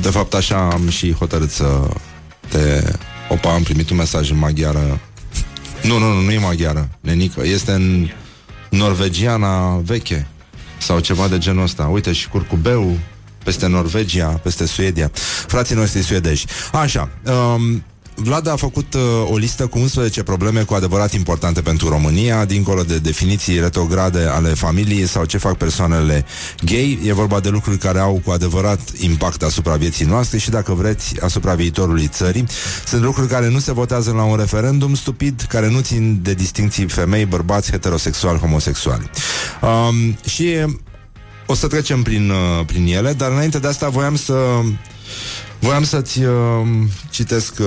De 0.00 0.10
fapt 0.10 0.34
așa 0.34 0.68
am 0.72 0.88
și 0.88 1.12
hotărât 1.12 1.50
să 1.50 1.88
te 2.48 2.92
Opa, 3.28 3.52
am 3.52 3.62
primit 3.62 3.90
un 3.90 3.96
mesaj 3.96 4.30
în 4.30 4.38
maghiară. 4.38 5.00
Nu, 5.82 5.98
nu, 5.98 6.12
nu, 6.12 6.20
nu 6.20 6.30
e 6.30 6.38
maghiară 6.38 6.88
Nenică, 7.00 7.46
este 7.46 7.72
în 7.72 8.08
norvegiana 8.70 9.76
veche 9.76 10.26
Sau 10.78 10.98
ceva 10.98 11.28
de 11.28 11.38
genul 11.38 11.62
ăsta. 11.62 11.86
Uite 11.86 12.12
și 12.12 12.28
curcubeu 12.28 12.98
peste 13.44 13.66
Norvegia, 13.66 14.28
peste 14.28 14.66
Suedia. 14.66 15.10
Frații 15.46 15.74
noștri 15.74 16.02
suedeși 16.02 16.46
Așa, 16.72 17.08
um, 17.24 17.84
Vlad 18.14 18.46
a 18.48 18.56
făcut 18.56 18.94
uh, 18.94 19.00
o 19.30 19.36
listă 19.36 19.66
cu 19.66 19.78
11 19.78 20.22
probleme 20.22 20.62
cu 20.62 20.74
adevărat 20.74 21.12
importante 21.12 21.60
pentru 21.60 21.88
România, 21.88 22.44
dincolo 22.44 22.82
de 22.82 22.98
definiții 22.98 23.60
retrograde 23.60 24.24
ale 24.24 24.48
familiei 24.48 25.06
sau 25.06 25.24
ce 25.24 25.38
fac 25.38 25.56
persoanele 25.56 26.24
gay. 26.64 26.98
E 27.04 27.12
vorba 27.12 27.40
de 27.40 27.48
lucruri 27.48 27.78
care 27.78 27.98
au 27.98 28.20
cu 28.24 28.30
adevărat 28.30 28.80
impact 28.98 29.42
asupra 29.42 29.76
vieții 29.76 30.04
noastre 30.04 30.38
și, 30.38 30.50
dacă 30.50 30.72
vreți, 30.72 31.20
asupra 31.20 31.54
viitorului 31.54 32.06
țării. 32.06 32.46
Sunt 32.86 33.02
lucruri 33.02 33.28
care 33.28 33.48
nu 33.48 33.58
se 33.58 33.72
votează 33.72 34.12
la 34.12 34.22
un 34.22 34.36
referendum 34.36 34.94
stupid, 34.94 35.46
care 35.48 35.70
nu 35.70 35.80
țin 35.80 36.18
de 36.22 36.34
distinții 36.34 36.88
femei, 36.88 37.24
bărbați, 37.24 37.70
heterosexuali, 37.70 38.38
homosexuali. 38.38 39.10
Um, 39.60 40.16
și 40.28 40.66
o 41.46 41.54
să 41.54 41.66
trecem 41.66 42.02
prin, 42.02 42.30
uh, 42.30 42.64
prin 42.66 42.86
ele, 42.86 43.12
dar 43.12 43.30
înainte 43.30 43.58
de 43.58 43.66
asta 43.66 43.88
voiam 43.88 44.16
să 44.16 44.34
Voiam 45.62 45.84
să-ți 45.84 46.22
uh, 46.22 46.32
citesc 47.10 47.54
uh, 47.58 47.66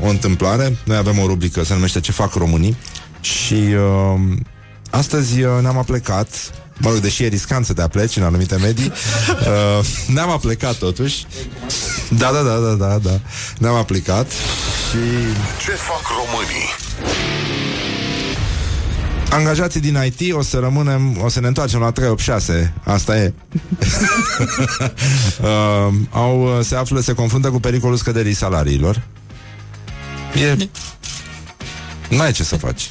o 0.00 0.08
întâmplare. 0.08 0.76
Noi 0.84 0.96
avem 0.96 1.18
o 1.18 1.26
rubrică, 1.26 1.64
se 1.64 1.74
numește 1.74 2.00
Ce 2.00 2.12
fac 2.12 2.34
românii 2.34 2.76
și 3.20 3.54
uh, 3.54 4.20
astăzi 4.90 5.42
uh, 5.42 5.60
ne-am 5.62 5.78
aplecat 5.78 6.28
Mă 6.78 6.90
rog, 6.90 6.98
deși 6.98 7.22
e 7.22 7.26
riscant 7.28 7.66
să 7.66 7.72
te 7.72 7.82
apleci 7.82 8.16
în 8.16 8.22
anumite 8.22 8.56
medii 8.56 8.92
uh, 9.30 9.86
Ne-am 10.06 10.30
aplecat 10.30 10.74
totuși 10.74 11.26
Da, 12.08 12.32
da, 12.32 12.42
da, 12.42 12.56
da, 12.56 12.74
da, 12.74 12.98
da 12.98 13.20
Ne-am 13.58 13.74
aplicat 13.74 14.30
și 14.30 14.98
Ce 15.64 15.70
fac 15.70 16.02
românii? 16.08 17.33
Angajații 19.34 19.80
din 19.80 19.98
IT 20.04 20.32
o 20.34 20.42
să 20.42 20.58
rămânem, 20.58 21.20
o 21.22 21.28
să 21.28 21.40
ne 21.40 21.46
întoarcem 21.46 21.80
la 21.80 21.90
386, 21.90 22.72
asta 22.84 23.16
e. 23.16 23.32
uh, 25.42 25.94
au, 26.10 26.62
se 26.62 26.76
află, 26.76 27.00
se 27.00 27.12
confruntă 27.12 27.50
cu 27.50 27.60
pericolul 27.60 27.96
scăderii 27.96 28.34
salariilor. 28.34 29.02
E... 30.34 30.68
Nu 32.08 32.20
ai 32.20 32.32
ce 32.32 32.44
să 32.44 32.56
faci. 32.56 32.88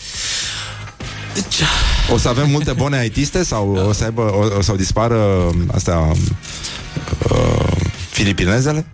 O 2.11 2.17
să 2.17 2.29
avem 2.29 2.49
multe 2.49 2.71
bune 2.71 3.05
ITiste 3.05 3.43
sau 3.43 3.71
o 3.71 3.93
să 3.93 4.03
aibă, 4.03 4.21
o, 4.21 4.57
o 4.57 4.61
să 4.61 4.73
dispară 4.73 5.49
astea 5.73 5.99
uh, 5.99 6.15
filipinezele? 8.09 8.85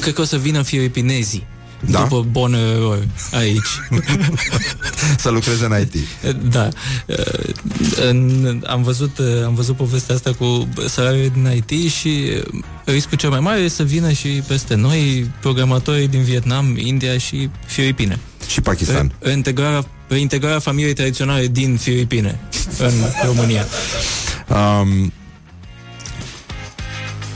Cred 0.00 0.14
că 0.14 0.20
o 0.20 0.24
să 0.24 0.36
vină 0.36 0.62
filipinezii. 0.62 1.46
Da? 1.84 2.02
După 2.02 2.26
bonă 2.30 2.56
eroi 2.56 3.08
aici. 3.32 3.80
Să 5.18 5.30
lucreze 5.30 5.64
în 5.64 5.80
IT. 5.80 5.94
Da. 6.50 6.68
Uh, 7.06 7.16
în, 8.08 8.62
am, 8.66 8.82
văzut, 8.82 9.18
uh, 9.18 9.26
am 9.44 9.54
văzut 9.54 9.76
povestea 9.76 10.14
asta 10.14 10.32
cu 10.32 10.68
salariul 10.88 11.30
din 11.32 11.64
IT 11.66 11.90
și 11.92 12.08
uh, 12.08 12.62
riscul 12.84 13.18
cel 13.18 13.30
mai 13.30 13.40
mare 13.40 13.60
e 13.60 13.68
să 13.68 13.82
vină 13.82 14.12
și 14.12 14.28
peste 14.28 14.74
noi 14.74 15.30
programatori 15.40 16.06
din 16.06 16.22
Vietnam, 16.22 16.76
India 16.76 17.18
și 17.18 17.50
Filipine. 17.66 18.18
Și 18.48 18.60
Pakistan. 18.60 19.12
Re- 19.18 19.30
Integrarea, 19.32 19.84
reintegrarea 20.08 20.58
familiei 20.58 20.94
tradiționale 20.94 21.46
din 21.46 21.76
Filipine 21.76 22.40
în 22.78 22.92
România. 23.24 23.66
Um, 24.48 25.12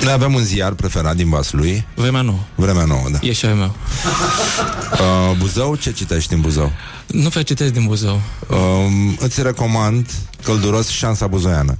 noi 0.03 0.13
avem 0.13 0.35
un 0.35 0.45
ziar 0.45 0.73
preferat 0.73 1.17
din 1.17 1.29
Vaslui. 1.29 1.87
Vremea 1.95 2.21
nouă. 2.21 2.39
Vremea 2.55 2.85
nouă, 2.85 3.09
da. 3.11 3.19
E 3.23 3.33
și 3.33 3.45
al 3.45 3.55
meu. 3.55 3.75
Uh, 4.91 5.37
Buzău, 5.39 5.77
ce 5.77 5.93
citești 5.93 6.29
din 6.29 6.41
Buzău? 6.41 6.73
Nu 7.07 7.29
prea 7.29 7.43
citesc 7.43 7.73
din 7.73 7.87
Buzău. 7.87 8.21
Um, 8.49 9.17
îți 9.19 9.43
recomand 9.43 10.11
călduros 10.43 10.89
șansa 10.89 11.27
buzoiană. 11.27 11.77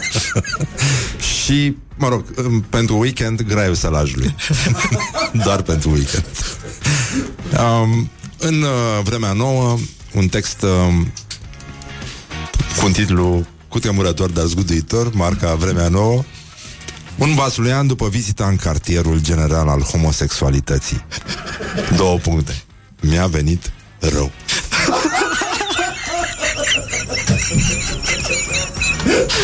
și, 1.42 1.76
mă 1.96 2.08
rog, 2.08 2.24
um, 2.46 2.60
pentru 2.60 2.98
weekend, 2.98 3.42
graiul 3.42 3.74
sălajului. 3.74 4.34
Doar 5.44 5.62
pentru 5.62 5.90
weekend. 5.90 6.24
Um, 7.58 8.10
în 8.38 8.62
uh, 8.62 9.02
vremea 9.04 9.32
nouă, 9.32 9.78
un 10.14 10.28
text 10.28 10.62
um, 10.62 11.12
cu 12.78 12.84
un 12.84 12.92
titlu 12.92 13.46
cutremurător, 13.68 14.30
dar 14.30 14.44
zguduitor, 14.44 15.14
marca 15.14 15.54
Vremea 15.54 15.88
Nouă, 15.88 16.24
un 17.20 17.34
vasulian 17.34 17.86
după 17.86 18.08
vizita 18.08 18.46
în 18.46 18.56
cartierul 18.56 19.20
general 19.20 19.68
al 19.68 19.80
homosexualității. 19.80 21.04
Două 21.96 22.18
puncte. 22.18 22.62
Mi-a 23.00 23.26
venit 23.26 23.72
rău. 23.98 24.30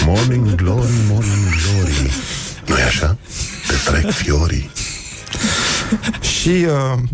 Morning 0.05 0.55
glory, 0.55 0.93
morning 1.09 1.49
glory 1.49 2.11
nu 2.67 2.75
așa? 2.75 3.17
Te 3.67 3.91
trec 3.91 4.11
fiorii 4.11 4.71
Și 6.21 6.67
uh... 6.69 6.99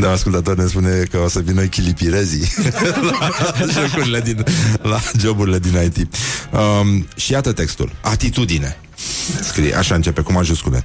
Da, 0.00 0.10
ascultător 0.10 0.56
ne 0.56 0.66
spune 0.66 1.02
că 1.10 1.18
o 1.18 1.28
să 1.28 1.40
vină 1.40 1.62
chilipirezii 1.62 2.52
la 3.10 3.30
jocurile 3.72 4.20
din, 4.20 4.44
la 4.82 5.00
joburile 5.18 5.58
din 5.58 5.72
IT. 5.84 6.08
Um, 6.52 7.06
și 7.16 7.32
iată 7.32 7.52
textul. 7.52 7.92
Atitudine. 8.00 8.76
Scrie, 9.42 9.74
așa 9.74 9.94
începe, 9.94 10.20
cu 10.20 10.32
majuscule. 10.32 10.84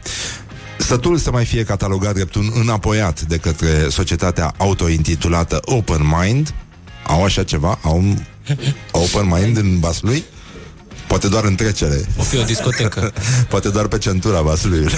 Stătul 0.78 1.18
să 1.18 1.32
mai 1.32 1.46
fie 1.46 1.64
catalogat 1.64 2.14
drept 2.14 2.36
un 2.36 2.52
înapoiat 2.54 3.22
de 3.22 3.38
către 3.38 3.90
societatea 3.90 4.54
autointitulată 4.58 5.60
Open 5.66 6.14
Mind. 6.20 6.54
Au 7.04 7.24
așa 7.24 7.44
ceva? 7.44 7.80
Au 7.82 7.98
un 7.98 8.18
Open 8.92 9.28
Mind 9.40 9.58
în 9.58 9.80
Vaslui? 9.80 10.24
Poate 11.10 11.28
doar 11.28 11.44
în 11.44 11.56
trecere. 11.56 12.06
O 12.18 12.22
fi 12.22 12.38
o 12.38 12.44
discotecă. 12.44 13.14
Poate 13.50 13.70
doar 13.70 13.88
pe 13.88 13.98
centura 13.98 14.42
Vaslui. 14.42 14.84
uh, 14.86 14.92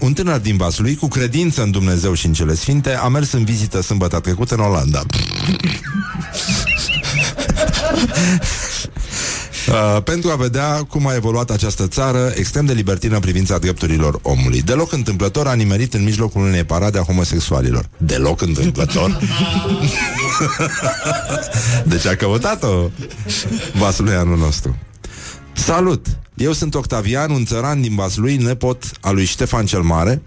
un 0.00 0.12
tânăr 0.12 0.38
din 0.38 0.56
Vaslui, 0.56 0.94
cu 0.94 1.08
credință 1.08 1.62
în 1.62 1.70
Dumnezeu 1.70 2.14
și 2.14 2.26
în 2.26 2.32
cele 2.32 2.54
sfinte, 2.54 2.94
a 2.94 3.08
mers 3.08 3.32
în 3.32 3.44
vizită 3.44 3.82
sâmbătă 3.82 4.20
trecută 4.20 4.54
în 4.54 4.60
Olanda. 4.60 5.02
Uh, 9.70 10.02
pentru 10.02 10.30
a 10.30 10.36
vedea 10.36 10.84
cum 10.88 11.06
a 11.06 11.14
evoluat 11.14 11.50
această 11.50 11.86
țară 11.86 12.32
extrem 12.34 12.64
de 12.64 12.72
libertină 12.72 13.14
în 13.14 13.20
privința 13.20 13.58
drepturilor 13.58 14.18
omului. 14.22 14.62
Deloc 14.62 14.92
întâmplător 14.92 15.46
a 15.46 15.52
nimerit 15.52 15.94
în 15.94 16.02
mijlocul 16.02 16.42
unei 16.42 16.64
parade 16.64 16.98
a 16.98 17.02
homosexualilor. 17.02 17.88
Deloc 17.96 18.40
întâmplător? 18.40 19.18
deci 21.92 22.06
a 22.06 22.14
căutat-o 22.14 22.90
vaslui 23.78 24.14
anul 24.14 24.38
nostru. 24.38 24.76
Salut! 25.52 26.06
Eu 26.34 26.52
sunt 26.52 26.74
Octavian, 26.74 27.30
un 27.30 27.44
țăran 27.44 27.80
din 27.80 27.94
Vaslui, 27.94 28.36
nepot 28.36 28.84
al 29.00 29.14
lui 29.14 29.24
Ștefan 29.24 29.66
cel 29.66 29.80
Mare. 29.80 30.22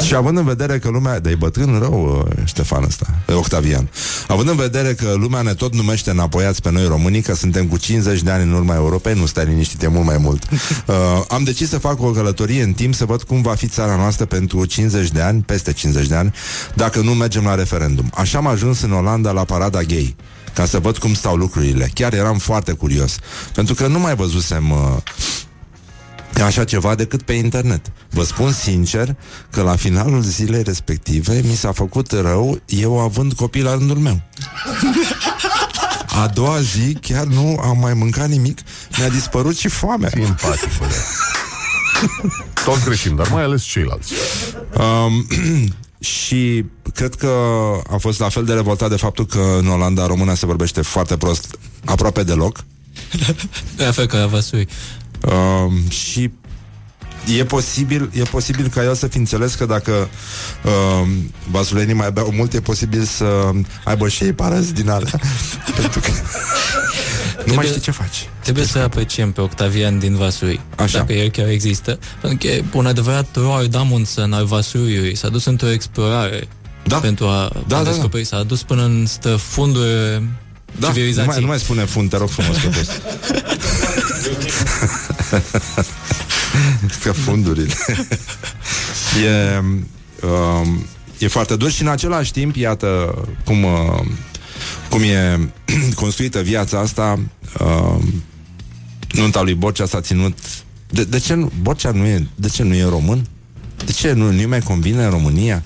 Și 0.00 0.14
având 0.14 0.36
în 0.36 0.44
vedere 0.44 0.78
că 0.78 0.88
lumea... 0.88 1.20
Dar 1.20 1.32
e 1.32 1.34
bătrân 1.34 1.78
rău, 1.78 2.24
uh, 2.28 2.42
Ștefan 2.44 2.82
ăsta, 2.82 3.06
e 3.28 3.32
Octavian. 3.32 3.90
Având 4.28 4.48
în 4.48 4.56
vedere 4.56 4.94
că 4.94 5.14
lumea 5.16 5.42
ne 5.42 5.54
tot 5.54 5.74
numește 5.74 6.10
înapoiați 6.10 6.62
pe 6.62 6.70
noi 6.70 6.86
românii, 6.86 7.20
că 7.20 7.34
suntem 7.34 7.66
cu 7.66 7.76
50 7.76 8.22
de 8.22 8.30
ani 8.30 8.42
în 8.42 8.52
urma 8.52 8.74
Europei, 8.74 9.14
nu 9.14 9.26
stai 9.26 9.44
liniștit, 9.44 9.82
e 9.82 9.88
mult 9.88 10.06
mai 10.06 10.18
mult. 10.18 10.44
Uh, 10.86 10.96
am 11.28 11.42
decis 11.44 11.68
să 11.68 11.78
fac 11.78 12.02
o 12.02 12.10
călătorie 12.10 12.62
în 12.62 12.72
timp 12.72 12.94
să 12.94 13.04
văd 13.04 13.22
cum 13.22 13.42
va 13.42 13.54
fi 13.54 13.66
țara 13.66 13.96
noastră 13.96 14.24
pentru 14.24 14.64
50 14.64 15.10
de 15.10 15.20
ani, 15.20 15.42
peste 15.42 15.72
50 15.72 16.06
de 16.06 16.14
ani, 16.14 16.34
dacă 16.74 17.00
nu 17.00 17.14
mergem 17.14 17.44
la 17.44 17.54
referendum. 17.54 18.10
Așa 18.14 18.38
am 18.38 18.46
ajuns 18.46 18.80
în 18.80 18.92
Olanda 18.92 19.30
la 19.30 19.44
parada 19.44 19.82
gay 19.82 20.16
ca 20.54 20.64
să 20.64 20.78
văd 20.78 20.98
cum 20.98 21.14
stau 21.14 21.36
lucrurile. 21.36 21.90
Chiar 21.94 22.12
eram 22.12 22.38
foarte 22.38 22.72
curios. 22.72 23.18
Pentru 23.54 23.74
că 23.74 23.86
nu 23.86 23.98
mai 23.98 24.14
văzusem 24.14 24.70
uh, 24.70 24.78
așa 26.38 26.64
ceva 26.64 26.94
decât 26.94 27.22
pe 27.22 27.32
internet. 27.32 27.92
Vă 28.10 28.24
spun 28.24 28.52
sincer 28.52 29.16
că 29.50 29.62
la 29.62 29.76
finalul 29.76 30.22
zilei 30.22 30.62
respective 30.62 31.40
mi 31.44 31.54
s-a 31.54 31.72
făcut 31.72 32.12
rău 32.12 32.60
eu 32.66 32.98
având 32.98 33.32
copii 33.32 33.62
la 33.62 33.74
rândul 33.74 33.96
meu. 33.96 34.22
A 36.06 36.26
doua 36.26 36.60
zi 36.60 36.92
chiar 37.00 37.24
nu 37.24 37.60
am 37.62 37.78
mai 37.78 37.94
mâncat 37.94 38.28
nimic, 38.28 38.58
mi-a 38.98 39.08
dispărut 39.08 39.56
și 39.56 39.68
foamea. 39.68 40.08
Fii 40.08 40.22
empaticule 40.22 40.94
Toți 42.64 42.84
greșim, 42.84 43.16
dar 43.16 43.28
mai 43.28 43.42
ales 43.42 43.62
ceilalți 43.62 44.12
Um, 44.74 45.26
și 46.00 46.64
cred 46.94 47.14
că 47.14 47.32
a 47.90 47.96
fost 47.96 48.20
la 48.20 48.28
fel 48.28 48.44
de 48.44 48.52
revoltat 48.52 48.88
de 48.88 48.96
faptul 48.96 49.26
că 49.26 49.56
în 49.58 49.68
Olanda 49.68 50.06
româna 50.06 50.34
se 50.34 50.46
vorbește 50.46 50.82
foarte 50.82 51.16
prost, 51.16 51.58
aproape 51.84 52.22
deloc. 52.22 52.64
La 53.76 53.90
fel 53.90 54.06
ca 54.06 54.18
la 54.18 54.26
Vasui. 54.26 54.68
Um, 55.28 55.88
și 55.88 56.30
e 57.38 57.44
posibil, 57.44 58.10
e 58.12 58.22
posibil 58.22 58.68
ca 58.68 58.82
el 58.82 58.94
să 58.94 59.06
fi 59.06 59.16
înțeles 59.16 59.54
că 59.54 59.66
dacă 59.66 60.08
um, 61.02 61.32
vasulenii 61.50 61.94
mai 61.94 62.10
beau 62.12 62.32
mult, 62.36 62.52
e 62.52 62.60
posibil 62.60 63.02
să 63.02 63.50
aibă 63.84 64.08
și 64.08 64.24
ei 64.24 64.32
parăzi 64.32 64.72
din 64.72 64.88
alea. 64.90 65.10
Pentru 65.80 66.00
că 66.00 66.10
nu 67.46 67.54
mai 67.54 67.66
știi 67.66 67.80
ce 67.80 67.90
faci. 67.90 68.28
Trebuie 68.42 68.64
să 68.64 68.78
apreciem 68.78 69.32
pe 69.32 69.40
Octavian 69.40 69.98
din 69.98 70.16
Vasui, 70.16 70.60
Așa. 70.76 70.98
dacă 70.98 71.12
el 71.12 71.28
chiar 71.30 71.48
există. 71.48 71.98
Pentru 72.20 72.38
că 72.38 72.46
e 72.54 72.64
un 72.72 72.86
adevărat 72.86 73.26
Roy 73.34 73.68
Damundsen 73.68 74.32
al 74.32 74.44
Vasuiului. 74.44 75.16
S-a 75.16 75.28
dus 75.28 75.44
într-o 75.44 75.70
explorare 75.70 76.48
Da. 76.84 76.96
pentru 76.96 77.26
a, 77.26 77.50
Da, 77.66 77.78
a 77.78 77.82
da, 77.82 77.90
descoperi. 77.90 78.24
S-a 78.24 78.42
dus 78.42 78.62
până 78.62 78.82
în 78.84 79.06
străfundul 79.06 79.84
Da, 80.78 80.86
nu 80.86 80.92
civilizației. 80.94 81.26
mai, 81.26 81.40
nu 81.40 81.46
mai 81.46 81.58
spune 81.58 81.84
fund, 81.84 82.10
te 82.10 82.16
rog 82.16 82.28
frumos 82.28 82.56
că 85.38 85.42
Că 87.02 87.12
fundurile 87.12 87.74
E 89.24 89.58
um, 90.26 90.86
E 91.18 91.28
foarte 91.28 91.56
dur 91.56 91.70
și 91.70 91.82
în 91.82 91.88
același 91.88 92.32
timp 92.32 92.56
Iată 92.56 93.18
cum 93.44 93.64
uh, 93.64 94.00
Cum 94.90 95.02
e 95.02 95.50
construită 96.02 96.40
viața 96.40 96.78
asta 96.78 97.18
uh, 97.60 98.02
Nunta 99.10 99.42
lui 99.42 99.54
Borcea 99.54 99.86
s-a 99.86 100.00
ținut 100.00 100.38
de, 100.90 101.04
de 101.04 101.18
ce 101.18 101.34
nu, 101.34 101.52
Borcea 101.62 101.90
nu 101.90 102.04
e 102.04 102.26
De 102.34 102.48
ce 102.48 102.62
nu 102.62 102.74
e 102.74 102.84
român? 102.84 103.26
De 103.84 103.92
ce 103.92 104.12
nu, 104.12 104.32
nu 104.32 104.48
mai 104.48 104.60
convine 104.60 105.04
în 105.04 105.10
România? 105.10 105.62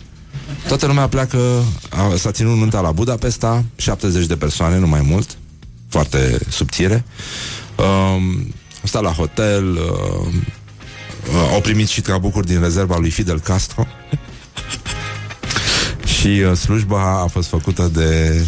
Toată 0.69 0.87
lumea 0.87 1.09
pleacă 1.09 1.39
a, 1.91 2.17
S-a 2.17 2.31
ținut 2.31 2.57
nunta 2.57 2.81
la 2.81 2.93
Budapesta 2.93 3.65
70 3.77 4.27
de 4.27 4.37
persoane, 4.37 4.79
nu 4.79 4.87
mai 4.87 5.01
mult 5.01 5.39
Foarte 5.89 6.39
subțire 6.49 7.05
um, 7.77 8.55
Au 8.85 8.91
stat 8.91 9.03
la 9.03 9.11
hotel 9.12 9.70
uh, 9.76 10.26
uh, 11.28 11.51
Au 11.53 11.61
primit 11.61 11.89
și 11.89 12.01
trabucuri 12.01 12.47
din 12.47 12.61
rezerva 12.61 12.97
lui 12.99 13.11
Fidel 13.11 13.41
Castro. 13.41 13.87
Și 16.18 16.26
uh, 16.26 16.57
slujba 16.57 17.20
a 17.22 17.26
fost 17.26 17.49
făcută 17.49 17.91
de 17.93 18.41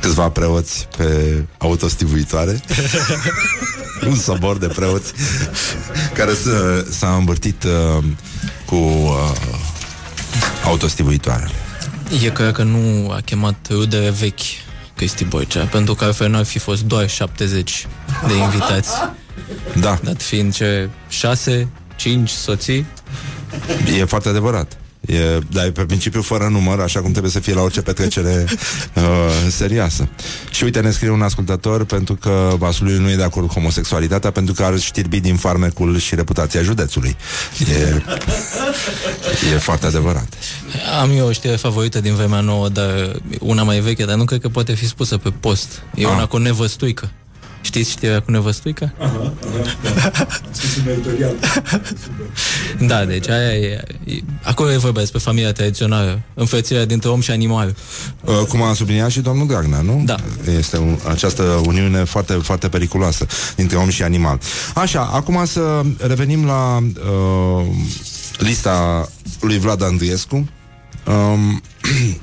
câțiva 0.00 0.28
preoți 0.28 0.88
pe 0.96 1.44
autostivuitoare. 1.58 2.60
Un 4.08 4.16
sobor 4.16 4.56
de 4.58 4.66
preoți 4.66 5.12
Care 6.18 6.32
s- 6.32 6.96
s-a 6.98 7.14
învârtit 7.14 7.64
uh, 7.64 8.04
cu 8.66 8.74
uh, 8.76 9.32
autostivuitoarele 10.64 11.50
E 12.24 12.28
că, 12.28 12.50
că 12.50 12.62
nu 12.62 13.10
a 13.10 13.20
chemat 13.24 13.66
rudele 13.70 14.10
vechi 14.10 14.40
Cristi 14.96 15.24
Boicea, 15.24 15.64
pentru 15.64 15.94
că 15.94 16.04
altfel 16.04 16.30
n-ar 16.30 16.44
fi 16.44 16.58
fost 16.58 16.82
doar 16.82 17.08
70 17.08 17.86
de 18.26 18.36
invitați. 18.36 18.90
Da, 19.80 19.98
Dat 20.02 20.22
fiind 20.22 20.54
ce 20.54 20.88
6, 21.08 21.68
5 21.96 22.30
soții, 22.30 22.86
e 23.98 24.04
foarte 24.04 24.28
adevărat 24.28 24.76
E, 25.06 25.38
dar 25.50 25.64
e 25.66 25.70
pe 25.70 25.84
principiu 25.84 26.22
fără 26.22 26.48
număr, 26.50 26.80
așa 26.80 27.00
cum 27.00 27.10
trebuie 27.10 27.32
să 27.32 27.40
fie 27.40 27.54
la 27.54 27.60
orice 27.62 27.80
petrecere 27.82 28.44
uh, 28.94 29.02
serioasă. 29.50 30.08
Și 30.50 30.64
uite, 30.64 30.80
ne 30.80 30.90
scrie 30.90 31.10
un 31.10 31.22
ascultător 31.22 31.84
pentru 31.84 32.14
că 32.14 32.54
Vasului 32.58 32.98
nu 32.98 33.10
e 33.10 33.16
de 33.16 33.22
acord 33.22 33.46
cu 33.46 33.52
homosexualitatea, 33.52 34.30
pentru 34.30 34.54
că 34.54 34.62
ar 34.64 34.78
știrbi 34.78 35.20
din 35.20 35.36
farmecul 35.36 35.98
și 35.98 36.14
reputația 36.14 36.62
județului. 36.62 37.16
E, 37.72 38.02
e 39.54 39.58
foarte 39.58 39.86
adevărat. 39.86 40.28
Am 41.00 41.10
eu 41.16 41.26
o 41.26 41.32
știre 41.32 41.56
favorită 41.56 42.00
din 42.00 42.14
vremea 42.14 42.40
nouă, 42.40 42.68
dar 42.68 43.12
una 43.40 43.62
mai 43.62 43.80
veche, 43.80 44.04
dar 44.04 44.16
nu 44.16 44.24
cred 44.24 44.40
că 44.40 44.48
poate 44.48 44.74
fi 44.74 44.86
spusă 44.86 45.16
pe 45.16 45.30
post. 45.30 45.82
E 45.94 46.04
Ah. 46.04 46.12
una 46.12 46.26
cu 46.26 46.36
nevăstuică. 46.36 47.10
Știți 47.60 47.90
știrea 47.90 48.20
cu 48.20 48.30
nevăstuică? 48.30 48.92
Da, 52.86 53.04
deci 53.04 53.28
aia 53.28 53.54
e, 53.54 53.82
e 54.04 54.20
acolo 54.42 54.72
e 54.72 54.76
vorba 54.76 55.00
despre 55.00 55.18
familia 55.18 55.52
tradițională, 55.52 56.20
înfrățirea 56.34 56.84
dintre 56.84 57.08
om 57.08 57.20
și 57.20 57.30
animal. 57.30 57.74
Uh, 58.24 58.34
cum 58.48 58.62
a 58.62 58.72
subliniat 58.72 59.10
și 59.10 59.20
domnul 59.20 59.46
Dragnea, 59.46 59.80
nu? 59.80 60.02
Da. 60.04 60.16
Este 60.58 60.76
un, 60.76 60.98
această 61.08 61.42
uniune 61.42 62.04
foarte, 62.04 62.32
foarte 62.32 62.68
periculoasă 62.68 63.26
dintre 63.56 63.76
om 63.76 63.88
și 63.88 64.02
animal. 64.02 64.40
Așa, 64.74 65.10
acum 65.12 65.44
să 65.46 65.82
revenim 65.98 66.46
la 66.46 66.76
uh, 66.78 67.66
lista 68.38 69.08
lui 69.40 69.58
Vlad 69.58 69.82
Andriescu. 69.82 70.48
Um, 71.06 71.62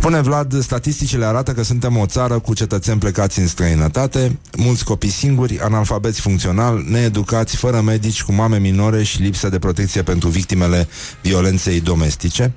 Spune 0.00 0.20
Vlad, 0.20 0.62
statisticile 0.62 1.24
arată 1.24 1.52
că 1.52 1.62
suntem 1.62 1.96
o 1.96 2.06
țară 2.06 2.38
cu 2.38 2.54
cetățeni 2.54 2.98
plecați 2.98 3.38
în 3.38 3.46
străinătate, 3.46 4.38
mulți 4.56 4.84
copii 4.84 5.10
singuri, 5.10 5.58
analfabeți 5.60 6.20
funcțional, 6.20 6.84
needucați, 6.88 7.56
fără 7.56 7.80
medici, 7.80 8.22
cu 8.22 8.32
mame 8.32 8.58
minore 8.58 9.02
și 9.02 9.22
lipsă 9.22 9.48
de 9.48 9.58
protecție 9.58 10.02
pentru 10.02 10.28
victimele 10.28 10.88
violenței 11.22 11.80
domestice, 11.80 12.52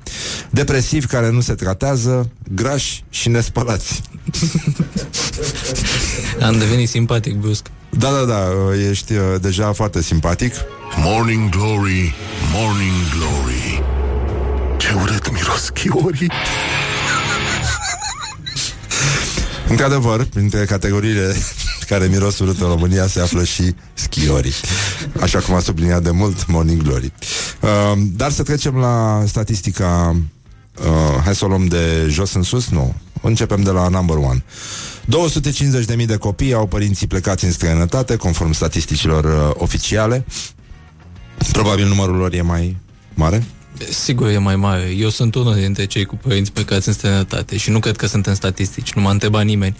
depresivi 0.49 1.05
care 1.05 1.31
nu 1.31 1.41
se 1.41 1.53
tratează, 1.53 2.29
grași 2.53 3.03
și 3.09 3.29
nespălați. 3.29 4.01
Am 6.47 6.57
devenit 6.57 6.89
simpatic 6.89 7.35
brusc. 7.35 7.65
Da, 7.89 8.09
da, 8.09 8.25
da, 8.25 8.43
ești 8.89 9.13
uh, 9.13 9.19
deja 9.41 9.73
foarte 9.73 10.01
simpatic. 10.01 10.53
Morning 10.97 11.49
Glory, 11.49 12.15
Morning 12.53 12.93
Glory 13.17 13.83
Ce 14.77 14.93
urât 15.01 15.31
miros 15.31 15.69
chiorii 15.69 16.31
Într-adevăr, 19.73 20.23
printre 20.23 20.65
categoriile 20.65 21.35
care 21.89 22.07
miros 22.07 22.39
urât 22.39 22.61
în 22.61 22.67
România 22.67 23.07
se 23.07 23.19
află 23.19 23.43
și 23.43 23.75
schiorii. 23.93 24.53
Așa 25.21 25.39
cum 25.39 25.53
a 25.53 25.59
subliniat 25.59 26.03
de 26.03 26.11
mult 26.11 26.47
Morning 26.47 26.81
Glory. 26.81 27.11
Uh, 27.61 27.69
dar 28.15 28.31
să 28.31 28.43
trecem 28.43 28.75
la 28.75 29.23
statistica 29.27 30.15
uh, 30.79 31.21
Hai 31.23 31.35
să 31.35 31.45
o 31.45 31.47
luăm 31.47 31.67
de 31.67 32.07
jos 32.09 32.33
în 32.33 32.43
sus? 32.43 32.69
Nu. 32.69 32.95
Începem 33.21 33.61
de 33.61 33.69
la 33.69 33.87
number 33.87 34.15
one. 34.15 34.43
250.000 35.99 36.05
de 36.05 36.17
copii 36.17 36.53
au 36.53 36.67
părinții 36.67 37.07
plecați 37.07 37.45
în 37.45 37.51
străinătate, 37.51 38.15
conform 38.15 38.51
statisticilor 38.51 39.23
uh, 39.23 39.55
oficiale. 39.57 40.25
Probabil 41.51 41.87
numărul 41.87 42.15
lor 42.15 42.33
e 42.33 42.41
mai 42.41 42.77
mare. 43.13 43.43
Sigur 43.89 44.27
e 44.27 44.37
mai 44.37 44.55
mare. 44.55 44.93
Eu 44.97 45.09
sunt 45.09 45.35
unul 45.35 45.55
dintre 45.55 45.85
cei 45.85 46.05
cu 46.05 46.15
părinți 46.15 46.51
plecați 46.51 46.87
în 46.87 46.93
străinătate 46.93 47.57
și 47.57 47.69
nu 47.69 47.79
cred 47.79 47.95
că 47.95 48.07
sunt 48.07 48.25
în 48.25 48.35
statistici. 48.35 48.93
Nu 48.93 49.01
m-a 49.01 49.11
întrebat 49.11 49.45
nimeni 49.45 49.77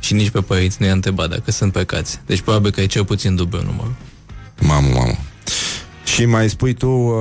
și 0.00 0.14
nici 0.14 0.30
pe 0.30 0.40
părinți 0.40 0.76
nu 0.80 0.86
i-a 0.86 0.92
întrebat 0.92 1.28
dacă 1.28 1.50
sunt 1.50 1.72
plecați. 1.72 2.20
Deci 2.26 2.40
probabil 2.40 2.70
că 2.70 2.80
e 2.80 2.86
cel 2.86 3.04
puțin 3.04 3.36
dublu 3.36 3.62
numărul. 3.62 3.94
Mamă, 4.60 4.88
mamă. 4.94 5.14
Și 6.04 6.24
mai 6.24 6.50
spui 6.50 6.74
tu, 6.74 6.88
uh, 6.88 7.14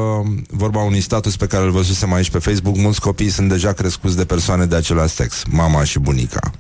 vorba 0.47 0.79
unui 0.79 1.01
status 1.01 1.35
pe 1.35 1.45
care 1.45 1.63
îl 1.63 1.71
văzusem 1.71 2.13
aici 2.13 2.29
pe 2.29 2.39
Facebook, 2.39 2.77
mulți 2.77 3.01
copii 3.01 3.29
sunt 3.29 3.49
deja 3.49 3.73
crescuți 3.73 4.15
de 4.15 4.25
persoane 4.25 4.65
de 4.65 4.75
același 4.75 5.13
sex, 5.13 5.43
mama 5.49 5.83
și 5.83 5.99
bunica. 5.99 6.51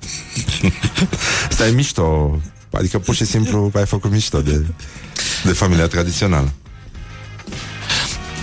Asta 1.49 1.67
e 1.67 1.71
mișto. 1.71 2.39
Adică 2.71 2.99
pur 2.99 3.15
și 3.15 3.25
simplu 3.25 3.71
ai 3.73 3.85
făcut 3.85 4.11
mișto 4.11 4.41
de, 4.41 4.65
de 5.43 5.51
familia 5.51 5.87
tradițională. 5.87 6.53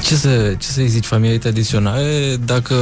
Ce 0.07 0.17
să, 0.17 0.55
ce 0.59 0.67
să 0.67 0.83
zici 0.87 1.05
familiei 1.05 1.39
tradiționale 1.39 2.37
dacă 2.45 2.75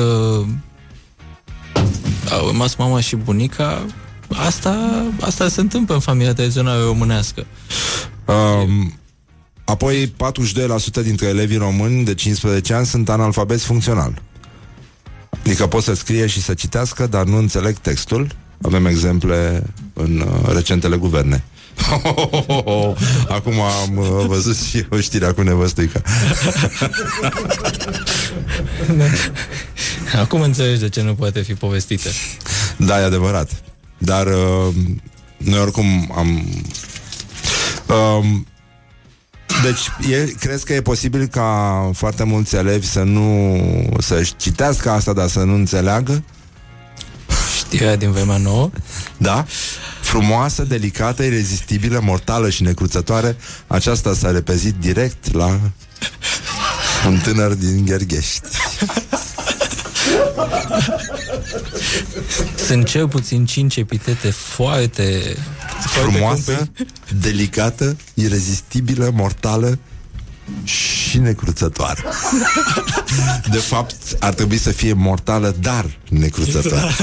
au 2.31 2.47
rămas 2.47 2.75
mama 2.75 3.01
și 3.01 3.17
bunica, 3.17 3.87
asta, 4.29 5.05
asta 5.21 5.49
se 5.49 5.61
întâmplă 5.61 5.95
în 5.95 6.01
familia 6.01 6.33
tradițională 6.33 6.85
românească. 6.85 7.47
Um, 8.25 8.99
apoi 9.65 10.15
42% 11.01 11.03
dintre 11.03 11.27
elevii 11.27 11.57
români 11.57 12.05
de 12.05 12.15
15 12.15 12.75
ani 12.75 12.87
sunt 12.87 13.09
analfabeți 13.09 13.65
funcțional. 13.65 14.23
Adică 15.31 15.67
pot 15.67 15.83
să 15.83 15.95
scrie 15.95 16.27
și 16.27 16.43
să 16.43 16.55
citească, 16.55 17.07
dar 17.07 17.25
nu 17.25 17.37
înțeleg 17.37 17.77
textul. 17.77 18.27
Avem 18.63 18.87
exemple 18.87 19.63
în 19.93 20.21
uh, 20.21 20.53
recentele 20.53 20.97
guverne. 20.97 21.45
Acum 23.37 23.61
am 23.61 23.97
uh, 23.97 24.25
văzut 24.27 24.57
și 24.57 24.87
o 24.91 25.01
știre 25.01 25.27
cu 25.27 25.43
nevăstuica. 25.43 26.01
Acum 30.21 30.41
înțelegi 30.41 30.81
de 30.81 30.89
ce 30.89 31.03
nu 31.03 31.15
poate 31.15 31.41
fi 31.41 31.55
povestită. 31.55 32.09
Da, 32.77 33.01
e 33.01 33.05
adevărat. 33.05 33.51
Dar 33.99 34.27
uh, 34.27 34.75
noi 35.37 35.59
oricum 35.59 36.13
am... 36.17 36.49
Um, 37.87 38.47
deci, 39.63 40.11
e, 40.13 40.33
crezi 40.41 40.65
că 40.65 40.73
e 40.73 40.81
posibil 40.81 41.27
ca 41.27 41.91
foarte 41.95 42.25
mulți 42.25 42.57
elevi 42.57 42.87
să 42.87 43.03
nu 43.03 43.59
să-și 43.99 44.37
citească 44.37 44.91
asta, 44.91 45.13
dar 45.13 45.29
să 45.29 45.39
nu 45.39 45.55
înțeleagă? 45.55 46.23
Știrea 47.57 47.97
din 47.97 48.11
vremea 48.11 48.37
nouă? 48.37 48.71
Da? 49.17 49.47
Frumoasă, 50.15 50.63
delicată, 50.63 51.23
irezistibilă, 51.23 52.01
mortală 52.03 52.51
și 52.51 52.63
necruțătoare, 52.63 53.37
aceasta 53.67 54.15
s-a 54.15 54.31
repezit 54.31 54.75
direct 54.75 55.33
la 55.33 55.61
un 57.07 57.19
tânăr 57.19 57.53
din 57.55 57.85
Gherghești. 57.85 58.41
Sunt 62.67 62.87
cel 62.87 63.09
puțin 63.09 63.47
cinci 63.47 63.77
epitete 63.77 64.31
foarte... 64.31 65.37
foarte 65.81 66.11
Frumoasă, 66.11 66.55
compre- 66.55 66.87
delicată, 67.21 67.97
irezistibilă, 68.15 69.11
mortală 69.15 69.79
și 70.65 71.19
necruțătoare. 71.19 72.05
De 73.51 73.59
fapt, 73.59 73.95
ar 74.19 74.35
trebui 74.35 74.57
să 74.57 74.71
fie 74.71 74.93
mortală, 74.93 75.55
dar 75.61 75.87
necruțătoare. 76.09 76.95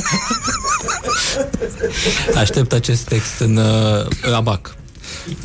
Aștept 2.36 2.74
acest 2.74 3.02
text 3.02 3.40
în 3.40 3.56
uh, 3.56 4.06
abac. 4.36 4.76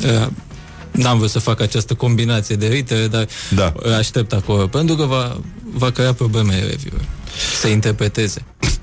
Uh, 0.03 0.27
N-am 0.91 1.17
vrut 1.17 1.29
să 1.29 1.39
fac 1.39 1.61
această 1.61 1.93
combinație 1.93 2.55
de 2.55 2.67
ritere, 2.67 3.07
dar 3.07 3.27
Da. 3.55 3.73
îl 3.75 3.93
aștept 3.93 4.33
acolo, 4.33 4.67
pentru 4.67 4.95
că 4.95 5.03
va, 5.03 5.39
va 5.73 5.91
crea 5.91 6.13
probleme 6.13 6.53
elevilor 6.55 7.01
să 7.59 7.67
interpreteze. 7.67 8.43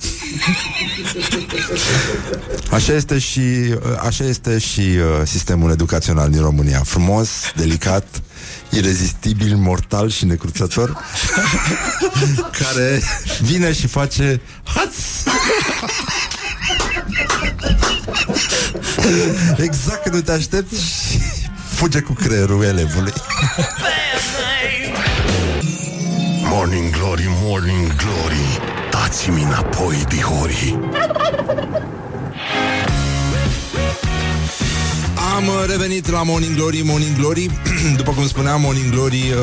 Așa 2.70 2.92
este 2.92 3.18
și, 3.18 3.40
așa 4.02 4.24
este 4.24 4.58
și 4.58 4.80
uh, 4.80 5.04
sistemul 5.24 5.70
educațional 5.70 6.30
din 6.30 6.40
România. 6.40 6.82
Frumos, 6.84 7.28
delicat, 7.56 8.22
irezistibil, 8.76 9.56
mortal 9.56 10.10
și 10.10 10.24
necruțător 10.24 10.96
care 12.60 13.02
vine 13.40 13.72
și 13.72 13.86
face 13.86 14.40
haț! 14.64 14.94
Exact 19.56 20.02
când 20.02 20.14
nu 20.14 20.20
te 20.20 20.32
aștepți 20.32 20.82
și 20.82 21.18
fuge 21.74 22.00
cu 22.00 22.12
creierul 22.12 22.64
elevului. 22.64 23.12
Morning 26.44 26.90
Glory, 26.90 27.26
Morning 27.28 27.86
Glory 27.86 28.60
Dați-mi 28.90 29.42
înapoi, 29.42 30.04
dihori 30.08 30.78
Am 35.34 35.46
uh, 35.48 35.64
revenit 35.66 36.10
la 36.10 36.22
Morning 36.22 36.54
Glory, 36.56 36.80
Morning 36.84 37.16
Glory. 37.16 37.50
După 37.96 38.12
cum 38.12 38.26
spuneam, 38.26 38.60
Morning 38.60 38.90
Glory 38.92 39.20
uh, 39.30 39.34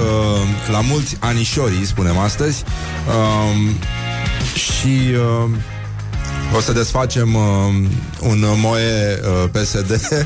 La 0.71 0.81
mulți 0.81 1.17
anișorii, 1.19 1.85
spunem 1.85 2.17
astăzi. 2.17 2.63
Uh, 3.07 3.69
Și 4.55 5.11
uh, 5.13 5.49
O 6.55 6.59
să 6.59 6.71
desfacem 6.71 7.35
uh, 7.35 7.41
Un 8.19 8.45
moe 8.55 9.19
uh, 9.43 9.49
PSD 9.51 9.99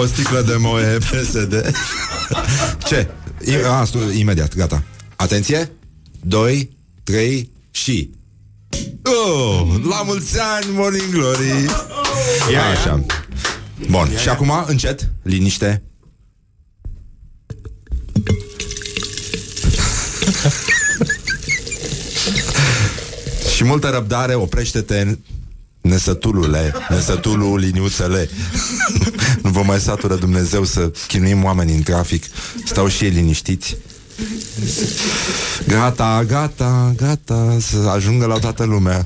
O 0.00 0.06
sticlă 0.06 0.40
de 0.40 0.54
moe 0.58 0.98
PSD 0.98 1.70
Ce? 2.88 3.08
I- 3.44 3.64
a, 3.80 3.84
stu- 3.84 4.12
imediat, 4.18 4.54
gata. 4.56 4.82
Atenție. 5.16 5.70
2, 6.20 6.76
3 7.02 7.50
și 7.70 8.10
Oh, 9.04 9.66
la 9.88 10.02
mulți 10.02 10.40
ani, 10.40 10.66
Morning 10.72 11.10
Glory! 11.10 11.64
Ia, 12.52 12.68
așa. 12.68 13.04
Bun, 13.90 14.06
ia, 14.06 14.12
ia. 14.12 14.18
și 14.18 14.28
acum, 14.28 14.64
încet, 14.66 15.10
liniște. 15.22 15.82
și 23.54 23.64
multă 23.64 23.88
răbdare, 23.88 24.34
oprește-te 24.34 25.18
Nesătulule, 25.80 26.74
nesătulul 26.88 27.58
liniuțele 27.58 28.28
Nu 29.42 29.50
vă 29.50 29.62
mai 29.62 29.80
satură 29.80 30.14
Dumnezeu 30.14 30.64
să 30.64 30.90
chinuim 31.06 31.44
oamenii 31.44 31.74
în 31.74 31.82
trafic 31.82 32.24
Stau 32.64 32.88
și 32.88 33.04
ei 33.04 33.10
liniștiți 33.10 33.76
Gata, 35.66 36.24
gata, 36.26 36.92
gata 36.96 37.56
Să 37.60 37.76
ajungă 37.94 38.26
la 38.26 38.38
toată 38.38 38.64
lumea. 38.64 39.04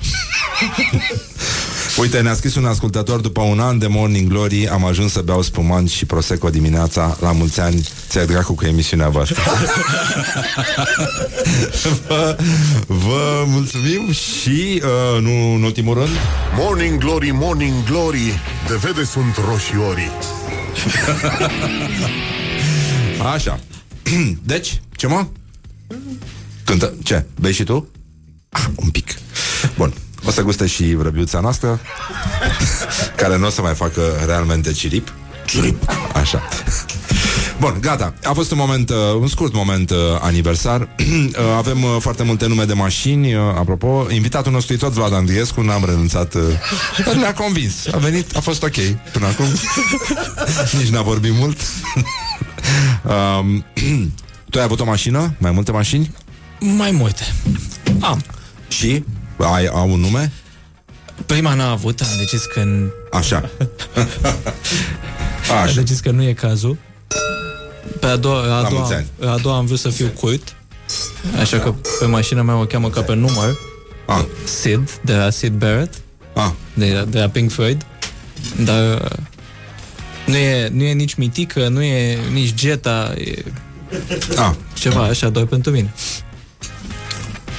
Uite, 1.96 2.20
ne-a 2.20 2.34
scris 2.34 2.54
un 2.54 2.64
ascultător 2.64 3.20
După 3.20 3.40
un 3.40 3.60
an 3.60 3.78
de 3.78 3.86
Morning 3.86 4.28
Glory 4.28 4.68
Am 4.68 4.84
ajuns 4.84 5.12
să 5.12 5.20
beau 5.20 5.42
spumant 5.42 5.90
și 5.90 6.04
prosecco 6.04 6.48
dimineața. 6.48 7.16
La 7.20 7.32
mulți 7.32 7.60
ani, 7.60 7.88
ți-ai 8.08 8.26
dracu 8.26 8.54
cu 8.54 8.64
emisiunea 8.64 9.08
voastră. 9.08 9.42
Vă, 12.06 12.36
vă 12.86 13.44
mulțumim 13.46 14.12
Și, 14.12 14.82
uh, 14.82 15.22
nu 15.22 15.54
în 15.54 15.62
ultimul 15.62 15.94
rând 15.94 16.16
Morning 16.56 16.98
Glory, 16.98 17.30
Morning 17.30 17.84
Glory 17.84 18.40
De 18.68 18.74
vede 18.82 19.04
sunt 19.04 19.36
roșiorii. 19.48 20.10
Așa 23.34 23.60
Deci, 24.42 24.80
ce 24.96 25.06
mă? 25.06 25.26
Cântă, 26.64 26.94
ce? 27.02 27.24
Bei 27.40 27.52
și 27.52 27.64
tu? 27.64 27.88
Ah, 28.48 28.64
un 28.76 28.88
pic 28.88 29.14
Bun, 29.76 29.92
o 30.26 30.30
să 30.30 30.42
guste 30.42 30.66
și 30.66 30.94
vrăbiuța 30.94 31.40
noastră 31.40 31.80
Care 33.16 33.36
nu 33.36 33.46
o 33.46 33.50
să 33.50 33.60
mai 33.60 33.74
facă 33.74 34.02
realmente 34.26 34.72
cirip 34.72 35.12
Cirip 35.46 35.82
Așa 36.14 36.42
Bun, 37.58 37.78
gata. 37.80 38.14
A 38.24 38.32
fost 38.32 38.50
un 38.50 38.58
moment, 38.58 38.90
uh, 38.90 38.96
un 39.20 39.28
scurt 39.28 39.54
moment 39.54 39.90
uh, 39.90 39.96
aniversar. 40.20 40.80
uh, 40.98 41.36
avem 41.56 41.82
uh, 41.82 41.96
foarte 41.98 42.22
multe 42.22 42.46
nume 42.46 42.64
de 42.64 42.72
mașini. 42.72 43.34
Uh, 43.34 43.40
apropo, 43.40 44.06
invitatul 44.10 44.52
nostru 44.52 44.72
e 44.72 44.76
tot 44.76 44.92
Vlad 44.92 45.12
Andriescu, 45.12 45.60
n-am 45.60 45.84
renunțat. 45.84 46.34
Uh, 46.34 46.42
dar 47.04 47.14
ne-a 47.14 47.34
convins. 47.34 47.86
A 47.92 47.96
venit, 47.96 48.36
a 48.36 48.40
fost 48.40 48.62
ok 48.62 48.76
până 49.12 49.26
acum. 49.26 49.46
Nici 50.78 50.88
n-a 50.88 51.02
vorbit 51.02 51.32
mult. 51.32 51.58
um, 53.38 53.64
tu 54.50 54.58
ai 54.58 54.64
avut 54.64 54.80
o 54.80 54.84
mașină? 54.84 55.34
Mai 55.38 55.50
multe 55.50 55.70
mașini? 55.72 56.14
Mai 56.60 56.90
multe. 56.90 57.22
Am. 58.00 58.22
Și? 58.68 59.04
Ai, 59.52 59.66
au 59.66 59.90
un 59.92 60.00
nume? 60.00 60.32
Prima 61.26 61.54
n-a 61.54 61.70
avut, 61.70 62.00
am 62.00 62.06
decis 62.18 62.44
că... 62.44 62.62
n- 62.62 62.90
Așa. 63.18 63.50
Am 65.50 65.56
Așa. 65.62 65.74
decis 65.74 66.00
că 66.00 66.10
nu 66.10 66.22
e 66.22 66.32
cazul. 66.32 66.76
Pe 68.00 68.06
a 68.06 68.16
doua, 68.16 68.42
a, 68.42 68.46
La 68.46 68.68
doua, 68.68 68.78
mulți 68.80 68.94
ani. 68.94 69.06
a 69.20 69.36
doua 69.42 69.56
am 69.56 69.66
vrut 69.66 69.78
să 69.78 69.88
fiu 69.88 70.06
curt. 70.06 70.54
Așa 71.40 71.58
că 71.58 71.74
pe 72.00 72.06
mașina 72.06 72.42
mea 72.42 72.56
o 72.56 72.64
cheamă 72.64 72.88
ca 72.90 73.00
pe 73.02 73.14
număr. 73.14 73.56
Ah, 74.06 74.24
Sid, 74.60 75.00
de 75.02 75.14
la 75.14 75.30
Sid 75.30 75.52
Barrett, 75.52 75.94
ah. 76.34 76.50
de, 76.74 76.92
la- 76.94 77.04
de 77.04 77.18
la 77.20 77.28
Pink 77.28 77.50
Floyd. 77.50 77.86
Dar 78.64 78.94
uh, 78.94 79.10
nu 80.26 80.36
e, 80.36 80.68
nu 80.72 80.82
e 80.82 80.92
nici 80.92 81.14
mitică, 81.14 81.68
nu 81.68 81.82
e 81.82 82.18
nici 82.32 82.60
Jetta, 82.60 83.14
e 83.18 83.44
Ah, 84.36 84.52
ceva 84.74 85.02
așa 85.02 85.28
doar 85.28 85.44
pentru 85.44 85.70
mine. 85.70 85.94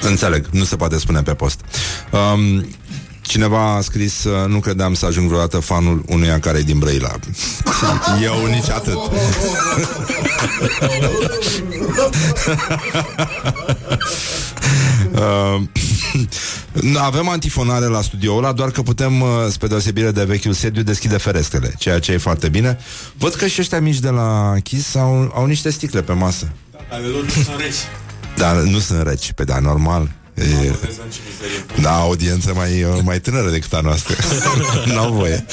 înțeleg, 0.01 0.45
nu 0.51 0.63
se 0.63 0.76
poate 0.76 0.97
spune 0.99 1.22
pe 1.22 1.34
post. 1.34 1.59
Um, 2.11 2.68
cineva 3.22 3.76
a 3.76 3.82
scris 3.82 4.24
uh, 4.24 4.47
Nu 4.47 4.59
credeam 4.59 4.93
să 4.93 5.05
ajung 5.05 5.28
vreodată 5.28 5.59
fanul 5.59 6.03
unuia 6.07 6.39
care 6.39 6.57
e 6.57 6.61
din 6.61 6.80
Brăila 6.80 7.11
Eu 8.24 8.45
nici 8.45 8.70
atât 8.70 8.97
Uh, 15.13 15.61
avem 16.97 17.30
antifonare 17.30 17.86
la 17.86 18.01
studioul 18.01 18.43
ăla, 18.43 18.51
doar 18.51 18.72
că 18.72 18.82
putem, 18.82 19.22
uh, 19.22 19.28
spre 19.49 19.68
deosebire 19.68 20.11
de 20.11 20.24
vechiul 20.24 20.53
sediu, 20.53 20.82
deschide 20.82 21.18
ferestrele, 21.18 21.74
ceea 21.78 21.99
ce 21.99 22.11
e 22.11 22.18
foarte 22.18 22.49
bine. 22.49 22.78
Văd 23.18 23.34
că 23.34 23.47
și 23.47 23.61
ăștia 23.61 23.80
mici 23.80 23.99
de 23.99 24.09
la 24.09 24.55
Kiss 24.63 24.95
au, 24.95 25.32
au 25.36 25.45
niște 25.45 25.70
sticle 25.70 26.01
pe 26.01 26.13
masă. 26.13 26.51
Dar 28.36 28.55
nu 28.55 28.80
sunt 28.80 29.07
reci, 29.07 29.32
pe 29.32 29.43
da, 29.43 29.59
normal. 29.59 30.11
E, 30.34 30.74
da, 31.82 31.95
audiență 31.95 32.53
mai, 32.53 32.84
uh, 32.84 32.99
mai 33.03 33.20
tânără 33.20 33.49
decât 33.49 33.74
a 33.74 33.80
noastră. 33.80 34.15
N-au 34.93 35.11
voie. 35.11 35.45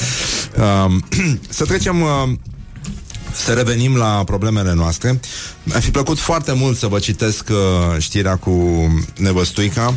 Um, 0.85 1.05
să 1.49 1.65
trecem... 1.65 2.01
Uh, 2.01 2.29
să 3.35 3.53
revenim 3.53 3.95
la 3.95 4.23
problemele 4.25 4.73
noastre. 4.73 5.19
Mi-a 5.63 5.79
fi 5.79 5.91
plăcut 5.91 6.19
foarte 6.19 6.53
mult 6.53 6.77
să 6.77 6.87
vă 6.87 6.99
citesc 6.99 7.49
uh, 7.49 7.99
știrea 7.99 8.35
cu 8.35 8.51
nevăstuica. 9.17 9.93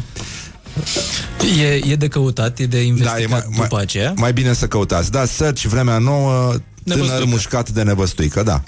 E, 1.60 1.80
e 1.92 1.96
de 1.96 2.08
căutat, 2.08 2.58
e 2.58 2.66
de 2.66 2.80
investigat 2.80 3.28
da, 3.48 3.62
după 3.62 3.78
aceea. 3.78 4.12
mai 4.16 4.32
bine 4.32 4.52
să 4.52 4.66
căutați. 4.66 5.10
Da, 5.10 5.24
search 5.24 5.62
vremea 5.62 5.98
nouă, 5.98 6.52
tânăr 6.84 7.00
Nevăstuică. 7.00 7.24
mușcat 7.30 7.68
de 7.70 7.82
nevăstuică, 7.82 8.42
da. 8.42 8.62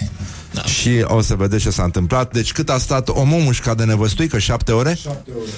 da. 0.53 0.63
Și 0.63 0.89
o 1.03 1.21
să 1.21 1.35
vedeți 1.35 1.63
ce 1.63 1.69
s-a 1.69 1.83
întâmplat. 1.83 2.33
Deci 2.33 2.51
cât 2.51 2.69
a 2.69 2.77
stat 2.77 3.09
omul 3.09 3.39
mușcat 3.41 3.77
de 3.77 3.83
nevăstuică? 3.83 4.39
Șapte 4.39 4.71
ore? 4.71 4.97
Șapte 5.01 5.31
ore. 5.41 5.49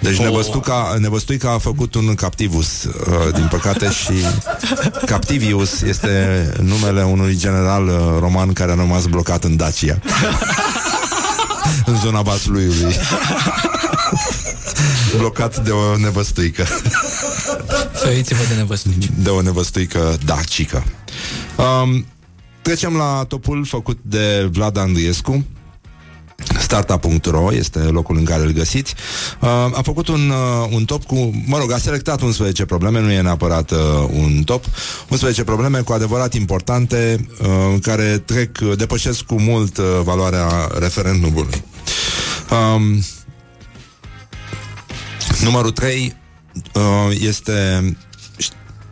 Deci 0.00 0.18
Oh. 0.18 0.24
nevăstuca, 0.24 0.96
nevăstuica 0.98 1.50
a 1.52 1.58
făcut 1.58 1.94
un 1.94 2.14
captivus, 2.14 2.82
uh, 2.84 2.92
din 3.34 3.46
păcate, 3.50 3.90
și 3.90 4.12
Captivius 5.06 5.80
este 5.80 6.52
numele 6.62 7.02
unui 7.02 7.36
general 7.36 7.86
uh, 7.88 7.94
roman 8.18 8.52
care 8.52 8.72
a 8.72 8.74
rămas 8.74 9.04
blocat 9.06 9.44
în 9.44 9.56
Dacia. 9.56 9.98
în 11.86 11.96
zona 11.96 12.20
Vasluiului. 12.22 12.94
blocat 15.16 15.58
de 15.64 15.70
o 15.70 15.96
nevăstuică. 15.96 16.62
Feriți-vă 17.92 18.42
de 18.48 18.54
nevăstuici. 18.54 19.10
de 19.18 19.28
o 19.28 19.42
nevăstuică 19.42 20.18
dacică. 20.24 20.84
Um, 21.56 22.06
trecem 22.62 22.96
la 22.96 23.24
topul 23.28 23.64
făcut 23.64 23.98
de 24.02 24.48
Vlad 24.52 24.76
Andriescu. 24.76 25.44
Startup.ro 26.58 27.54
este 27.54 27.78
locul 27.78 28.16
în 28.16 28.24
care 28.24 28.42
îl 28.42 28.50
găsiți. 28.50 28.94
Uh, 29.40 29.48
a 29.48 29.80
făcut 29.82 30.08
un, 30.08 30.30
uh, 30.30 30.68
un 30.70 30.84
top 30.84 31.04
cu, 31.04 31.42
mă 31.46 31.58
rog, 31.58 31.72
a 31.72 31.78
selectat 31.78 32.20
11 32.20 32.64
probleme, 32.64 33.00
nu 33.00 33.10
e 33.10 33.20
neapărat 33.20 33.70
uh, 33.70 33.78
un 34.12 34.42
top, 34.44 34.64
11 35.08 35.44
probleme 35.44 35.80
cu 35.80 35.92
adevărat 35.92 36.34
importante, 36.34 37.26
uh, 37.40 37.80
care 37.82 38.22
trec, 38.24 38.58
depășesc 38.58 39.22
cu 39.22 39.40
mult 39.40 39.78
uh, 39.78 39.84
valoarea 40.02 40.70
referendumului. 40.78 41.64
Um, 42.50 43.02
numărul 45.42 45.70
3 45.70 46.16
uh, 46.74 46.82
este 47.20 47.84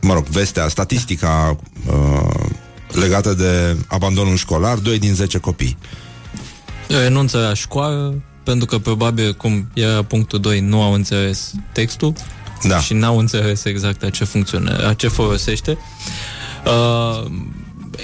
mă 0.00 0.14
rog, 0.14 0.24
vestea, 0.24 0.68
statistica 0.68 1.56
uh, 1.86 2.46
legată 2.92 3.34
de 3.34 3.76
abandonul 3.86 4.36
școlar, 4.36 4.78
2 4.78 4.98
din 4.98 5.14
10 5.14 5.38
copii. 5.38 5.76
Renunță 6.86 7.38
la 7.38 7.54
școală, 7.54 8.22
pentru 8.44 8.66
că 8.66 8.78
probabil, 8.78 9.34
cum 9.34 9.68
era 9.74 10.02
punctul 10.02 10.40
2, 10.40 10.60
nu 10.60 10.82
au 10.82 10.92
înțeles 10.92 11.52
textul 11.72 12.12
Da. 12.62 12.78
și 12.78 12.94
n-au 12.94 13.18
înțeles 13.18 13.64
exact 13.64 14.02
la 14.02 14.10
ce 14.10 14.24
funcționează, 14.24 14.82
la 14.82 14.94
ce 14.94 15.08
folosește. 15.08 15.78
Uh, 16.66 17.30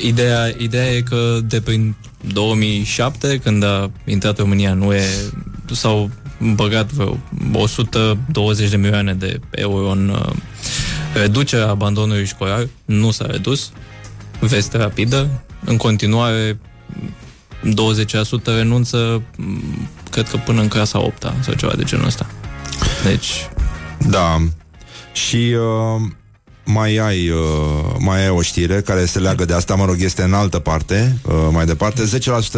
ideea, 0.03 0.55
ideea 0.59 0.93
e 0.93 1.01
că 1.01 1.39
de 1.45 1.61
prin 1.61 1.95
2007, 2.33 3.39
când 3.39 3.63
a 3.63 3.91
intrat 4.05 4.39
România 4.39 4.71
în 4.71 4.81
UE, 4.81 5.05
s-au 5.73 6.11
băgat 6.39 6.91
vreo 6.93 7.19
120 7.53 8.69
de 8.69 8.77
milioane 8.77 9.15
de 9.15 9.41
euro 9.51 9.91
în 9.91 10.09
uh, 10.09 10.33
reducerea 11.15 11.69
abandonului 11.69 12.27
școlar. 12.27 12.69
Nu 12.85 13.11
s-a 13.11 13.27
redus. 13.27 13.73
Veste 14.41 14.77
rapidă. 14.77 15.29
În 15.65 15.77
continuare, 15.77 16.59
20% 17.65 18.45
renunță, 18.45 19.23
m, 19.37 19.89
cred 20.11 20.29
că 20.29 20.37
până 20.37 20.61
în 20.61 20.69
clasa 20.69 21.05
8 21.05 21.33
sau 21.41 21.55
ceva 21.55 21.73
de 21.77 21.85
genul 21.85 22.07
ăsta. 22.07 22.27
Deci, 23.05 23.49
Da. 24.09 24.37
Și 25.13 25.37
uh, 25.37 26.11
mai 26.65 26.97
ai 26.97 27.29
uh, 27.29 27.95
mai 27.99 28.23
ai 28.23 28.29
o 28.29 28.43
știre 28.43 28.81
care 28.81 29.05
se 29.05 29.19
leagă 29.19 29.45
de 29.45 29.53
asta, 29.53 29.75
mă 29.75 29.85
rog, 29.85 29.97
este 29.99 30.23
în 30.23 30.33
altă 30.33 30.59
parte, 30.59 31.19
uh, 31.23 31.35
mai 31.51 31.67
departe. 31.67 32.03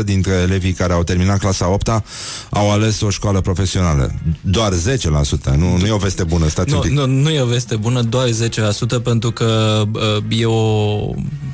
10% 0.00 0.04
dintre 0.04 0.32
elevii 0.32 0.72
care 0.72 0.92
au 0.92 1.02
terminat 1.02 1.38
clasa 1.38 1.68
8 1.68 1.88
au 2.50 2.70
ales 2.70 3.00
o 3.00 3.10
școală 3.10 3.40
profesională. 3.40 4.14
Doar 4.40 4.72
10%, 4.72 4.76
nu, 5.56 5.76
nu 5.76 5.86
e 5.86 5.90
o 5.90 5.96
veste 5.96 6.24
bună, 6.24 6.48
stați 6.48 6.72
un 6.72 6.76
nu, 6.76 6.82
pic. 6.82 6.92
nu, 6.92 7.06
nu 7.06 7.30
e 7.30 7.40
o 7.40 7.46
veste 7.46 7.76
bună, 7.76 8.02
doar 8.02 8.28
10% 8.28 9.02
pentru 9.02 9.30
că 9.30 9.82
uh, 9.92 10.38
e 10.40 10.46
o... 10.46 11.10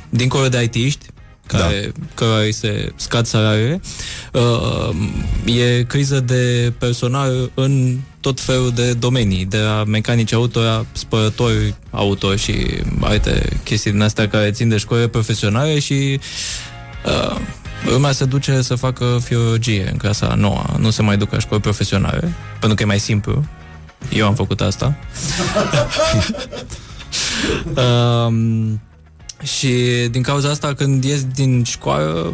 Dincolo 0.09 0.47
de 0.47 0.69
IT-ști, 0.71 1.05
care, 1.47 1.91
da. 1.97 2.05
care 2.25 2.45
îi 2.45 2.51
se 2.51 2.91
scad 2.95 3.25
salariile, 3.25 3.81
uh, 4.33 4.95
e 5.55 5.83
criză 5.83 6.19
de 6.19 6.73
personal 6.77 7.51
în 7.53 7.99
tot 8.23 8.39
felul 8.39 8.71
de 8.71 8.93
domenii, 8.93 9.45
de 9.45 9.57
la 9.57 9.83
mecanici 9.83 10.33
auto 10.33 10.61
la 10.61 10.85
spărători 10.91 11.75
auto 11.91 12.35
și 12.35 12.53
alte 13.01 13.59
chestii 13.63 13.91
din 13.91 14.01
astea 14.01 14.27
care 14.27 14.51
țin 14.51 14.69
de 14.69 14.77
școli 14.77 15.09
profesionale 15.09 15.79
și 15.79 16.19
uh, 17.05 17.37
lumea 17.85 18.11
se 18.11 18.25
duce 18.25 18.61
să 18.61 18.75
facă 18.75 19.19
filologie 19.23 19.89
în 19.91 19.97
clasa 19.97 20.27
a 20.27 20.35
noua, 20.35 20.75
nu 20.79 20.89
se 20.89 21.01
mai 21.01 21.17
duc 21.17 21.31
la 21.31 21.39
școli 21.39 21.61
profesionale, 21.61 22.33
pentru 22.59 22.75
că 22.75 22.83
e 22.83 22.85
mai 22.85 22.99
simplu. 22.99 23.45
Eu 24.09 24.25
am 24.25 24.35
făcut 24.35 24.61
asta. 24.61 24.95
um, 28.25 28.81
și 29.41 29.73
din 30.11 30.21
cauza 30.21 30.49
asta, 30.49 30.73
când 30.73 31.03
ies 31.03 31.23
din 31.23 31.63
școală, 31.63 32.33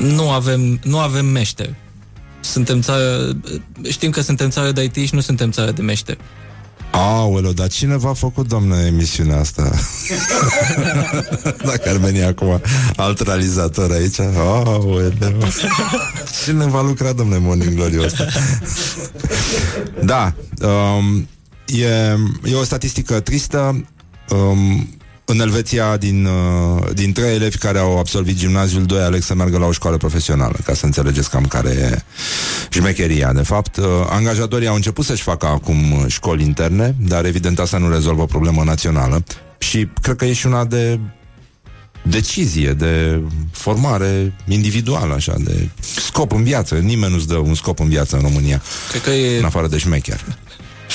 nu 0.00 0.30
avem, 0.30 0.80
nu 0.82 0.98
avem 0.98 1.26
meșteri. 1.26 1.74
Suntem 2.40 2.80
țară, 2.80 3.36
știm 3.88 4.10
că 4.10 4.20
suntem 4.20 4.48
țară 4.48 4.72
de 4.72 4.82
IT 4.82 4.94
și 4.94 5.14
nu 5.14 5.20
suntem 5.20 5.50
țară 5.50 5.70
de 5.70 5.82
meșteri. 5.82 6.18
Aoleu, 6.90 7.52
dar 7.52 7.68
cine 7.68 7.96
v-a 7.96 8.12
făcut, 8.12 8.48
doamnă, 8.48 8.76
emisiunea 8.76 9.38
asta? 9.38 9.70
Dacă 11.70 11.88
ar 11.88 11.96
veni 11.96 12.22
acum 12.22 12.60
alt 12.96 13.20
realizator 13.20 13.90
aici 13.90 14.20
Aoleu 14.20 15.12
Cine 16.44 16.66
va 16.66 16.82
lucra, 16.82 17.12
domnule 17.12 17.40
Morning 17.40 17.74
Glory 17.74 18.04
ăsta? 18.04 18.26
da 20.04 20.34
um, 20.60 21.28
e, 21.66 21.88
e 22.44 22.54
o 22.54 22.64
statistică 22.64 23.20
tristă 23.20 23.84
um, 24.28 24.88
în 25.30 25.40
Elveția, 25.40 25.96
din, 25.96 26.24
uh, 26.24 26.86
din 26.94 27.12
trei 27.12 27.34
elevi 27.34 27.58
care 27.58 27.78
au 27.78 27.98
absolvit 27.98 28.36
gimnaziul, 28.36 28.84
doi 28.84 29.00
aleg 29.00 29.22
să 29.22 29.34
meargă 29.34 29.58
la 29.58 29.66
o 29.66 29.72
școală 29.72 29.96
profesională, 29.96 30.56
ca 30.64 30.74
să 30.74 30.84
înțelegeți 30.84 31.30
cam 31.30 31.44
care 31.46 31.70
e 31.70 32.02
șmecheria. 32.68 33.32
De 33.32 33.42
fapt, 33.42 33.76
uh, 33.76 33.84
angajatorii 34.08 34.66
au 34.66 34.74
început 34.74 35.04
să-și 35.04 35.22
facă 35.22 35.46
acum 35.46 36.04
școli 36.06 36.44
interne, 36.44 36.94
dar 36.98 37.24
evident 37.24 37.58
asta 37.58 37.78
nu 37.78 37.90
rezolvă 37.90 38.22
o 38.22 38.26
problemă 38.26 38.62
națională 38.62 39.24
și 39.58 39.88
cred 40.02 40.16
că 40.16 40.24
e 40.24 40.32
și 40.32 40.46
una 40.46 40.64
de 40.64 40.98
decizie, 42.02 42.72
de 42.72 43.22
formare 43.50 44.36
individuală, 44.48 45.14
așa, 45.14 45.34
de 45.38 45.68
scop 45.80 46.32
în 46.32 46.42
viață. 46.42 46.74
Nimeni 46.74 47.12
nu-ți 47.12 47.26
dă 47.26 47.36
un 47.36 47.54
scop 47.54 47.80
în 47.80 47.88
viață 47.88 48.16
în 48.16 48.22
România, 48.22 48.62
Cred 48.90 49.02
că 49.02 49.10
e 49.10 49.38
în 49.38 49.44
afară 49.44 49.68
de 49.68 49.78
șmecher. 49.78 50.24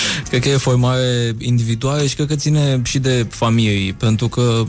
Cred 0.29 0.41
că 0.41 0.49
e 0.49 0.57
formare 0.57 1.35
individuală 1.37 2.05
și 2.05 2.15
cred 2.15 2.27
că 2.27 2.35
ține 2.35 2.81
și 2.83 2.99
de 2.99 3.25
familii, 3.29 3.93
pentru 3.93 4.27
că 4.27 4.63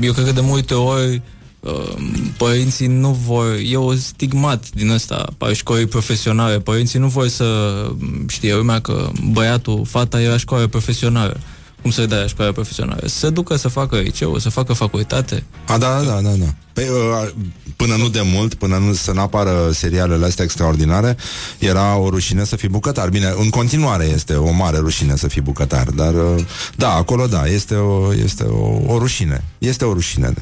eu 0.00 0.12
cred 0.12 0.24
că 0.24 0.32
de 0.32 0.40
multe 0.40 0.74
ori 0.74 1.22
uh, 1.60 1.94
părinții 2.36 2.86
nu 2.86 3.18
vor, 3.26 3.46
e 3.64 3.76
o 3.76 3.94
stigmat 3.94 4.70
din 4.70 4.90
ăsta 4.90 5.28
a 5.38 5.52
școlii 5.52 5.86
profesionale, 5.86 6.60
părinții 6.60 6.98
nu 6.98 7.08
vor 7.08 7.28
să 7.28 7.90
știe 8.28 8.54
lumea 8.54 8.80
că 8.80 9.10
băiatul, 9.32 9.84
fata 9.86 10.20
era 10.20 10.36
școală 10.36 10.66
profesională. 10.66 11.40
Cum 11.82 11.90
să-i 11.90 12.06
dai 12.06 12.20
la 12.20 12.26
școală 12.26 12.52
profesională? 12.52 13.00
Să 13.06 13.18
se 13.18 13.30
ducă 13.30 13.56
să 13.56 13.68
facă 13.68 13.96
liceu, 13.96 14.38
să 14.38 14.50
facă 14.50 14.72
facultate. 14.72 15.44
A, 15.66 15.78
da, 15.78 16.02
da, 16.02 16.20
da, 16.20 16.30
da. 16.30 16.54
Păi, 16.72 16.88
uh, 16.88 17.30
până 17.76 17.94
nu 17.96 18.08
de 18.08 18.20
mult, 18.24 18.54
până 18.54 18.76
nu 18.76 18.92
să 18.92 19.12
n-apară 19.12 19.70
serialele 19.72 20.26
astea 20.26 20.44
extraordinare, 20.44 21.16
era 21.58 21.96
o 21.96 22.08
rușine 22.08 22.44
să 22.44 22.56
fii 22.56 22.68
bucătar. 22.68 23.08
Bine, 23.08 23.34
în 23.38 23.50
continuare 23.50 24.04
este 24.04 24.34
o 24.34 24.50
mare 24.50 24.78
rușine 24.78 25.16
să 25.16 25.28
fii 25.28 25.40
bucătar, 25.40 25.86
dar 25.90 26.14
uh, 26.14 26.44
da, 26.76 26.94
acolo 26.94 27.26
da, 27.26 27.46
este 27.46 27.74
o, 27.74 28.14
este 28.14 28.42
o, 28.42 28.92
o 28.94 28.98
rușine. 28.98 29.44
Este 29.58 29.84
o 29.84 29.92
rușine. 29.92 30.34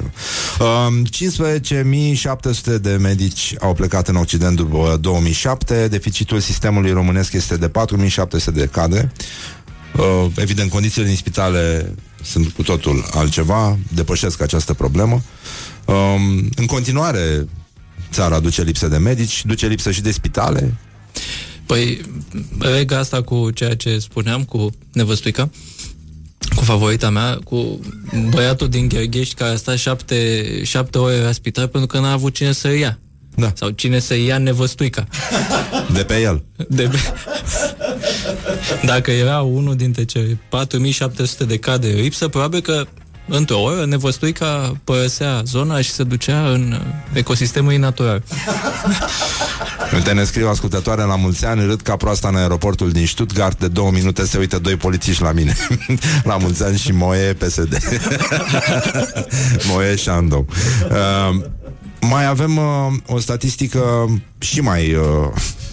Uh, 0.59 0.87
15.700 2.73 2.81
de 2.81 2.97
medici 3.01 3.55
au 3.59 3.73
plecat 3.73 4.07
în 4.07 4.15
Occident 4.15 4.55
după 4.55 4.97
2007, 5.01 5.87
deficitul 5.87 6.39
sistemului 6.39 6.91
românesc 6.91 7.33
este 7.33 7.57
de 7.57 7.69
4.700 7.69 8.53
de 8.53 8.69
cadre. 8.71 9.11
Uh, 9.99 10.31
evident, 10.35 10.69
condițiile 10.69 11.07
din 11.07 11.15
spitale 11.15 11.93
sunt 12.23 12.47
cu 12.47 12.63
totul 12.63 13.05
altceva, 13.11 13.77
depășesc 13.93 14.41
această 14.41 14.73
problemă. 14.73 15.21
Um, 15.85 16.49
în 16.55 16.65
continuare, 16.65 17.47
țara 18.11 18.39
duce 18.39 18.63
lipsă 18.63 18.87
de 18.87 18.97
medici, 18.97 19.45
duce 19.45 19.67
lipsă 19.67 19.91
și 19.91 20.01
de 20.01 20.11
spitale. 20.11 20.73
Păi, 21.65 22.01
leg 22.59 22.91
asta 22.91 23.21
cu 23.21 23.51
ceea 23.51 23.75
ce 23.75 23.99
spuneam, 23.99 24.43
cu 24.43 24.69
nevăstuica, 24.91 25.49
cu 26.55 26.63
favorita 26.63 27.09
mea, 27.09 27.39
cu 27.43 27.79
băiatul 28.29 28.69
din 28.69 28.87
Gherghești 28.87 29.35
care 29.35 29.51
a 29.51 29.55
stat 29.55 29.77
șapte, 29.77 30.45
șapte 30.63 30.97
ore 30.97 31.17
la 31.17 31.31
spital 31.31 31.67
pentru 31.67 31.87
că 31.87 31.99
n-a 31.99 32.11
avut 32.11 32.33
cine 32.33 32.51
să 32.51 32.75
ia. 32.75 32.99
Da. 33.35 33.51
Sau 33.55 33.69
cine 33.69 33.99
să 33.99 34.15
ia 34.15 34.37
nevăstuica. 34.37 35.07
De 35.93 36.03
pe 36.03 36.19
el. 36.21 36.43
De 36.67 36.83
be- 36.85 37.13
Dacă 38.85 39.11
era 39.11 39.41
unul 39.41 39.75
dintre 39.75 40.03
cei 40.03 40.37
4700 40.49 41.43
de 41.43 41.57
cadre 41.57 41.89
lipsă, 41.89 42.27
probabil 42.27 42.59
că 42.59 42.85
într-o 43.27 43.61
oră 43.61 43.85
nevăstuica 43.85 44.77
părăsea 44.83 45.41
zona 45.45 45.81
și 45.81 45.89
se 45.91 46.03
ducea 46.03 46.49
în 46.49 46.71
uh, 46.71 46.79
ecosistemul 47.13 47.73
natural. 47.73 48.23
Uite, 49.93 50.11
ne 50.11 50.23
scriu 50.23 50.47
ascultătoare 50.49 51.01
la 51.03 51.15
mulți 51.15 51.45
ani, 51.45 51.65
râd 51.65 51.81
ca 51.81 51.95
proasta 51.95 52.27
în 52.27 52.35
aeroportul 52.35 52.91
din 52.91 53.07
Stuttgart, 53.07 53.59
de 53.59 53.67
două 53.67 53.91
minute 53.91 54.25
se 54.25 54.37
uită 54.37 54.59
doi 54.59 54.75
polițiști 54.75 55.21
la 55.21 55.31
mine. 55.31 55.55
la 56.23 56.37
mulți 56.37 56.63
ani 56.63 56.77
și 56.77 56.91
Moe 56.91 57.33
PSD. 57.33 57.77
Moe 59.71 59.95
Șandou. 59.95 60.45
Uh, 60.89 61.41
mai 62.01 62.25
avem 62.25 62.57
uh, 62.57 62.63
o 63.07 63.19
statistică 63.19 64.09
și 64.37 64.61
mai, 64.61 64.93
uh, 64.93 65.27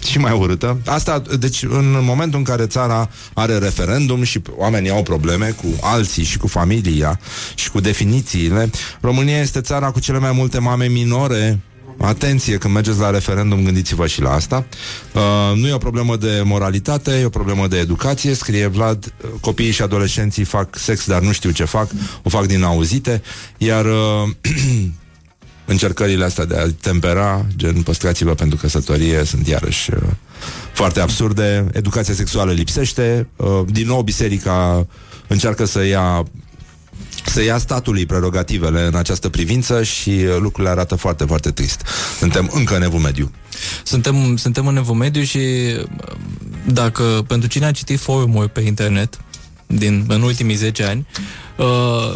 și 0.07 0.19
mai 0.19 0.37
urâtă. 0.37 0.77
Asta, 0.85 1.21
deci, 1.39 1.63
în 1.63 1.97
momentul 2.01 2.39
în 2.39 2.45
care 2.45 2.65
țara 2.65 3.09
are 3.33 3.57
referendum 3.57 4.23
și 4.23 4.41
oamenii 4.57 4.89
au 4.89 5.03
probleme 5.03 5.55
cu 5.61 5.67
alții 5.81 6.23
și 6.23 6.37
cu 6.37 6.47
familia 6.47 7.19
și 7.55 7.71
cu 7.71 7.79
definițiile, 7.79 8.69
România 9.01 9.39
este 9.39 9.61
țara 9.61 9.91
cu 9.91 9.99
cele 9.99 10.19
mai 10.19 10.31
multe 10.31 10.59
mame 10.59 10.85
minore 10.85 11.59
Atenție, 11.97 12.57
când 12.57 12.73
mergeți 12.73 12.99
la 12.99 13.09
referendum, 13.09 13.63
gândiți-vă 13.63 14.07
și 14.07 14.21
la 14.21 14.33
asta. 14.33 14.65
Uh, 15.13 15.55
nu 15.55 15.67
e 15.67 15.73
o 15.73 15.77
problemă 15.77 16.15
de 16.15 16.41
moralitate, 16.43 17.19
e 17.19 17.25
o 17.25 17.29
problemă 17.29 17.67
de 17.67 17.77
educație. 17.77 18.33
Scrie 18.33 18.67
Vlad, 18.67 19.05
uh, 19.05 19.29
copiii 19.41 19.71
și 19.71 19.81
adolescenții 19.81 20.43
fac 20.43 20.77
sex, 20.77 21.05
dar 21.07 21.21
nu 21.21 21.31
știu 21.31 21.51
ce 21.51 21.63
fac, 21.63 21.89
o 22.23 22.29
fac 22.29 22.45
din 22.45 22.63
auzite, 22.63 23.21
iar 23.57 23.85
uh, 23.85 24.29
încercările 25.67 26.23
astea 26.23 26.45
de 26.45 26.57
a 26.57 26.71
tempera, 26.81 27.45
gen 27.55 27.81
păstrați-vă 27.81 28.33
pentru 28.33 28.57
căsătorie, 28.57 29.23
sunt 29.23 29.47
iarăși 29.47 29.91
uh, 29.93 30.01
foarte 30.73 30.99
absurde. 30.99 31.65
Educația 31.73 32.13
sexuală 32.13 32.51
lipsește. 32.51 33.27
Uh, 33.35 33.61
din 33.65 33.87
nou, 33.87 34.01
biserica 34.01 34.87
încearcă 35.27 35.65
să 35.65 35.85
ia 35.85 36.25
să 37.25 37.43
ia 37.43 37.57
statului 37.57 38.05
prerogativele 38.05 38.81
în 38.81 38.95
această 38.95 39.29
privință 39.29 39.83
și 39.83 40.09
uh, 40.09 40.37
lucrurile 40.39 40.73
arată 40.73 40.95
foarte, 40.95 41.23
foarte 41.25 41.51
trist. 41.51 41.81
Suntem 42.19 42.49
încă 42.53 42.75
în 42.75 42.81
evul 42.81 42.99
mediu. 42.99 43.31
Suntem, 43.83 44.35
suntem 44.35 44.67
în 44.67 44.77
evul 44.77 44.95
mediu 44.95 45.21
și 45.21 45.37
uh, 45.37 46.15
dacă 46.65 47.23
pentru 47.27 47.49
cine 47.49 47.65
a 47.65 47.71
citit 47.71 47.99
forumuri 47.99 48.49
pe 48.49 48.61
internet 48.61 49.19
din, 49.67 50.05
în 50.07 50.21
ultimii 50.21 50.55
10 50.55 50.83
ani, 50.83 51.07
uh, 51.57 52.13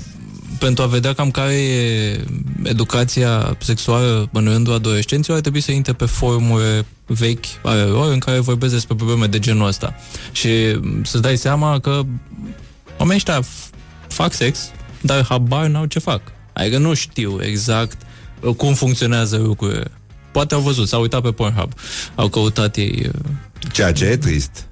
pentru 0.59 0.83
a 0.83 0.87
vedea 0.87 1.13
cam 1.13 1.31
care 1.31 1.53
e 1.53 2.23
educația 2.63 3.57
sexuală 3.59 4.29
în 4.31 4.43
rândul 4.43 4.73
adolescenților, 4.73 5.35
ar 5.35 5.41
trebui 5.41 5.61
să 5.61 5.71
intre 5.71 5.93
pe 5.93 6.05
forumuri 6.05 6.85
vechi 7.05 7.45
ale 7.63 7.81
lor 7.81 8.11
în 8.11 8.19
care 8.19 8.39
vorbesc 8.39 8.73
despre 8.73 8.95
probleme 8.95 9.25
de 9.25 9.39
genul 9.39 9.67
ăsta. 9.67 9.95
Și 10.31 10.49
să-ți 11.03 11.21
dai 11.21 11.37
seama 11.37 11.79
că 11.79 12.01
oamenii 12.97 13.23
ăștia 13.25 13.41
f- 13.41 13.69
fac 14.07 14.33
sex, 14.33 14.71
dar 15.01 15.25
habar 15.25 15.67
n-au 15.67 15.85
ce 15.85 15.99
fac. 15.99 16.21
Adică 16.53 16.77
nu 16.77 16.93
știu 16.93 17.37
exact 17.41 18.01
uh, 18.39 18.55
cum 18.55 18.73
funcționează 18.73 19.37
lucrurile. 19.37 19.91
Poate 20.31 20.53
au 20.53 20.61
văzut, 20.61 20.87
s-au 20.87 21.01
uitat 21.01 21.21
pe 21.21 21.31
Pornhub, 21.31 21.73
au 22.15 22.27
căutat 22.27 22.75
ei 22.75 23.03
uh, 23.05 23.21
Ceea 23.71 23.91
ce 23.91 24.05
e 24.05 24.17
trist. 24.17 24.65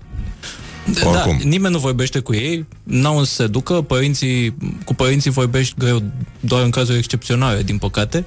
Oricum. 1.03 1.37
da, 1.37 1.43
nimeni 1.43 1.73
nu 1.73 1.79
vorbește 1.79 2.19
cu 2.19 2.33
ei, 2.33 2.65
n-au 2.83 3.13
unde 3.13 3.27
să 3.27 3.33
se 3.33 3.47
ducă, 3.47 3.81
părinții, 3.81 4.55
cu 4.85 4.93
părinții 4.93 5.31
vorbești 5.31 5.75
greu 5.77 6.03
doar 6.39 6.63
în 6.63 6.69
cazuri 6.69 6.97
excepționale, 6.97 7.63
din 7.63 7.77
păcate, 7.77 8.25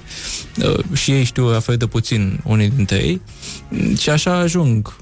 uh, 0.64 0.78
și 0.92 1.10
ei 1.10 1.24
știu 1.24 1.50
la 1.50 1.60
fel 1.60 1.76
de 1.76 1.86
puțin 1.86 2.40
unii 2.44 2.70
dintre 2.70 2.96
ei, 2.96 3.20
și 3.98 4.10
așa 4.10 4.36
ajung. 4.36 4.94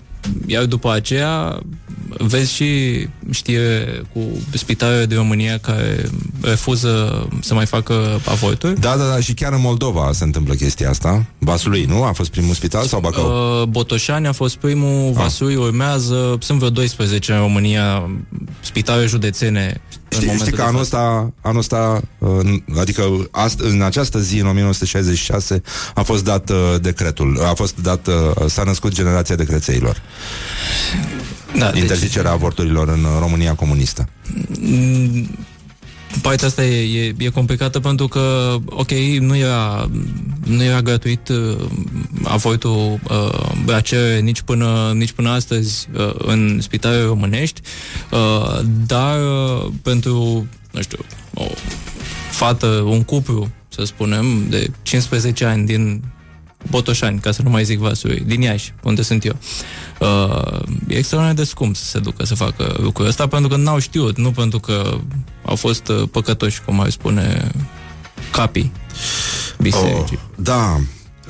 Iar 0.46 0.64
după 0.64 0.92
aceea 0.92 1.62
vezi 2.18 2.54
și 2.54 2.68
știre 3.30 4.02
cu 4.12 4.20
spitalele 4.52 5.06
din 5.06 5.16
România 5.16 5.58
care 5.58 6.10
refuză 6.42 7.28
să 7.40 7.54
mai 7.54 7.66
facă 7.66 8.20
avorturi. 8.24 8.80
Da, 8.80 8.96
da, 8.96 9.04
da, 9.04 9.20
și 9.20 9.34
chiar 9.34 9.52
în 9.52 9.60
Moldova 9.60 10.10
se 10.12 10.24
întâmplă 10.24 10.54
chestia 10.54 10.90
asta. 10.90 11.24
Vaslui, 11.38 11.84
nu? 11.84 12.02
A 12.02 12.12
fost 12.12 12.30
primul 12.30 12.54
spital 12.54 12.84
sau 12.86 13.00
Bacău? 13.00 13.60
Uh, 13.60 13.66
Botoșani 13.66 14.26
a 14.26 14.32
fost 14.32 14.56
primul, 14.56 15.12
Vasui 15.12 15.54
urmează, 15.54 16.36
sunt 16.40 16.58
vreo 16.58 16.70
12 16.70 17.32
în 17.32 17.38
România, 17.38 18.10
spitale 18.60 19.06
județene. 19.06 19.80
În 20.10 20.18
Știi, 20.18 20.26
momentul 20.26 20.46
știi 20.46 20.56
că 20.56 20.62
de 20.62 20.68
anul 20.68 20.84
față. 20.84 20.96
ăsta, 20.96 21.32
anul 21.40 21.58
ăsta, 21.58 22.00
uh, 22.18 22.78
adică 22.78 23.28
ast, 23.30 23.60
în 23.60 23.82
această 23.82 24.18
zi, 24.20 24.38
în 24.38 24.46
1966, 24.46 25.62
a 25.94 26.02
fost 26.02 26.24
dat 26.24 26.50
uh, 26.50 26.56
decretul, 26.80 27.40
a 27.44 27.54
fost 27.54 27.74
dat, 27.82 28.06
uh, 28.06 28.14
s-a 28.46 28.62
născut 28.62 28.92
generația 28.92 29.34
decrețeilor. 29.34 30.02
Da, 31.58 31.70
deci, 31.70 31.80
Interzicerea 31.80 32.30
avorturilor 32.30 32.88
în 32.88 33.04
uh, 33.04 33.10
România 33.18 33.54
comunistă. 33.54 34.08
Mm, 36.14 36.20
Partea 36.22 36.46
asta 36.46 36.64
e, 36.64 37.04
e, 37.06 37.14
e 37.18 37.28
complicată 37.28 37.80
pentru 37.80 38.08
că, 38.08 38.56
ok, 38.64 38.90
nu 39.18 39.36
era, 39.36 39.90
nu 40.44 40.62
era 40.62 40.80
gratuit 40.80 41.28
uh, 41.28 41.56
avortul 42.22 43.00
uh, 43.10 43.50
la 43.66 43.80
cerere 43.80 44.20
nici 44.20 44.40
până, 44.40 44.92
nici 44.94 45.12
până 45.12 45.28
astăzi 45.28 45.88
uh, 45.96 46.14
în 46.18 46.60
spitale 46.60 47.02
românești, 47.02 47.60
uh, 48.10 48.60
dar 48.86 49.18
uh, 49.18 49.72
pentru, 49.82 50.46
nu 50.70 50.82
știu, 50.82 50.98
o 51.34 51.44
fată, 52.30 52.66
un 52.66 53.02
cuplu, 53.02 53.48
să 53.68 53.84
spunem, 53.84 54.48
de 54.48 54.70
15 54.82 55.44
ani 55.44 55.66
din 55.66 56.02
Botoșani, 56.68 57.18
ca 57.18 57.32
să 57.32 57.42
nu 57.42 57.50
mai 57.50 57.64
zic 57.64 57.78
Vasului, 57.78 58.22
din 58.26 58.40
Iași, 58.40 58.74
unde 58.82 59.02
sunt 59.02 59.24
eu. 59.24 59.36
Uh, 59.98 60.60
e 60.88 60.96
extraordinar 60.96 61.36
de 61.36 61.44
scump 61.44 61.76
să 61.76 61.84
se 61.84 61.98
ducă 61.98 62.24
să 62.24 62.34
facă 62.34 62.76
lucrul 62.78 63.06
ăsta 63.06 63.26
pentru 63.26 63.48
că 63.48 63.56
n-au 63.56 63.78
știut, 63.78 64.16
nu 64.18 64.30
pentru 64.30 64.58
că 64.58 64.98
au 65.44 65.56
fost 65.56 65.88
uh, 65.88 66.08
păcătoși, 66.10 66.62
cum 66.62 66.74
mai 66.74 66.90
spune 66.92 67.50
capii 68.32 68.72
bisericii. 69.58 70.18
Oh, 70.22 70.34
da. 70.36 70.80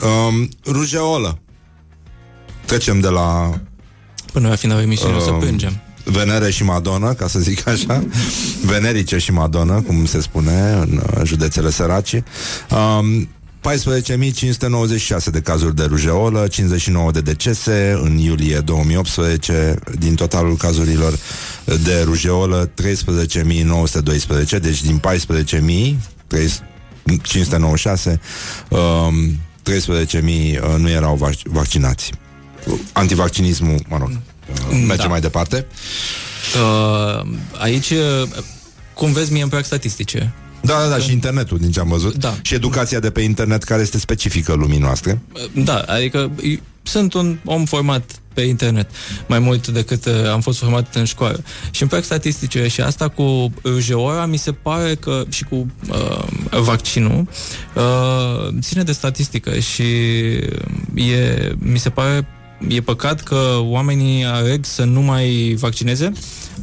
Um, 0.06 0.48
rujeolă. 0.66 1.38
Trecem 2.64 3.00
de 3.00 3.08
la 3.08 3.52
Până 4.32 4.48
la 4.48 4.54
finalul 4.54 4.82
emisiunii 4.82 5.16
o 5.16 5.20
să 5.20 5.30
Um, 5.30 5.38
plângem. 5.38 5.80
Venere 6.04 6.50
și 6.50 6.64
Madonna, 6.64 7.14
ca 7.14 7.26
să 7.26 7.38
zic 7.38 7.66
așa 7.68 8.04
Venerice 8.64 9.18
și 9.18 9.32
Madonna, 9.32 9.82
cum 9.82 10.04
se 10.04 10.20
spune 10.20 10.78
În 10.80 11.02
uh, 11.16 11.20
județele 11.24 11.70
săraci 11.70 12.12
um, 12.12 13.28
14.596 13.68 15.24
de 15.30 15.40
cazuri 15.40 15.76
de 15.76 15.84
rujeolă 15.84 16.46
59 16.48 17.10
de 17.10 17.20
decese 17.20 17.98
În 18.02 18.18
iulie 18.18 18.58
2018 18.58 19.78
Din 19.98 20.14
totalul 20.14 20.56
cazurilor 20.56 21.18
de 21.64 22.02
rujeolă 22.04 22.70
13.912 22.82 24.60
Deci 24.60 24.82
din 24.82 25.00
14.596 26.28 28.18
um, 28.68 29.38
13.000 29.70 30.60
uh, 30.60 30.74
nu 30.78 30.88
erau 30.90 31.16
vac- 31.16 31.42
vaccinați 31.44 32.10
Antivaccinismul, 32.92 33.78
mă 33.88 33.96
rog 33.98 34.08
uh, 34.10 34.16
Merge 34.86 35.02
Da. 35.02 35.08
mai 35.08 35.20
departe 35.20 35.66
Uh, 36.56 37.26
aici, 37.58 37.90
uh, 37.90 38.28
cum 38.94 39.12
vezi, 39.12 39.32
mie 39.32 39.42
îmi 39.42 39.50
plac 39.50 39.64
statistice. 39.64 40.32
Da, 40.62 40.78
da, 40.82 40.88
da, 40.88 40.98
și 40.98 41.12
internetul, 41.12 41.58
din 41.58 41.70
ce 41.70 41.80
am 41.80 41.88
văzut. 41.88 42.14
Da. 42.14 42.34
Și 42.42 42.54
educația 42.54 42.98
de 43.00 43.10
pe 43.10 43.20
internet, 43.20 43.62
care 43.62 43.82
este 43.82 43.98
specifică 43.98 44.52
lumii 44.54 44.78
noastre. 44.78 45.20
Uh, 45.34 45.62
Da, 45.64 45.78
adică 45.78 46.30
i- 46.42 46.60
sunt 46.82 47.14
un 47.14 47.38
om 47.44 47.64
format 47.64 48.10
pe 48.34 48.40
internet 48.40 48.90
mai 49.26 49.38
mult 49.38 49.68
decât 49.68 50.04
uh, 50.04 50.12
am 50.32 50.40
fost 50.40 50.58
format 50.58 50.94
în 50.94 51.04
școală. 51.04 51.42
Și 51.70 51.82
îmi 51.82 51.90
plac 51.90 52.04
statisticile 52.04 52.68
și 52.68 52.80
asta 52.80 53.08
cu 53.08 53.52
rujeola 53.64 54.26
mi 54.26 54.36
se 54.36 54.52
pare 54.52 54.94
că 54.94 55.22
și 55.28 55.44
cu 55.44 55.66
uh, 55.90 56.24
vaccinul 56.60 57.28
uh, 57.74 58.48
ține 58.60 58.82
de 58.82 58.92
statistică 58.92 59.58
și 59.58 59.82
e, 60.94 61.52
mi 61.58 61.78
se 61.78 61.90
pare 61.90 62.26
e 62.68 62.80
păcat 62.80 63.22
că 63.22 63.56
oamenii 63.60 64.24
aleg 64.24 64.64
să 64.64 64.84
nu 64.84 65.00
mai 65.00 65.56
vaccineze 65.58 66.12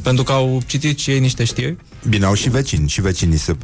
pentru 0.02 0.24
că 0.24 0.32
au 0.32 0.62
citit 0.66 0.98
și 0.98 1.10
ei 1.10 1.20
niște 1.20 1.44
știri 1.44 1.76
Bine, 2.08 2.24
au 2.24 2.34
și 2.34 2.48
vecini, 2.50 2.88
și 2.88 3.00
vecinii 3.00 3.38
se... 3.38 3.56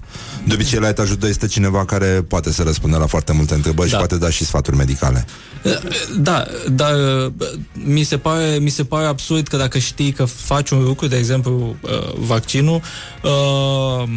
De 0.46 0.54
obicei, 0.54 0.78
la 0.78 0.88
etajul 0.88 1.16
2 1.16 1.30
este 1.30 1.46
cineva 1.46 1.84
care 1.84 2.06
poate 2.06 2.52
să 2.52 2.62
răspundă 2.62 2.96
la 2.96 3.06
foarte 3.06 3.32
multe 3.32 3.54
întrebări 3.54 3.90
Da. 3.90 3.96
și 3.96 3.98
poate 4.06 4.24
da 4.24 4.30
și 4.30 4.44
sfaturi 4.44 4.76
medicale. 4.76 5.26
Da, 6.18 6.44
dar 6.70 6.94
uh, 7.26 7.32
mi 7.72 8.02
se, 8.02 8.18
pare, 8.18 8.58
mi 8.60 8.68
se 8.68 8.84
pare 8.84 9.06
absurd 9.06 9.48
că 9.48 9.56
dacă 9.56 9.78
știi 9.78 10.12
că 10.12 10.24
faci 10.24 10.70
un 10.70 10.82
lucru, 10.82 11.06
de 11.06 11.16
exemplu 11.16 11.76
uh, 11.80 12.14
vaccinul, 12.16 12.80
uh, 13.22 14.08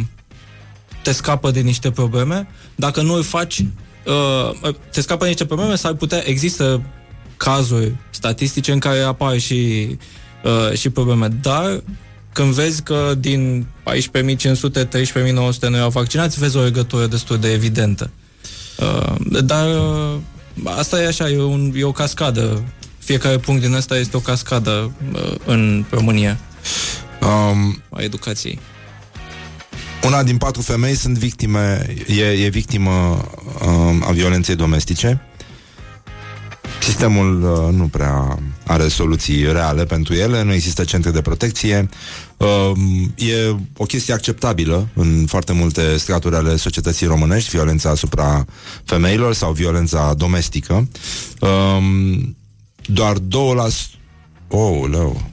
te 1.02 1.12
scapă 1.12 1.50
de 1.50 1.60
niște 1.60 1.90
probleme. 1.90 2.48
Dacă 2.74 3.02
nu 3.02 3.14
îl 3.14 3.22
faci, 3.22 3.64
uh, 4.06 4.74
te 4.92 5.00
scapă 5.00 5.22
de 5.22 5.28
niște 5.28 5.44
probleme, 5.46 5.74
s-ar 5.74 5.94
putea, 5.94 6.22
există 6.28 6.82
cazuri 7.36 7.94
statistice 8.10 8.72
în 8.72 8.78
care 8.78 9.00
apar 9.00 9.38
și, 9.38 9.88
uh, 10.44 10.76
și 10.76 10.90
probleme, 10.90 11.28
dar 11.28 11.82
când 12.38 12.52
vezi 12.52 12.82
că 12.82 13.14
din 13.18 13.66
14.500, 13.90 14.84
13.900 14.84 15.68
nu 15.68 15.76
erau 15.76 15.90
vaccinați, 15.90 16.38
vezi 16.38 16.56
o 16.56 16.62
legătură 16.62 17.06
destul 17.06 17.38
de 17.38 17.52
evidentă. 17.52 18.10
Uh, 18.78 19.40
dar 19.44 19.66
uh, 19.66 20.14
asta 20.64 21.02
e 21.02 21.06
așa, 21.06 21.30
e, 21.30 21.42
un, 21.42 21.72
e 21.76 21.84
o 21.84 21.92
cascadă. 21.92 22.64
Fiecare 22.98 23.38
punct 23.38 23.62
din 23.62 23.74
asta 23.74 23.98
este 23.98 24.16
o 24.16 24.20
cascadă 24.20 24.92
uh, 25.12 25.34
în 25.44 25.84
România 25.90 26.38
Um, 27.20 27.82
a 27.90 28.02
educației. 28.02 28.58
una 30.04 30.22
din 30.22 30.36
patru 30.36 30.62
femei 30.62 30.94
sunt 30.94 31.18
victime, 31.18 31.94
e, 32.06 32.22
e 32.22 32.48
victimă 32.48 33.24
um, 33.66 34.04
a 34.06 34.10
violenței 34.12 34.56
domestice. 34.56 35.27
Sistemul 36.80 37.42
uh, 37.42 37.74
nu 37.74 37.88
prea 37.88 38.38
are 38.66 38.88
soluții 38.88 39.52
reale 39.52 39.84
pentru 39.84 40.14
ele, 40.14 40.42
nu 40.42 40.52
există 40.52 40.84
centre 40.84 41.10
de 41.10 41.20
protecție. 41.20 41.88
Um, 42.36 43.14
e 43.16 43.54
o 43.76 43.84
chestie 43.84 44.14
acceptabilă 44.14 44.88
în 44.94 45.24
foarte 45.26 45.52
multe 45.52 45.96
straturi 45.96 46.34
ale 46.34 46.56
societății 46.56 47.06
românești, 47.06 47.50
violența 47.50 47.90
asupra 47.90 48.44
femeilor 48.84 49.34
sau 49.34 49.52
violența 49.52 50.14
domestică. 50.14 50.88
Um, 51.40 52.36
doar 52.86 53.16
2%... 53.18 53.20
Oh, 54.48 54.88
leu. 54.90 55.30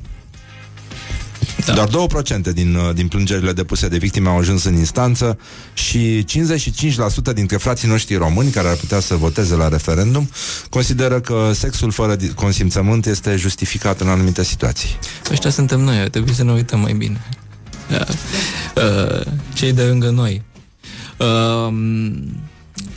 Da. 1.66 1.74
Doar 1.74 1.88
2% 1.88 2.52
din, 2.54 2.76
uh, 2.76 2.94
din 2.94 3.08
plângerile 3.08 3.54
depuse 3.54 3.88
de 3.88 3.98
victime 3.98 4.30
au 4.30 4.38
ajuns 4.38 4.64
în 4.64 4.76
instanță 4.76 5.40
și 5.74 6.24
55% 6.26 7.34
dintre 7.34 7.58
frații 7.58 7.88
noștri 7.88 8.16
români 8.16 8.52
care 8.52 8.68
ar 8.68 8.76
putea 8.76 9.00
să 9.00 9.16
voteze 9.16 9.56
la 9.56 9.68
referendum 9.68 10.30
consideră 10.70 11.20
că 11.20 11.52
sexul 11.54 11.92
fără 11.92 12.16
di- 12.16 12.34
consimțământ 12.34 13.06
este 13.06 13.36
justificat 13.36 14.02
în 14.02 14.08
anumite 14.08 14.44
situații. 14.44 14.98
Ăștia 15.32 15.50
suntem 15.50 15.80
noi, 15.80 15.98
ar 15.98 16.08
trebui 16.08 16.34
să 16.34 16.44
ne 16.44 16.52
uităm 16.52 16.80
mai 16.80 16.94
bine. 16.94 17.30
Da. 17.90 18.06
Uh, 18.76 19.22
cei 19.54 19.74
de 19.74 19.84
lângă 19.84 20.10
noi. 20.10 20.42
Uh, 21.18 21.74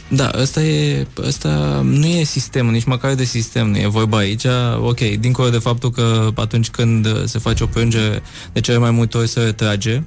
da, 0.08 0.30
ăsta, 0.40 0.62
e, 0.62 1.06
ăsta 1.26 1.80
nu 1.84 2.06
e 2.06 2.22
sistem, 2.24 2.66
nici 2.66 2.84
măcar 2.84 3.14
de 3.14 3.24
sistem, 3.24 3.70
nu 3.70 3.76
e 3.76 3.86
vorba 3.86 4.16
aici. 4.16 4.44
Ok, 4.80 4.98
dincolo 5.00 5.48
de 5.48 5.58
faptul 5.58 5.90
că 5.90 6.30
atunci 6.34 6.68
când 6.68 7.26
se 7.26 7.38
face 7.38 7.62
o 7.62 7.66
plângere, 7.66 8.22
de 8.52 8.60
cele 8.60 8.78
mai 8.78 8.90
multe 8.90 9.16
ori 9.16 9.28
se 9.28 9.40
retrage, 9.40 10.02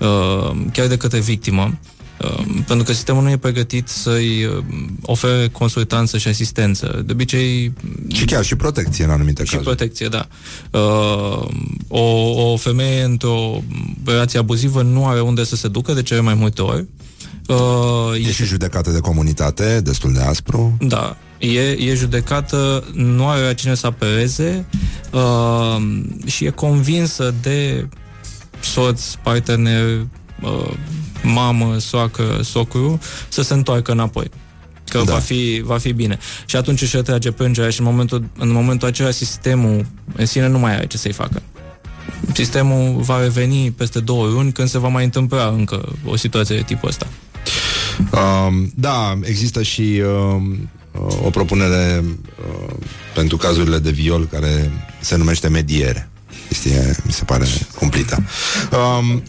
uh, 0.00 0.56
chiar 0.72 0.86
de 0.86 0.96
către 0.96 1.18
victimă, 1.20 1.78
uh, 2.22 2.44
pentru 2.66 2.84
că 2.86 2.92
sistemul 2.92 3.22
nu 3.22 3.30
e 3.30 3.36
pregătit 3.36 3.88
să-i 3.88 4.44
uh, 4.44 4.64
ofere 5.02 5.48
consultanță 5.52 6.18
și 6.18 6.28
asistență. 6.28 7.02
De 7.06 7.12
obicei, 7.12 7.72
Și 8.12 8.24
chiar 8.24 8.44
și 8.44 8.56
protecție 8.56 9.04
în 9.04 9.10
anumite 9.10 9.44
și 9.44 9.50
cazuri. 9.56 9.76
protecție, 9.76 10.08
da. 10.08 10.26
Uh, 10.70 11.48
o, 11.88 12.02
o 12.52 12.56
femeie 12.56 13.02
într-o 13.02 13.62
relație 14.04 14.38
abuzivă 14.38 14.82
nu 14.82 15.06
are 15.06 15.20
unde 15.20 15.44
să 15.44 15.56
se 15.56 15.68
ducă 15.68 15.92
de 15.92 16.02
cele 16.02 16.20
mai 16.20 16.34
multe 16.34 16.62
ori. 16.62 16.86
Uh, 17.48 18.26
E 18.26 18.32
și 18.32 18.44
judecată 18.44 18.90
de 18.90 18.98
comunitate, 18.98 19.80
destul 19.80 20.12
de 20.12 20.20
aspru. 20.20 20.76
da, 20.80 21.16
e, 21.38 21.60
e 21.60 21.94
judecată, 21.94 22.84
nu 22.92 23.28
are 23.28 23.40
la 23.42 23.52
cine 23.52 23.74
să 23.74 23.86
apeleze 23.86 24.66
uh, 25.12 25.76
și 26.26 26.44
e 26.44 26.50
convinsă 26.50 27.34
de 27.42 27.88
soț, 28.60 29.14
partener, 29.22 29.84
uh, 30.42 30.72
mamă, 31.22 31.78
soacră, 31.78 32.40
socru, 32.42 32.98
să 33.28 33.42
se 33.42 33.54
întoarcă 33.54 33.92
înapoi. 33.92 34.30
Că 34.88 34.98
Da. 34.98 35.04
da. 35.04 35.12
va, 35.12 35.18
fi, 35.18 35.62
va 35.64 35.78
fi 35.78 35.92
bine. 35.92 36.18
Și 36.46 36.56
atunci 36.56 36.82
își 36.82 36.96
retrage 36.96 37.30
plângerea 37.30 37.70
și 37.70 37.80
în 37.80 37.86
momentul, 37.86 38.24
în 38.38 38.52
momentul 38.52 38.88
acela 38.88 39.10
sistemul 39.10 39.86
în 40.16 40.26
sine 40.26 40.48
nu 40.48 40.58
mai 40.58 40.74
are 40.74 40.86
ce 40.86 40.96
să-i 40.96 41.12
facă. 41.12 41.42
Sistemul 42.34 43.00
va 43.00 43.20
reveni 43.20 43.70
peste 43.70 44.00
două 44.00 44.26
luni 44.26 44.52
când 44.52 44.68
se 44.68 44.78
va 44.78 44.88
mai 44.88 45.04
întâmpla 45.04 45.46
încă 45.46 45.88
o 46.04 46.16
situație 46.16 46.56
de 46.56 46.62
tipul 46.62 46.88
ăsta. 46.88 47.06
Um, 47.98 48.72
da, 48.74 49.18
există 49.22 49.62
și 49.62 50.02
um, 50.06 50.70
uh, 50.92 51.24
o 51.24 51.30
propunere 51.30 52.04
uh, 52.04 52.74
pentru 53.14 53.36
cazurile 53.36 53.78
de 53.78 53.90
viol 53.90 54.26
care 54.26 54.70
se 55.00 55.16
numește 55.16 55.48
mediere. 55.48 56.08
Este, 56.48 56.96
mi 57.04 57.12
se 57.12 57.24
pare 57.24 57.46
cumplită. 57.74 58.24
Um, 58.98 59.22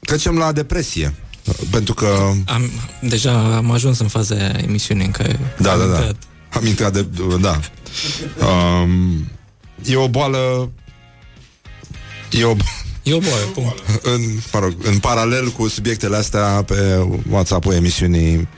trecem 0.00 0.38
la 0.38 0.52
depresie. 0.52 1.14
Uh, 1.44 1.54
Pentru 1.70 1.94
că... 1.94 2.30
Am, 2.46 2.70
deja 3.00 3.56
am 3.56 3.70
ajuns 3.70 3.98
în 3.98 4.08
faza 4.08 4.34
emisiunii 4.56 5.04
în 5.06 5.10
care 5.10 5.38
Da, 5.58 5.72
am 5.72 5.78
da, 5.78 5.84
da. 5.86 5.96
intrat. 5.96 6.16
Am 6.52 6.66
intrat 6.66 6.92
de... 6.92 7.06
Da. 7.40 7.60
Um, 8.46 9.28
e 9.84 9.96
o 9.96 10.08
boală... 10.08 10.70
E 12.30 12.44
o... 12.44 12.56
E 13.02 13.14
o 13.14 13.18
boală, 13.18 13.44
punct. 13.54 13.82
în, 14.02 14.20
mă 14.52 14.58
rog, 14.58 14.74
în 14.82 14.98
paralel 14.98 15.48
cu 15.48 15.68
subiectele 15.68 16.16
astea 16.16 16.62
pe 16.66 17.06
WhatsApp-ul 17.30 17.72
emisiunii 17.72 18.48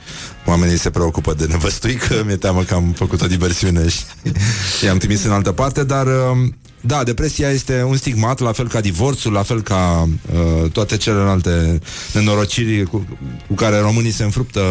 oamenii 0.45 0.77
se 0.77 0.89
preocupă 0.89 1.33
de 1.33 1.45
nevăstuică 1.45 2.21
mi-e 2.25 2.35
teamă 2.35 2.63
că 2.63 2.73
am 2.73 2.93
făcut 2.97 3.21
o 3.21 3.27
diversiune 3.27 3.87
și 3.89 4.03
i-am 4.85 4.97
trimis 4.97 5.23
în 5.23 5.31
altă 5.31 5.51
parte 5.51 5.83
dar 5.83 6.07
um, 6.07 6.55
da, 6.85 7.03
depresia 7.03 7.49
este 7.49 7.83
un 7.83 7.97
stigmat, 7.97 8.39
la 8.39 8.51
fel 8.51 8.67
ca 8.67 8.81
divorțul, 8.81 9.31
la 9.31 9.43
fel 9.43 9.61
ca 9.61 10.09
uh, 10.33 10.71
toate 10.71 10.97
celelalte 10.97 11.79
nenorociri 12.13 12.83
cu, 12.83 13.07
cu 13.47 13.53
care 13.53 13.79
românii 13.79 14.11
se 14.11 14.23
înfruptă 14.23 14.61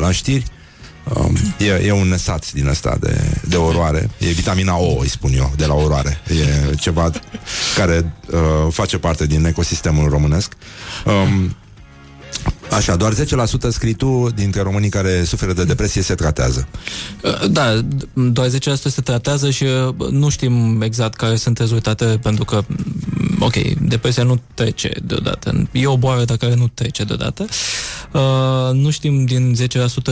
la 0.00 0.10
știri. 0.10 0.44
Um, 1.14 1.36
e, 1.58 1.86
e 1.86 1.92
un 1.92 2.08
nesat 2.08 2.52
din 2.52 2.68
asta 2.68 2.96
de, 3.00 3.40
de 3.48 3.56
oroare. 3.56 4.10
E 4.18 4.26
vitamina 4.26 4.76
O, 4.76 4.98
îi 5.00 5.08
spun 5.08 5.32
eu, 5.34 5.52
de 5.56 5.66
la 5.66 5.74
oroare. 5.74 6.20
E 6.28 6.74
ceva 6.74 7.10
care 7.76 8.14
uh, 8.32 8.72
face 8.72 8.98
parte 8.98 9.26
din 9.26 9.44
ecosistemul 9.44 10.08
românesc. 10.08 10.52
Um, 11.04 11.56
Așa, 12.70 12.96
doar 12.96 13.12
10% 13.14 13.16
scrii 13.68 13.94
tu 13.94 14.28
dintre 14.34 14.62
românii 14.62 14.88
care 14.88 15.24
suferă 15.24 15.52
de 15.52 15.64
depresie 15.64 16.02
se 16.02 16.14
tratează. 16.14 16.68
Uh, 17.22 17.48
Da, 17.50 17.80
doar 18.14 18.48
10% 18.48 18.50
se 18.74 19.00
tratează 19.00 19.50
și 19.50 19.64
uh, 19.64 20.08
nu 20.10 20.28
știm 20.28 20.82
exact 20.82 21.16
care 21.16 21.36
sunt 21.36 21.58
rezultate 21.58 22.04
pentru 22.22 22.44
că, 22.44 22.62
mm, 22.66 23.19
ok, 23.40 23.54
depresia 23.80 24.22
nu 24.22 24.40
trece 24.54 24.92
deodată. 25.02 25.68
E 25.72 25.86
o 25.86 25.96
boală 25.96 26.24
dar 26.24 26.36
care 26.36 26.54
nu 26.54 26.68
trece 26.74 27.04
deodată. 27.04 27.46
Uh, 28.12 28.72
nu 28.72 28.90
știm 28.90 29.24
din 29.24 29.56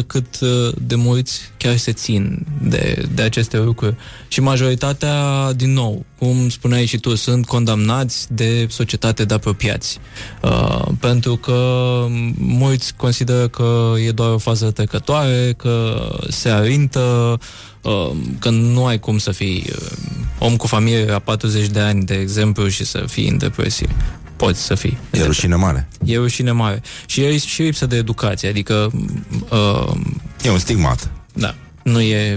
10% 0.02 0.06
cât 0.06 0.40
uh, 0.40 0.72
de 0.82 0.94
mulți 0.94 1.40
chiar 1.56 1.76
se 1.76 1.92
țin 1.92 2.46
de, 2.62 3.08
de 3.14 3.22
aceste 3.22 3.58
lucruri. 3.58 3.96
Și 4.28 4.40
majoritatea, 4.40 5.52
din 5.52 5.72
nou, 5.72 6.04
cum 6.18 6.48
spuneai 6.48 6.86
și 6.86 6.98
tu, 6.98 7.14
sunt 7.14 7.46
condamnați 7.46 8.34
de 8.34 8.66
societate 8.70 9.24
de 9.24 9.34
apropiați. 9.34 9.98
Uh, 10.42 10.86
pentru 11.00 11.36
că 11.36 11.56
mulți 12.38 12.94
consideră 12.96 13.48
că 13.48 13.92
e 14.06 14.10
doar 14.10 14.32
o 14.32 14.38
fază 14.38 14.70
trecătoare, 14.70 15.54
că 15.56 16.00
se 16.28 16.48
arintă, 16.48 17.00
uh, 17.32 17.38
că 18.38 18.50
nu 18.50 18.86
ai 18.86 18.98
cum 18.98 19.18
să 19.18 19.30
fii 19.30 19.64
uh, 19.72 19.86
om 20.38 20.56
cu 20.56 20.66
familie 20.66 21.04
la 21.04 21.18
40 21.18 21.66
de 21.66 21.80
ani, 21.80 22.04
de 22.04 22.14
exemplu, 22.14 22.68
și 22.68 22.84
să 22.84 23.04
fii 23.08 23.28
în 23.28 23.38
depresie. 23.38 23.88
Poți 24.36 24.62
să 24.62 24.74
fii. 24.74 24.98
E 25.10 25.24
rușine 25.24 25.54
mare. 25.54 25.88
E 26.04 26.16
rușine 26.16 26.50
mare. 26.50 26.82
Și 27.06 27.20
e 27.20 27.38
și 27.38 27.62
lipsă 27.62 27.86
de 27.86 27.96
educație, 27.96 28.48
adică... 28.48 28.90
Uh, 29.50 29.94
E 30.42 30.50
un 30.50 30.58
stigmat. 30.58 31.10
da, 31.32 31.54
nu 31.82 32.00
e... 32.00 32.34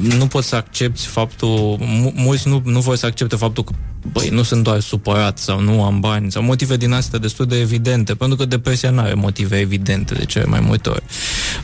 Nu 0.00 0.26
poți 0.26 0.48
să 0.48 0.56
accepti 0.56 1.06
faptul... 1.06 1.76
mu- 1.80 2.12
Mulți 2.16 2.48
nu, 2.48 2.62
nu 2.64 2.80
vor 2.80 2.96
să 2.96 3.06
accepte 3.06 3.36
faptul 3.36 3.64
că 3.64 3.72
băi, 4.12 4.28
nu 4.28 4.42
sunt 4.42 4.62
doar 4.64 4.80
supărat 4.80 5.38
sau 5.38 5.60
nu 5.60 5.84
am 5.84 6.00
bani 6.00 6.32
sau 6.32 6.42
motive 6.42 6.76
din 6.76 6.92
astea 6.92 7.18
destul 7.18 7.46
de 7.46 7.60
evidente, 7.60 8.14
pentru 8.14 8.36
că 8.36 8.44
depresia 8.44 8.90
nu 8.90 9.00
are 9.00 9.14
motive 9.14 9.58
evidente 9.58 10.14
de 10.14 10.24
cele 10.24 10.44
mai 10.44 10.60
multe 10.60 10.88
ori. 10.88 11.02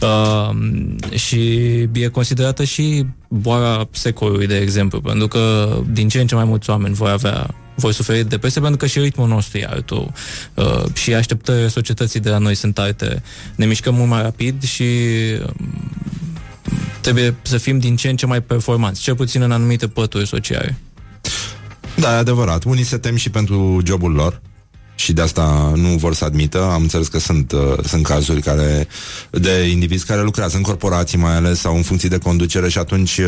Uh, 0.01 0.51
și 1.19 1.39
e 1.93 2.07
considerată 2.13 2.65
și 2.65 3.07
boala 3.29 3.89
secolului, 3.91 4.47
de 4.47 4.57
exemplu, 4.57 5.01
pentru 5.01 5.29
că 5.29 5.75
din 5.91 6.09
ce 6.09 6.21
în 6.21 6.27
ce 6.27 6.35
mai 6.35 6.45
mulți 6.45 6.71
oameni 6.71 6.95
vor 6.95 7.09
avea 7.09 7.55
voi 7.77 7.93
suferi 7.93 8.19
de 8.19 8.25
depresie 8.29 8.61
pentru 8.61 8.79
că 8.79 8.87
și 8.87 8.99
ritmul 8.99 9.29
nostru 9.29 9.59
e 9.59 9.67
altul 9.71 10.13
uh, 10.55 10.85
și 10.93 11.15
așteptările 11.15 11.69
societății 11.69 12.21
de 12.21 12.31
la 12.31 12.39
noi 12.39 12.55
sunt 12.55 12.79
alte. 12.79 13.23
Ne 13.55 13.67
mișcăm 13.67 13.95
mult 13.95 14.09
mai 14.09 14.23
rapid 14.23 14.63
și 14.63 14.85
um, 15.47 15.71
trebuie 17.05 17.35
să 17.43 17.59
fim 17.59 17.79
din 17.79 17.97
ce 17.97 18.09
în 18.09 18.17
ce 18.17 18.27
mai 18.27 18.43
performanți, 18.43 19.01
cel 19.01 19.15
puțin 19.15 19.43
în 19.43 19.53
anumite 19.53 19.89
pături 19.89 20.27
sociale. 20.27 20.79
Da, 21.97 22.13
e 22.15 22.17
adevărat. 22.17 22.65
Unii 22.65 22.85
se 22.85 22.99
tem 22.99 23.17
și 23.17 23.31
pentru 23.31 23.81
jobul 23.87 24.13
lor 24.13 24.41
și 24.95 25.13
de 25.13 25.21
asta 25.21 25.73
nu 25.75 25.89
vor 25.89 26.15
să 26.15 26.25
admită. 26.25 26.71
Am 26.71 26.83
înțeles 26.83 27.09
că 27.09 27.19
sunt, 27.19 27.53
uh, 27.53 27.85
sunt 27.85 28.05
cazuri 28.05 28.41
care 28.41 28.89
de 29.31 29.69
indivizi 29.71 30.07
care 30.07 30.23
lucrează 30.23 30.57
în 30.57 30.63
corporații 30.63 31.19
mai 31.19 31.37
ales 31.37 31.59
sau 31.59 31.77
în 31.77 31.83
funcții 31.83 32.09
de 32.09 32.19
conducere 32.19 32.69
și 32.69 32.79
atunci 32.79 33.19
uh, 33.19 33.27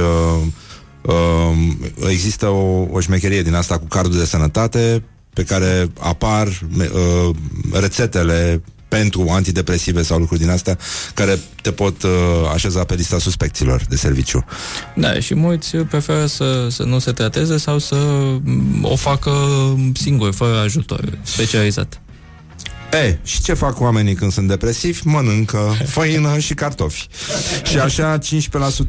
uh, 1.03 2.09
există 2.09 2.47
o, 2.47 2.87
o 2.91 3.01
șmecherie 3.01 3.43
din 3.43 3.55
asta 3.55 3.79
cu 3.79 3.87
cardul 3.87 4.19
de 4.19 4.25
sănătate 4.25 5.03
pe 5.33 5.43
care 5.43 5.91
apar 5.99 6.47
uh, 6.47 7.37
rețetele 7.73 8.63
pentru 8.89 9.27
antidepresive 9.29 10.03
sau 10.03 10.19
lucruri 10.19 10.41
din 10.41 10.51
astea 10.51 10.79
care 11.15 11.39
te 11.63 11.73
pot 11.73 12.03
uh, 12.03 12.11
așeza 12.53 12.85
pe 12.85 12.95
lista 12.95 13.19
suspecților 13.19 13.83
de 13.89 13.97
serviciu. 13.97 14.45
Da, 14.95 15.21
și 15.21 15.35
mulți 15.35 15.77
preferă 15.77 16.27
să, 16.27 16.69
să 16.71 16.83
nu 16.83 16.99
se 16.99 17.13
trateze 17.13 17.57
sau 17.57 17.79
să 17.79 17.97
mm, 18.43 18.85
o 18.85 18.97
facă 18.97 19.33
singur, 19.95 20.33
fără 20.33 20.59
ajutor 20.59 21.19
specializat. 21.23 22.01
E, 22.93 23.19
și 23.23 23.43
ce 23.43 23.55
fac 23.55 23.81
oamenii 23.81 24.15
când 24.15 24.33
sunt 24.33 24.49
depresivi? 24.49 25.01
Mănâncă 25.05 25.77
făină 25.87 26.39
și 26.39 26.55
cartofi. 26.55 27.09
Și 27.71 27.79
așa 27.79 28.19
15% 28.19 28.21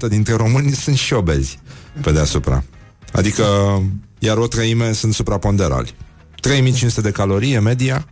dintre 0.09 0.33
români 0.33 0.71
sunt 0.71 0.97
și 0.97 1.13
obezi 1.13 1.59
pe 2.01 2.11
deasupra. 2.11 2.63
Adică, 3.11 3.45
iar 4.19 4.37
o 4.37 4.47
treime 4.47 4.91
sunt 4.91 5.13
supraponderali. 5.13 5.93
3500 6.41 7.01
de 7.01 7.11
calorii 7.11 7.53
e 7.53 7.59
media, 7.59 8.05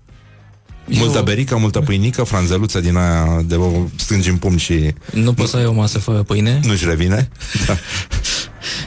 multă 0.85 1.21
berică, 1.21 1.57
multă 1.57 1.79
pâinică, 1.79 2.23
franzeluță 2.23 2.79
din 2.79 2.95
aia 2.95 3.41
de 3.45 3.55
o 3.55 3.85
strângi 3.95 4.29
în 4.29 4.37
pumn 4.37 4.57
și 4.57 4.93
Nu 5.13 5.33
poți 5.33 5.51
să 5.51 5.57
ai 5.57 5.65
o 5.65 5.73
masă 5.73 5.99
fără 5.99 6.23
pâine, 6.23 6.59
nu-și 6.63 6.85
revine. 6.85 7.29
Da. 7.67 7.77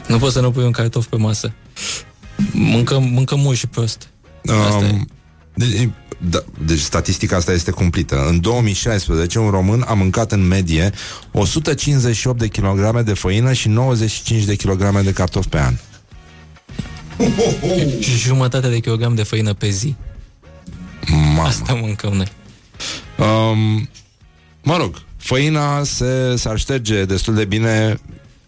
nu 0.07 0.17
poți 0.17 0.33
să 0.33 0.39
nu 0.39 0.51
pui 0.51 0.63
un 0.63 0.71
cartof 0.71 1.05
pe 1.05 1.15
masă. 1.15 1.51
Mâncăm, 2.51 3.03
mâncăm 3.03 3.39
mult 3.39 3.57
și 3.57 3.67
prost. 3.67 4.09
Asta 4.67 4.85
e. 4.85 4.91
Um, 4.91 5.07
de, 5.53 5.89
da, 6.29 6.43
deci 6.65 6.79
statistica 6.79 7.35
asta 7.35 7.51
este 7.51 7.71
cumplită. 7.71 8.27
În 8.27 8.41
2016, 8.41 9.39
un 9.39 9.49
român 9.49 9.83
a 9.87 9.93
mâncat 9.93 10.31
în 10.31 10.47
medie 10.47 10.91
158 11.31 12.39
de 12.39 12.47
kilograme 12.47 13.01
de 13.01 13.13
făină 13.13 13.53
și 13.53 13.67
95 13.67 14.43
de 14.43 14.55
kilograme 14.55 15.01
de 15.01 15.11
cartofi 15.11 15.47
pe 15.47 15.59
an. 15.59 15.73
Și 17.99 18.17
jumătate 18.17 18.69
de 18.69 18.79
kilogram 18.79 19.15
de 19.15 19.23
făină 19.23 19.53
pe 19.53 19.69
zi. 19.69 19.95
Mamă. 21.11 21.41
Asta 21.41 21.73
mâncăm 21.73 22.13
noi. 22.13 22.27
Um, 23.17 23.89
mă 24.63 24.77
rog, 24.77 25.01
făina 25.17 25.83
se, 25.83 26.35
s-ar 26.35 26.57
șterge 26.57 27.05
destul 27.05 27.33
de 27.33 27.45
bine 27.45 27.99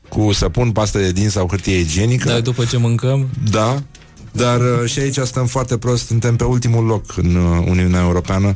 cu 0.09 0.31
săpun, 0.33 0.71
pastă 0.71 0.97
de 0.99 1.11
dinți 1.11 1.33
sau 1.33 1.47
hârtie 1.47 1.77
igienică. 1.77 2.27
Dar 2.27 2.39
după 2.41 2.65
ce 2.65 2.77
mâncăm, 2.77 3.29
Da, 3.51 3.83
dar 4.31 4.59
uh, 4.59 4.89
și 4.89 4.99
aici 4.99 5.17
stăm 5.17 5.45
foarte 5.45 5.77
prost, 5.77 6.05
suntem 6.05 6.35
pe 6.35 6.43
ultimul 6.43 6.85
loc 6.85 7.17
în 7.17 7.35
uh, 7.35 7.65
Uniunea 7.67 8.01
Europeană 8.01 8.55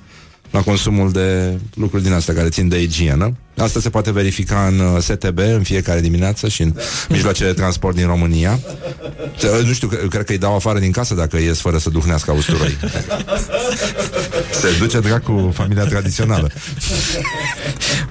la 0.56 0.61
consumul 0.61 1.11
de 1.11 1.60
lucruri 1.73 2.03
din 2.03 2.11
astea 2.14 2.34
care 2.34 2.49
țin 2.49 2.68
de 2.68 2.82
igienă. 2.82 3.38
Asta 3.57 3.80
se 3.80 3.90
poate 3.90 4.11
verifica 4.11 4.68
în 4.68 4.80
uh, 4.80 5.02
STB 5.02 5.38
în 5.38 5.64
fiecare 5.64 6.02
dimineață 6.02 6.48
și 6.48 6.61
în 6.61 6.73
mijloacele 7.10 7.49
de 7.49 7.56
transport 7.56 7.95
din 7.95 8.06
România. 8.06 8.60
Uh, 9.44 9.65
Nu 9.65 9.73
știu, 9.73 9.90
eu 10.02 10.07
cred 10.07 10.23
că 10.26 10.32
îi 10.32 10.38
dau 10.38 10.56
afară 10.56 10.80
din 10.80 10.91
casă 10.91 11.14
dacă 11.15 11.38
ies 11.38 11.60
fără 11.60 11.77
să 11.77 11.90
duhnească 11.90 12.32
usturoi. 12.32 12.77
Se 14.61 14.68
duce 14.80 14.99
dracu 14.99 15.52
familia 15.53 15.86
tradițională. 15.86 16.52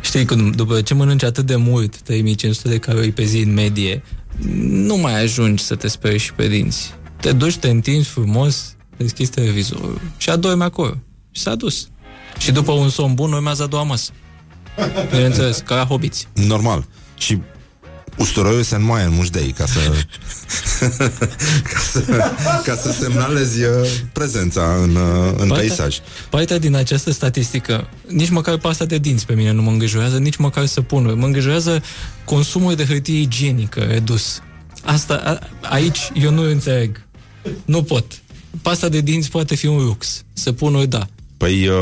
știi, 0.00 0.24
când, 0.24 0.56
după 0.56 0.80
ce 0.80 0.94
mănânci 0.94 1.24
atât 1.24 1.46
de 1.46 1.56
mult, 1.56 2.00
3500 2.00 2.68
de 2.68 2.78
calorii 2.78 3.12
pe 3.12 3.24
zi 3.24 3.38
în 3.38 3.52
medie, 3.52 4.02
nu 4.66 4.96
mai 4.96 5.22
ajungi 5.22 5.64
să 5.64 5.74
te 5.74 5.88
speri 5.88 6.18
și 6.18 6.32
pe 6.32 6.48
dinți. 6.48 6.94
Te 7.20 7.32
duci, 7.32 7.56
te 7.56 7.68
întinzi 7.68 8.08
frumos, 8.08 8.76
deschizi 8.96 9.30
televizorul 9.30 10.00
și 10.16 10.30
adormi 10.30 10.62
acolo. 10.62 10.94
Și 11.30 11.42
s-a 11.42 11.54
dus. 11.54 11.88
Și 12.38 12.52
după 12.52 12.72
un 12.72 12.88
somn 12.88 13.14
bun 13.14 13.32
urmează 13.32 13.62
a 13.62 13.66
doua 13.66 13.82
masă. 13.82 14.10
Bineînțeles, 15.10 15.58
ca 15.58 15.74
la 15.74 15.84
hobiți. 15.84 16.28
Normal. 16.32 16.86
Și 17.18 17.38
usturoiul 18.18 18.62
se 18.62 18.74
înmoaie 18.74 19.04
în 19.04 19.12
mușdei 19.14 19.52
ca 19.58 19.66
să, 19.66 19.80
ca 21.72 21.78
să 21.92 22.00
ca 22.64 22.76
să 22.76 22.92
semnalezi 23.00 23.62
uh, 23.62 23.90
prezența 24.12 24.74
în, 24.82 24.94
uh, 24.96 25.26
în 25.36 25.48
Partea- 25.48 25.56
peisaj. 25.56 25.98
Partea 26.30 26.58
din 26.58 26.74
această 26.74 27.10
statistică, 27.10 27.88
nici 28.08 28.30
măcar 28.30 28.56
pasta 28.56 28.84
de 28.84 28.98
dinți 28.98 29.26
pe 29.26 29.34
mine 29.34 29.50
nu 29.52 29.62
mă 29.62 29.70
îngrijorează, 29.70 30.18
nici 30.18 30.36
măcar 30.36 30.66
săpunul. 30.66 31.14
Mă 31.16 31.26
îngrijorează 31.26 31.82
consumul 32.24 32.74
de 32.74 32.84
hârtie 32.84 33.20
igienică 33.20 33.80
redus. 33.80 34.40
Asta, 34.84 35.14
a, 35.14 35.38
aici 35.68 36.10
eu 36.14 36.30
nu 36.30 36.42
înțeleg. 36.42 37.00
Nu 37.64 37.82
pot. 37.82 38.04
Pasta 38.62 38.88
de 38.88 39.00
dinți 39.00 39.30
poate 39.30 39.54
fi 39.54 39.66
un 39.66 39.84
lux. 39.84 40.22
Săpunul, 40.32 40.86
da. 40.86 41.06
Păi 41.36 41.66
uh, 41.68 41.74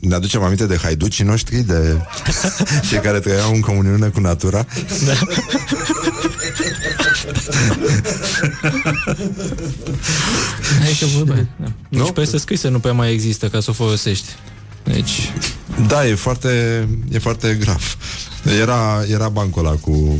ne 0.00 0.14
aducem 0.14 0.42
aminte 0.42 0.66
de 0.66 0.78
haiducii 0.82 1.24
noștri, 1.24 1.56
de 1.56 2.00
cei 2.88 2.98
care 2.98 3.18
trăiau 3.20 3.54
în 3.54 3.60
comuniune 3.60 4.08
cu 4.08 4.20
natura. 4.20 4.66
da. 5.06 5.12
Aici 10.84 11.00
e 11.00 11.04
vorba. 11.06 11.34
Da. 11.34 11.72
Nici 11.88 12.00
Nu? 12.00 12.12
presă 12.12 12.36
scrisă 12.36 12.68
nu 12.68 12.78
prea 12.78 12.92
mai 12.92 13.12
există 13.12 13.48
ca 13.48 13.60
să 13.60 13.70
o 13.70 13.72
folosești. 13.72 14.26
Deci, 14.84 15.32
Da, 15.86 16.06
e 16.06 16.14
foarte, 16.14 16.48
e 17.12 17.18
foarte 17.18 17.56
grav. 17.60 17.96
Era, 18.60 19.04
era 19.10 19.28
bancul 19.28 19.66
ăla 19.66 19.74
cu... 19.76 20.18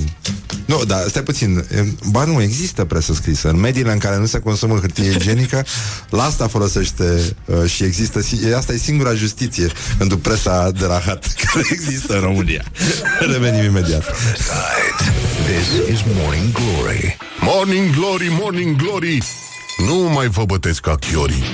Nu, 0.67 0.85
dar 0.85 1.05
stai 1.09 1.23
puțin. 1.23 1.65
e- 1.75 1.85
Ba 2.11 2.25
nu, 2.25 2.43
există 2.43 2.85
presă 2.85 3.13
scrisă. 3.15 3.49
În 3.49 3.61
mediile 3.61 3.93
în 3.93 3.99
care 3.99 4.17
nu 4.17 4.27
se 4.27 4.39
consumă 4.39 4.79
hârtie 4.79 5.11
igienică, 5.11 5.65
la 6.11 6.23
asta 6.25 6.47
folosește 6.49 7.35
uh, 7.45 7.71
și 7.71 7.83
există... 7.85 8.21
si- 8.23 8.41
e- 8.49 8.57
Asta 8.57 8.73
e 8.73 8.77
singura 8.77 9.15
justiție 9.15 9.67
pentru 9.99 10.19
presa 10.19 10.71
de 10.71 10.85
la 10.85 11.01
hat 11.07 11.33
care 11.53 11.67
există 11.71 12.15
în 12.15 12.21
România. 12.21 12.65
Revenim 13.33 13.65
imediat. 13.65 14.05
This 15.47 15.95
is 15.95 16.01
Morning 16.23 16.53
Glory. 16.53 17.17
Morning 17.41 17.95
Glory, 17.95 18.29
Morning 18.41 18.77
Glory. 18.77 19.23
Nu 19.87 19.95
mai 20.15 20.29
vă 20.29 20.45
bătesc 20.45 20.81
ca 20.81 20.95
chiorii. 20.95 21.45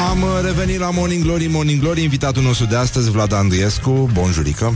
Am 0.00 0.22
uh, 0.22 0.28
revenit 0.42 0.78
la 0.78 0.90
Morning 0.90 1.22
Glory, 1.22 1.46
Morning 1.46 1.80
Glory, 1.80 2.02
invitatul 2.02 2.42
nostru 2.42 2.66
de 2.66 2.76
astăzi, 2.76 3.10
Vlad 3.10 3.32
Andriescu. 3.32 4.10
Bonjurică. 4.12 4.74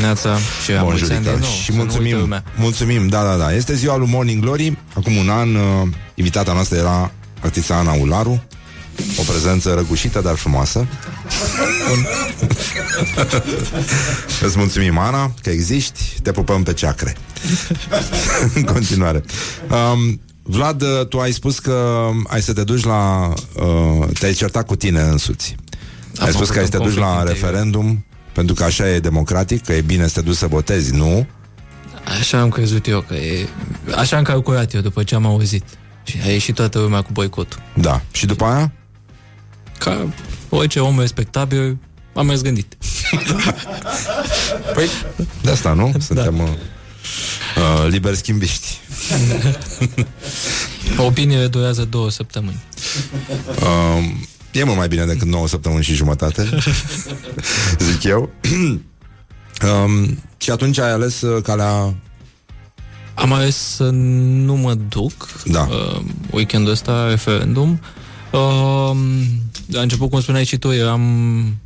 Neața 0.00 0.36
și 0.64 0.72
la 0.72 0.82
mulți 0.82 1.12
ani 1.12 1.24
de 1.24 1.30
nou. 1.30 1.48
Și 1.48 1.64
să 1.64 1.72
nu 1.72 1.78
uite 1.78 1.92
mulțumim, 1.92 2.18
lumea. 2.18 2.44
mulțumim, 2.56 3.08
da, 3.08 3.22
da, 3.22 3.36
da. 3.36 3.54
Este 3.54 3.74
ziua 3.74 3.96
lui 3.96 4.08
Morning 4.10 4.42
Glory. 4.42 4.78
Acum 4.94 5.16
un 5.16 5.28
an, 5.28 5.54
uh, 5.54 5.88
invitata 6.14 6.52
noastră 6.52 6.78
era 6.78 7.12
artista 7.40 7.74
Ana 7.74 7.92
Ularu. 7.92 8.42
O 9.18 9.22
prezență 9.22 9.74
răgușită, 9.74 10.20
dar 10.20 10.34
frumoasă. 10.34 10.86
Îți 14.46 14.58
mulțumim, 14.58 14.98
Ana, 14.98 15.32
că 15.42 15.50
existi. 15.50 16.02
Te 16.22 16.32
pupăm 16.32 16.62
pe 16.62 16.72
ceacre. 16.72 17.16
În 18.54 18.62
continuare. 18.62 19.22
Um, 19.70 20.20
Vlad, 20.50 20.82
uh, 20.82 21.06
tu 21.06 21.18
ai 21.18 21.32
spus 21.32 21.58
că 21.58 22.08
ai 22.26 22.42
să 22.42 22.52
te 22.52 22.64
duci 22.64 22.84
la... 22.84 23.32
Uh, 23.54 24.06
te-ai 24.18 24.32
certat 24.32 24.66
cu 24.66 24.76
tine 24.76 25.00
însuți. 25.00 25.56
Am 26.18 26.26
ai 26.26 26.32
spus 26.32 26.34
avut 26.34 26.54
că 26.54 26.58
ai 26.58 26.66
să 26.66 26.76
un 26.76 26.82
te 26.82 26.88
duci 26.88 26.98
conflict 26.98 27.08
la 27.08 27.18
interior. 27.18 27.34
referendum 27.34 28.04
pentru 28.38 28.56
că 28.56 28.64
așa 28.64 28.88
e 28.88 28.98
democratic, 28.98 29.64
că 29.64 29.72
e 29.72 29.80
bine 29.80 30.06
să 30.06 30.14
te 30.14 30.20
duci 30.20 30.36
să 30.36 30.46
votezi, 30.46 30.94
nu? 30.94 31.26
Așa 32.20 32.40
am 32.40 32.48
crezut 32.48 32.86
eu 32.86 33.00
că 33.00 33.14
e... 33.14 33.48
Așa 33.96 34.16
am 34.16 34.22
calculat 34.22 34.74
eu 34.74 34.80
după 34.80 35.02
ce 35.02 35.14
am 35.14 35.26
auzit. 35.26 35.64
Și 36.04 36.16
a 36.24 36.28
ieșit 36.30 36.54
toată 36.54 36.78
lumea 36.78 37.02
cu 37.02 37.08
boicotul. 37.12 37.60
Da. 37.74 38.02
Și 38.12 38.26
după 38.26 38.44
aia? 38.44 38.72
Ca 39.78 40.08
orice 40.48 40.80
om 40.80 40.98
respectabil, 40.98 41.78
am 42.14 42.26
mers 42.26 42.42
gândit. 42.42 42.76
Păi, 44.74 44.88
de 45.42 45.50
asta, 45.50 45.72
nu? 45.72 45.92
Suntem 46.00 46.36
da. 46.36 46.42
uh, 46.42 46.48
uh, 46.48 47.86
liber 47.88 48.14
schimbiști. 48.14 48.80
Opiniile 51.06 51.46
durează 51.46 51.84
două 51.84 52.10
săptămâni. 52.10 52.60
Uh, 53.60 54.10
e 54.52 54.64
mult 54.64 54.76
mai 54.76 54.88
bine 54.88 55.04
decât 55.04 55.26
9 55.26 55.48
săptămâni 55.48 55.84
și 55.84 55.94
jumătate, 55.94 56.42
zic 57.90 58.02
eu. 58.02 58.30
um, 59.84 60.18
și 60.36 60.50
atunci 60.50 60.78
ai 60.78 60.92
ales 60.92 61.20
uh, 61.20 61.42
calea... 61.42 61.94
Am 63.14 63.32
ales 63.32 63.56
să 63.56 63.88
nu 63.90 64.54
mă 64.54 64.74
duc 64.74 65.28
Da. 65.44 65.68
uh, 65.70 66.00
weekendul 66.30 66.72
ăsta, 66.72 67.08
referendum. 67.08 67.80
Uh, 68.32 68.96
la 69.70 69.80
început, 69.80 70.10
cum 70.10 70.20
spuneai 70.20 70.44
și 70.44 70.56
tu, 70.56 70.72
eram 70.72 71.00
mm, 71.00 71.58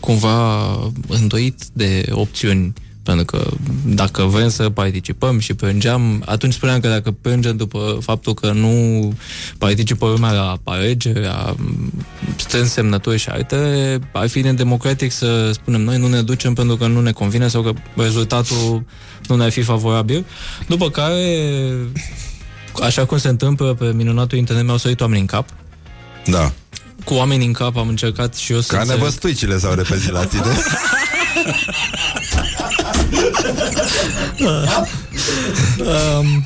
cumva 0.00 0.66
îndoit 1.08 1.64
de 1.72 2.06
opțiuni 2.10 2.72
pentru 3.14 3.24
că 3.38 3.50
dacă 3.84 4.22
vrem 4.22 4.48
să 4.48 4.70
participăm 4.70 5.38
și 5.38 5.54
plângeam, 5.54 6.22
atunci 6.26 6.52
spuneam 6.52 6.80
că 6.80 6.88
dacă 6.88 7.10
plângem 7.10 7.56
după 7.56 7.98
faptul 8.02 8.34
că 8.34 8.52
nu 8.52 9.12
participă 9.58 10.06
lumea 10.06 10.32
la 10.32 10.56
alegeri, 10.64 11.22
la 11.22 11.54
mm, 11.58 11.92
strâns 12.36 12.70
semnături 12.70 13.18
și 13.18 13.28
altele, 13.28 13.98
ar 14.12 14.28
fi 14.28 14.40
nedemocratic 14.40 15.12
să 15.12 15.50
spunem 15.52 15.80
noi 15.80 15.98
nu 15.98 16.08
ne 16.08 16.22
ducem 16.22 16.54
pentru 16.54 16.76
că 16.76 16.86
nu 16.86 17.00
ne 17.00 17.12
convine 17.12 17.48
sau 17.48 17.62
că 17.62 17.72
rezultatul 17.94 18.84
nu 19.28 19.36
ne-ar 19.36 19.50
fi 19.50 19.62
favorabil. 19.62 20.24
După 20.66 20.90
care, 20.90 21.24
așa 22.82 23.04
cum 23.04 23.18
se 23.18 23.28
întâmplă 23.28 23.74
pe 23.74 23.92
minunatul 23.94 24.38
internet, 24.38 24.64
mi-au 24.64 24.76
sărit 24.76 25.00
oameni 25.00 25.20
în 25.20 25.26
cap. 25.26 25.48
Da. 26.26 26.52
Cu 27.04 27.14
oameni 27.14 27.44
în 27.44 27.52
cap 27.52 27.76
am 27.76 27.88
încercat 27.88 28.34
și 28.34 28.52
eu 28.52 28.60
să 28.60 28.74
Ca 28.74 28.80
înțeleg- 28.80 28.98
nevăstuicile 28.98 29.58
s-au 29.58 29.74
repezit 29.74 30.10
la 30.10 30.24
tine. 30.24 30.42
um, 35.78 36.44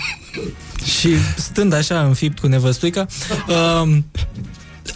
și 0.98 1.09
stând 1.36 1.73
așa 1.73 2.01
înfipt 2.01 2.39
cu 2.39 2.47
nevăstuica, 2.47 3.06
um, 3.48 4.05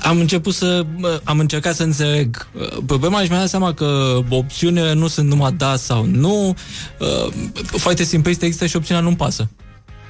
am 0.02 0.18
început 0.18 0.54
să 0.54 0.86
mă, 0.96 1.20
am 1.24 1.38
încercat 1.38 1.74
să 1.74 1.82
înțeleg 1.82 2.48
uh, 2.52 2.76
problema 2.86 3.22
și 3.22 3.28
mi-am 3.28 3.40
dat 3.40 3.48
seama 3.48 3.74
că 3.74 4.18
opțiunile 4.28 4.92
nu 4.92 5.06
sunt 5.06 5.28
numai 5.28 5.52
da 5.52 5.76
sau 5.76 6.04
nu. 6.04 6.54
Uh, 6.98 7.32
foarte 7.78 8.04
simplist 8.04 8.42
există 8.42 8.66
și 8.66 8.76
opțiunea 8.76 9.02
nu-mi 9.02 9.16
pasă. 9.16 9.48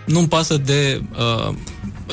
Nu-mi 0.04 0.28
pasă 0.28 0.56
de 0.56 1.02
uh, 1.48 1.54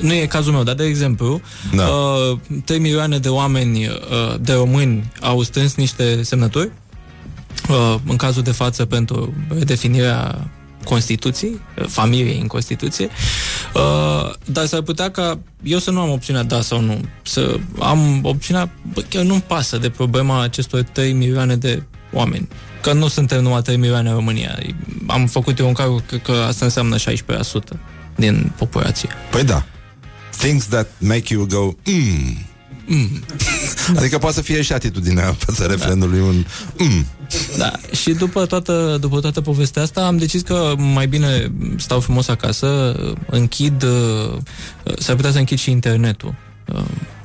nu 0.02 0.14
e 0.14 0.26
cazul 0.26 0.54
meu, 0.54 0.64
dar 0.64 0.76
de 0.76 0.84
exemplu, 0.84 1.41
Da. 1.76 1.88
uh, 1.88 2.38
3 2.66 2.80
milioane 2.80 3.18
de 3.18 3.30
oameni 3.30 3.88
uh, 3.88 4.36
de 4.40 4.54
români 4.54 5.12
au 5.22 5.41
strâns 5.41 5.76
niște 5.76 6.24
semnături 6.24 6.66
uh, 6.66 6.72
în 8.06 8.16
cazul 8.16 8.44
de 8.44 8.52
față 8.52 8.86
pentru 8.86 9.34
redefinirea 9.58 10.50
Constituției, 10.84 11.62
uh, 11.78 11.86
familiei 11.88 12.40
în 12.42 12.48
Constituție, 12.48 13.10
uh, 13.74 14.34
dar 14.46 14.66
s-ar 14.66 14.82
putea 14.82 15.12
ca 15.12 15.40
eu 15.64 15.80
să 15.80 15.92
nu 15.92 16.00
am 16.00 16.10
opțiunea 16.10 16.44
da 16.44 16.62
sau 16.62 16.82
nu, 16.82 17.02
să 17.22 17.60
am 17.80 18.20
opțiunea, 18.22 18.70
bă, 18.94 19.02
chiar 19.10 19.24
nu-mi 19.24 19.42
pasă 19.42 19.78
de 19.78 19.90
problema 19.90 20.42
acestor 20.42 20.82
3 20.82 21.14
milioane 21.14 21.56
de 21.56 21.84
oameni. 22.12 22.48
Că 22.82 22.94
nu 22.94 23.08
suntem 23.08 23.42
numai 23.42 23.62
3 23.62 23.78
milioane 23.78 24.10
în 24.10 24.16
România. 24.16 24.60
Am 25.08 25.28
făcut 25.28 25.60
eu 25.60 25.68
un 25.68 25.74
calcul 25.74 26.02
că, 26.06 26.16
că 26.18 26.32
asta 26.32 26.66
înseamnă 26.66 26.96
16% 26.98 27.02
din 28.16 28.52
populație. 28.58 29.10
Păi 29.32 29.44
da. 29.44 29.66
Things 30.38 30.66
that 30.66 30.88
make 30.98 31.34
you 31.34 31.46
go, 31.46 31.74
mm. 31.86 32.46
Mm. 32.86 33.24
Adică 33.98 34.18
poate 34.18 34.36
să 34.36 34.42
fie 34.42 34.62
și 34.62 34.74
atitudinea 34.74 35.34
față 35.38 35.64
referendului 35.66 36.20
un 36.20 36.46
mm. 36.78 37.06
Da, 37.58 37.72
și 37.92 38.12
după 38.12 38.46
toată, 38.46 38.98
după 39.02 39.20
toată 39.20 39.42
povestea 39.42 39.82
asta 39.82 40.06
am 40.06 40.18
decis 40.18 40.42
că 40.42 40.74
mai 40.78 41.08
bine 41.08 41.52
stau 41.78 42.00
frumos 42.00 42.28
acasă, 42.28 42.96
închid, 43.30 43.84
uh, 43.84 44.38
s-ar 44.98 45.16
putea 45.16 45.32
să 45.32 45.38
închid 45.38 45.58
și 45.58 45.72
internetul. 45.72 46.36
Uh, 46.74 46.82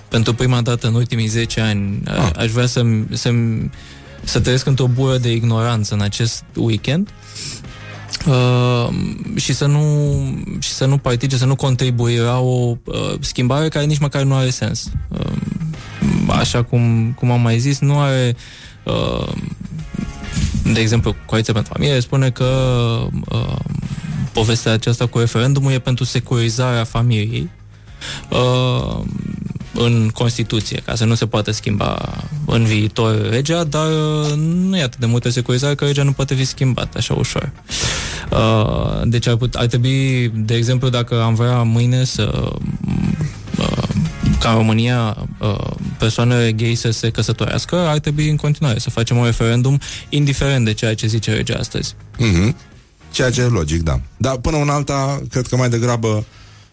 Pentru 0.09 0.35
prima 0.35 0.61
dată 0.61 0.87
în 0.87 0.95
ultimii 0.95 1.27
10 1.27 1.61
ani 1.61 2.03
a- 2.07 2.31
aș 2.37 2.51
vrea 2.51 2.67
să 2.67 2.83
să 3.13 3.31
să 4.25 4.41
trăiesc 4.41 4.67
într-o 4.67 4.87
bură 4.87 5.17
de 5.19 5.33
ignoranță 5.33 5.95
în 5.95 6.01
acest 6.01 6.45
weekend 6.55 7.09
uh, 8.27 8.89
și 9.37 9.53
să 9.53 9.67
nu 9.67 9.83
și 10.59 10.71
să 10.71 10.87
nu 10.87 10.99
particip, 10.99 11.39
să 11.39 11.47
nu 11.47 11.57
contribui 11.57 12.17
la 12.17 12.39
o 12.39 12.77
uh, 12.85 13.15
schimbare 13.21 13.69
care 13.69 13.85
nici 13.85 13.99
măcar 13.99 14.23
nu 14.23 14.35
are 14.35 14.51
sens. 14.51 14.91
Uh, 15.09 15.33
așa 16.29 16.63
cum, 16.63 17.13
cum 17.19 17.31
am 17.31 17.41
mai 17.41 17.59
zis, 17.59 17.79
nu 17.79 18.01
are 18.01 18.37
uh, 18.85 19.33
de 20.73 20.81
exemplu, 20.81 21.15
Coaliția 21.27 21.53
pentru 21.53 21.73
Familie 21.73 22.01
spune 22.01 22.31
că 22.31 22.45
uh, 23.31 23.57
povestea 24.33 24.73
aceasta 24.73 25.07
cu 25.07 25.19
referendumul 25.19 25.73
e 25.73 25.79
pentru 25.79 26.05
securizarea 26.05 26.85
familiei 26.85 27.51
uh, 28.31 29.01
în 29.79 30.11
Constituție, 30.15 30.83
ca 30.85 30.95
să 30.95 31.05
nu 31.05 31.15
se 31.15 31.27
poată 31.27 31.51
schimba 31.51 31.99
în 32.47 32.65
viitor 32.65 33.29
legea, 33.31 33.65
dar 33.65 33.87
uh, 33.87 34.33
nu 34.37 34.77
e 34.77 34.83
atât 34.83 35.01
de 35.01 35.07
multă 35.07 35.29
securizare 35.29 35.75
că 35.75 35.85
legea 35.85 36.03
nu 36.03 36.13
poate 36.13 36.35
fi 36.35 36.45
schimbată 36.45 36.99
așa 36.99 37.15
ușor. 37.15 37.53
Uh, 38.31 39.03
deci 39.05 39.27
ar, 39.27 39.37
put, 39.37 39.55
ar 39.55 39.67
trebui, 39.67 40.31
de 40.35 40.55
exemplu, 40.55 40.89
dacă 40.89 41.23
am 41.23 41.35
vrea 41.35 41.63
mâine 41.63 42.05
să 42.05 42.53
uh, 43.59 43.89
ca 44.41 44.51
în 44.51 44.57
România 44.57 45.17
uh, 45.39 45.71
persoanele 45.99 46.53
gay 46.53 46.75
să 46.75 46.91
se 46.91 47.11
căsătorească, 47.11 47.77
ar 47.77 47.99
trebui 47.99 48.29
în 48.29 48.37
continuare 48.37 48.79
să 48.79 48.91
facem 48.91 49.17
un 49.17 49.25
referendum, 49.25 49.81
indiferent 50.09 50.65
de 50.65 50.73
ceea 50.73 50.95
ce 50.95 51.07
zice 51.07 51.31
legea 51.31 51.57
astăzi. 51.59 51.95
Mm-hmm. 52.19 52.55
Ceea 53.11 53.31
ce 53.31 53.41
e 53.41 53.45
logic, 53.45 53.83
da. 53.83 54.01
Dar 54.17 54.37
până 54.37 54.57
una 54.57 54.75
alta, 54.75 55.23
cred 55.31 55.47
că 55.47 55.57
mai 55.57 55.69
degrabă 55.69 56.25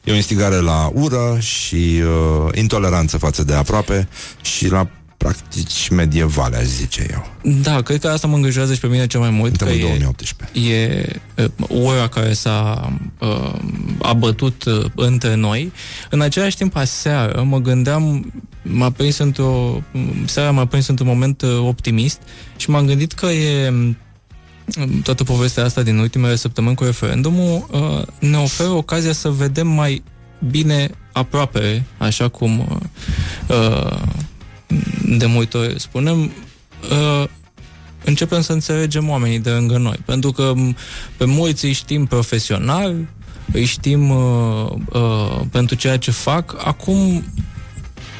e 0.06 0.12
o 0.12 0.16
instigare 0.16 0.56
la 0.56 0.92
ură 0.94 1.38
și 1.40 1.76
uh, 1.76 2.58
intoleranță 2.58 3.18
față 3.18 3.44
de 3.44 3.54
aproape 3.54 4.08
și 4.42 4.70
la 4.70 4.88
practici 5.18 5.90
medievale, 5.90 6.58
aș 6.58 6.66
zice 6.66 7.08
eu. 7.12 7.28
Da, 7.62 7.82
cred 7.82 8.00
că 8.00 8.08
asta 8.08 8.28
mă 8.28 8.36
îngrijorează 8.36 8.74
și 8.74 8.80
pe 8.80 8.88
mine 8.88 9.08
cel 9.08 9.20
mai 9.20 9.30
mult. 9.30 9.58
Suntem 9.58 9.68
că 9.68 9.74
în 9.74 9.80
e, 9.80 9.98
2018. 9.98 10.74
e 10.74 11.06
uh, 11.36 11.86
ora 11.86 12.08
care 12.08 12.34
s-a 12.34 12.92
uh, 13.20 13.54
abătut 14.02 14.64
uh, 14.64 14.86
între 14.96 15.36
noi. 15.36 15.72
În 16.10 16.22
același 16.22 16.58
timp, 16.58 16.76
aseară, 16.76 17.44
mă 17.44 17.58
gândeam, 17.58 18.34
m-a 18.62 18.92
prins 18.92 19.18
într-o... 19.18 19.82
Seara 20.26 20.52
m-a 20.52 20.66
prins 20.66 20.88
într-un 20.88 21.08
moment 21.08 21.42
uh, 21.42 21.58
optimist 21.58 22.22
și 22.56 22.70
m-am 22.70 22.86
gândit 22.86 23.12
că 23.12 23.26
e 23.26 23.70
um, 23.70 23.98
toată 25.04 25.24
povestea 25.24 25.64
asta 25.64 25.82
din 25.82 25.98
ultimele 25.98 26.36
săptămâni 26.36 26.76
cu 26.76 26.84
referendumul 26.84 27.68
uh, 27.72 28.02
ne 28.20 28.38
oferă 28.38 28.70
ocazia 28.70 29.14
să 29.14 29.30
vedem 29.30 29.68
mai 29.68 30.04
bine 30.50 30.90
aproape, 31.12 31.86
așa 31.98 32.28
cum 32.28 32.82
uh, 33.48 34.02
de 35.18 35.26
multe 35.26 35.58
ori 35.58 35.80
spunem, 35.80 36.32
uh, 36.92 37.28
începem 38.04 38.42
să 38.42 38.54
înțelegem 38.54 39.10
oamenii 39.10 39.40
de 39.40 39.50
lângă 39.50 39.78
noi. 39.78 39.98
Pentru 40.06 40.32
că 40.32 40.54
m, 40.56 40.76
pe 41.18 41.26
mulți 41.26 41.66
îi 41.66 41.72
știm 41.72 42.06
profesional, 42.06 42.96
îi 43.54 43.66
știm 43.66 44.10
uh, 44.10 44.72
uh, 44.90 45.42
pentru 45.52 45.76
ceea 45.76 45.98
ce 45.98 46.12
fac. 46.12 46.66
Acum 46.66 47.24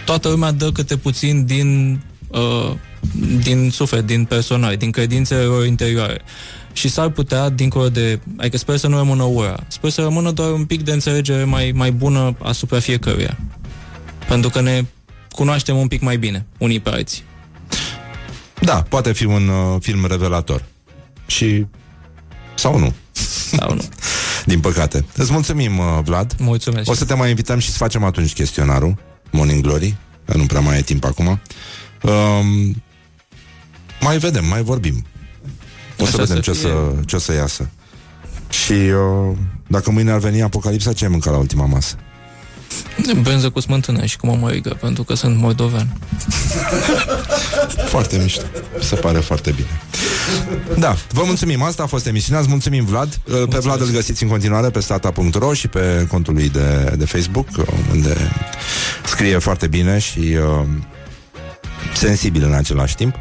toată 0.06 0.30
lumea 0.30 0.52
dă 0.52 0.72
câte 0.72 0.98
puțin 0.98 1.46
din 1.46 2.02
uh, 2.28 2.74
din 3.44 3.70
suflet, 3.72 4.06
din 4.06 4.26
personal, 4.26 4.76
din 4.76 4.92
credințele 4.92 5.44
lor 5.44 5.66
interioare. 5.66 6.22
Și 6.74 6.90
s-ar 6.90 7.10
putea, 7.10 7.50
dincolo 7.50 7.90
de... 7.90 8.20
Adică 8.38 8.58
sper 8.58 8.78
să 8.78 8.88
nu 8.88 8.98
rămână 8.98 9.24
ura. 9.24 9.64
Sper 9.68 9.90
să 9.90 10.02
rămână 10.02 10.32
doar 10.32 10.52
un 10.52 10.66
pic 10.66 10.84
de 10.84 10.92
înțelegere 10.92 11.44
mai, 11.44 11.72
mai 11.76 11.92
bună 11.92 12.36
asupra 12.44 12.80
fiecăruia. 12.80 13.38
Pentru 14.28 14.50
că 14.50 14.62
ne 14.62 14.86
cunoaștem 15.32 15.78
un 15.78 15.88
pic 15.88 16.02
mai 16.02 16.18
bine, 16.18 16.46
unii 16.58 16.80
pe 16.80 16.90
alții. 16.90 17.24
Da, 18.62 18.82
poate 18.90 19.14
fi 19.14 19.26
un 19.26 19.48
uh, 19.48 19.78
film 19.82 20.06
revelator. 20.06 20.66
Și... 21.26 21.66
Sau 22.56 22.80
nu. 22.80 22.94
Sau 23.58 23.74
nu. 23.74 23.82
Din 24.52 24.60
păcate. 24.60 25.06
Îți 25.16 25.32
mulțumim, 25.32 25.78
uh, 25.78 26.00
Vlad. 26.04 26.36
Mulțumesc. 26.40 26.90
O 26.90 26.94
să 26.94 27.06
te 27.06 27.14
mai 27.14 27.30
invităm 27.30 27.60
și 27.60 27.70
să 27.70 27.78
facem 27.78 28.04
atunci 28.04 28.34
chestionarul 28.34 28.98
Morning 29.32 29.62
Glory, 29.62 29.96
că 30.26 30.38
nu 30.38 30.46
prea 30.46 30.60
mai 30.60 30.78
e 30.78 30.82
timp 30.82 31.04
acum. 31.04 31.40
Um, 32.02 32.84
mai 34.02 34.18
vedem, 34.18 34.46
mai 34.46 34.62
vorbim. 34.62 35.06
O 36.00 36.06
să 36.06 36.12
Așa 36.16 36.18
vedem 36.18 36.36
să 36.36 36.42
ce, 36.42 36.52
fie. 36.52 36.62
să, 36.62 36.78
ce 37.06 37.16
o 37.16 37.20
să 37.20 37.34
iasă. 37.34 37.70
Și 38.50 38.72
uh, 38.72 39.38
dacă 39.68 39.92
mâine 39.92 40.12
ar 40.12 40.20
veni 40.20 40.42
apocalipsa, 40.42 40.94
ce 40.94 41.04
ai 41.04 41.12
mâncat 41.12 41.34
la 41.34 41.40
ultima 41.40 41.66
masă? 41.66 41.96
Brânză 43.22 43.50
cu 43.50 43.60
smântână 43.60 44.06
și 44.06 44.18
cu 44.18 44.26
mămăligă, 44.26 44.78
pentru 44.82 45.04
că 45.04 45.14
sunt 45.14 45.38
moldovean. 45.38 45.98
Foarte 47.88 48.18
mișto. 48.18 48.42
Se 48.82 48.96
pare 48.96 49.20
foarte 49.20 49.52
bine. 49.52 49.68
Da, 50.80 50.96
vă 51.12 51.22
mulțumim. 51.26 51.62
Asta 51.62 51.84
a 51.84 51.86
fost 51.86 52.06
emisiunea. 52.08 52.40
Îți 52.42 52.50
mulțumim, 52.50 52.86
Vlad. 52.86 53.16
Pe 53.50 53.58
Vlad 53.60 53.82
îl 53.82 53.90
găsiți 53.92 54.24
în 54.24 54.30
continuare 54.30 54.70
pe 54.70 54.80
stata.ro 54.80 55.54
și 55.54 55.68
pe 55.68 56.08
contul 56.10 56.34
lui 56.34 56.50
de, 56.50 56.94
de 56.98 57.06
Facebook, 57.06 57.48
unde 57.92 58.16
scrie 59.06 59.38
foarte 59.38 59.68
bine 59.68 60.00
și 60.00 60.20
uh, 60.20 60.68
sensibil 61.96 62.44
în 62.44 62.54
același 62.54 62.96
timp. 62.96 63.16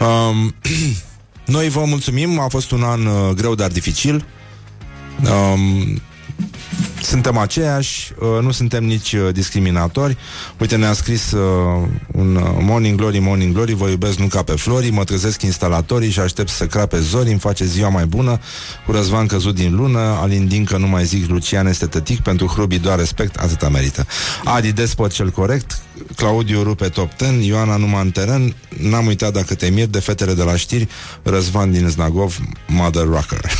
Um, 0.00 0.54
noi 1.56 1.68
vă 1.68 1.84
mulțumim. 1.84 2.38
A 2.38 2.48
fost 2.48 2.70
un 2.70 2.82
an 2.82 3.06
uh, 3.06 3.34
greu, 3.34 3.54
dar 3.54 3.70
dificil. 3.70 4.24
Um, 5.22 6.00
suntem 7.02 7.36
aceiași, 7.36 8.12
uh, 8.18 8.42
nu 8.42 8.50
suntem 8.50 8.84
nici 8.84 9.12
uh, 9.12 9.32
discriminatori. 9.32 10.16
Uite, 10.60 10.76
ne-a 10.76 10.92
scris 10.92 11.30
uh, 11.30 11.40
un 12.12 12.34
uh, 12.34 12.42
Morning 12.60 12.98
Glory, 12.98 13.18
Morning 13.18 13.54
Glory, 13.54 13.74
vă 13.74 13.88
iubesc 13.88 14.18
nu 14.18 14.26
ca 14.26 14.42
pe 14.42 14.52
florii, 14.52 14.90
mă 14.90 15.04
trezesc 15.04 15.42
instalatorii 15.42 16.10
și 16.10 16.20
aștept 16.20 16.48
să 16.48 16.66
crape 16.66 17.00
zori, 17.00 17.30
îmi 17.30 17.38
face 17.38 17.64
ziua 17.64 17.88
mai 17.88 18.06
bună, 18.06 18.40
cu 18.86 18.92
răzvan 18.92 19.26
căzut 19.26 19.54
din 19.54 19.74
lună, 19.74 19.98
Alin 19.98 20.48
Dincă 20.48 20.76
nu 20.76 20.86
mai 20.86 21.04
zic, 21.04 21.28
Lucian 21.28 21.66
este 21.66 21.86
tătic, 21.86 22.20
pentru 22.20 22.46
hrubii 22.46 22.78
doar 22.78 22.98
respect, 22.98 23.36
atâta 23.36 23.68
merită. 23.68 24.06
Adi 24.44 24.72
Despot 24.72 25.12
cel 25.12 25.30
corect, 25.30 25.78
Claudiu 26.16 26.62
rupe 26.62 26.88
top 26.88 27.10
10, 27.18 27.44
Ioana 27.44 27.76
numai 27.76 28.02
în 28.02 28.10
teren, 28.10 28.54
n-am 28.68 29.06
uitat 29.06 29.32
dacă 29.32 29.54
te 29.54 29.68
mir 29.70 29.86
de 29.86 29.98
fetele 30.00 30.34
de 30.34 30.42
la 30.42 30.56
știri, 30.56 30.88
Răzvan 31.22 31.72
din 31.72 31.88
Znagov, 31.88 32.38
Mother 32.66 33.04
Rocker. 33.04 33.50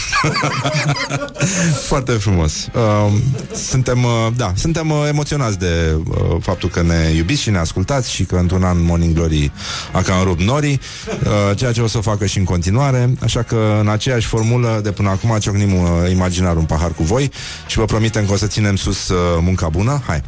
Foarte 1.89 2.13
frumos. 2.13 2.69
Uh, 2.75 3.13
suntem, 3.55 4.05
uh, 4.05 4.27
da, 4.37 4.53
suntem 4.57 4.91
uh, 4.91 5.05
emoționați 5.09 5.59
de 5.59 5.97
uh, 6.09 6.37
faptul 6.41 6.69
că 6.69 6.83
ne 6.83 7.13
iubiți 7.17 7.43
și 7.43 7.51
ne 7.51 7.59
ascultați 7.59 8.13
și 8.13 8.25
că 8.25 8.37
într-un 8.37 8.63
an 8.63 8.85
Morning 8.85 9.15
Glory 9.15 9.53
a 9.93 10.03
cam 10.03 10.23
rupt 10.23 10.41
norii, 10.41 10.81
uh, 11.09 11.57
ceea 11.57 11.73
ce 11.73 11.81
o 11.81 11.87
să 11.87 11.99
o 11.99 12.01
facă 12.01 12.27
și 12.27 12.39
în 12.39 12.45
continuare, 12.45 13.15
așa 13.23 13.43
că 13.43 13.77
în 13.81 13.89
aceeași 13.89 14.27
formulă 14.27 14.81
de 14.83 14.91
până 14.91 15.09
acum 15.09 15.39
ciocnim 15.39 15.75
uh, 15.75 16.11
imaginar 16.11 16.57
un 16.57 16.65
pahar 16.65 16.93
cu 16.93 17.03
voi 17.03 17.31
și 17.67 17.79
vă 17.79 17.85
promitem 17.85 18.27
că 18.27 18.33
o 18.33 18.37
să 18.37 18.47
ținem 18.47 18.77
sus 18.77 19.09
uh, 19.09 19.17
munca 19.41 19.69
bună. 19.69 20.03
Hai! 20.07 20.23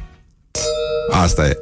Asta 1.10 1.46
e. 1.46 1.58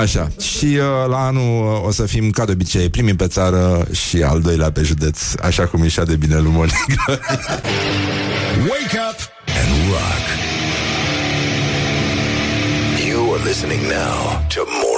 Așa. 0.00 0.28
Și 0.40 0.64
uh, 0.64 1.08
la 1.08 1.26
anul 1.26 1.74
uh, 1.74 1.86
o 1.86 1.90
să 1.90 2.06
fim, 2.06 2.30
ca 2.30 2.44
de 2.44 2.52
obicei, 2.52 2.90
primii 2.90 3.14
pe 3.14 3.26
țară 3.26 3.86
și 3.92 4.22
al 4.22 4.40
doilea 4.40 4.70
pe 4.70 4.82
județ, 4.82 5.20
așa 5.42 5.66
cum 5.66 5.82
ieșea 5.82 6.04
de 6.04 6.16
bine 6.16 6.38
lui 6.38 6.50
Morning 6.50 6.86
Glory. 6.86 7.20
Wake 8.58 8.98
up 9.10 9.18
and 9.46 9.90
rock. 9.90 10.55
Listening 13.46 13.88
now 13.88 14.44
to 14.48 14.66
more. 14.66 14.95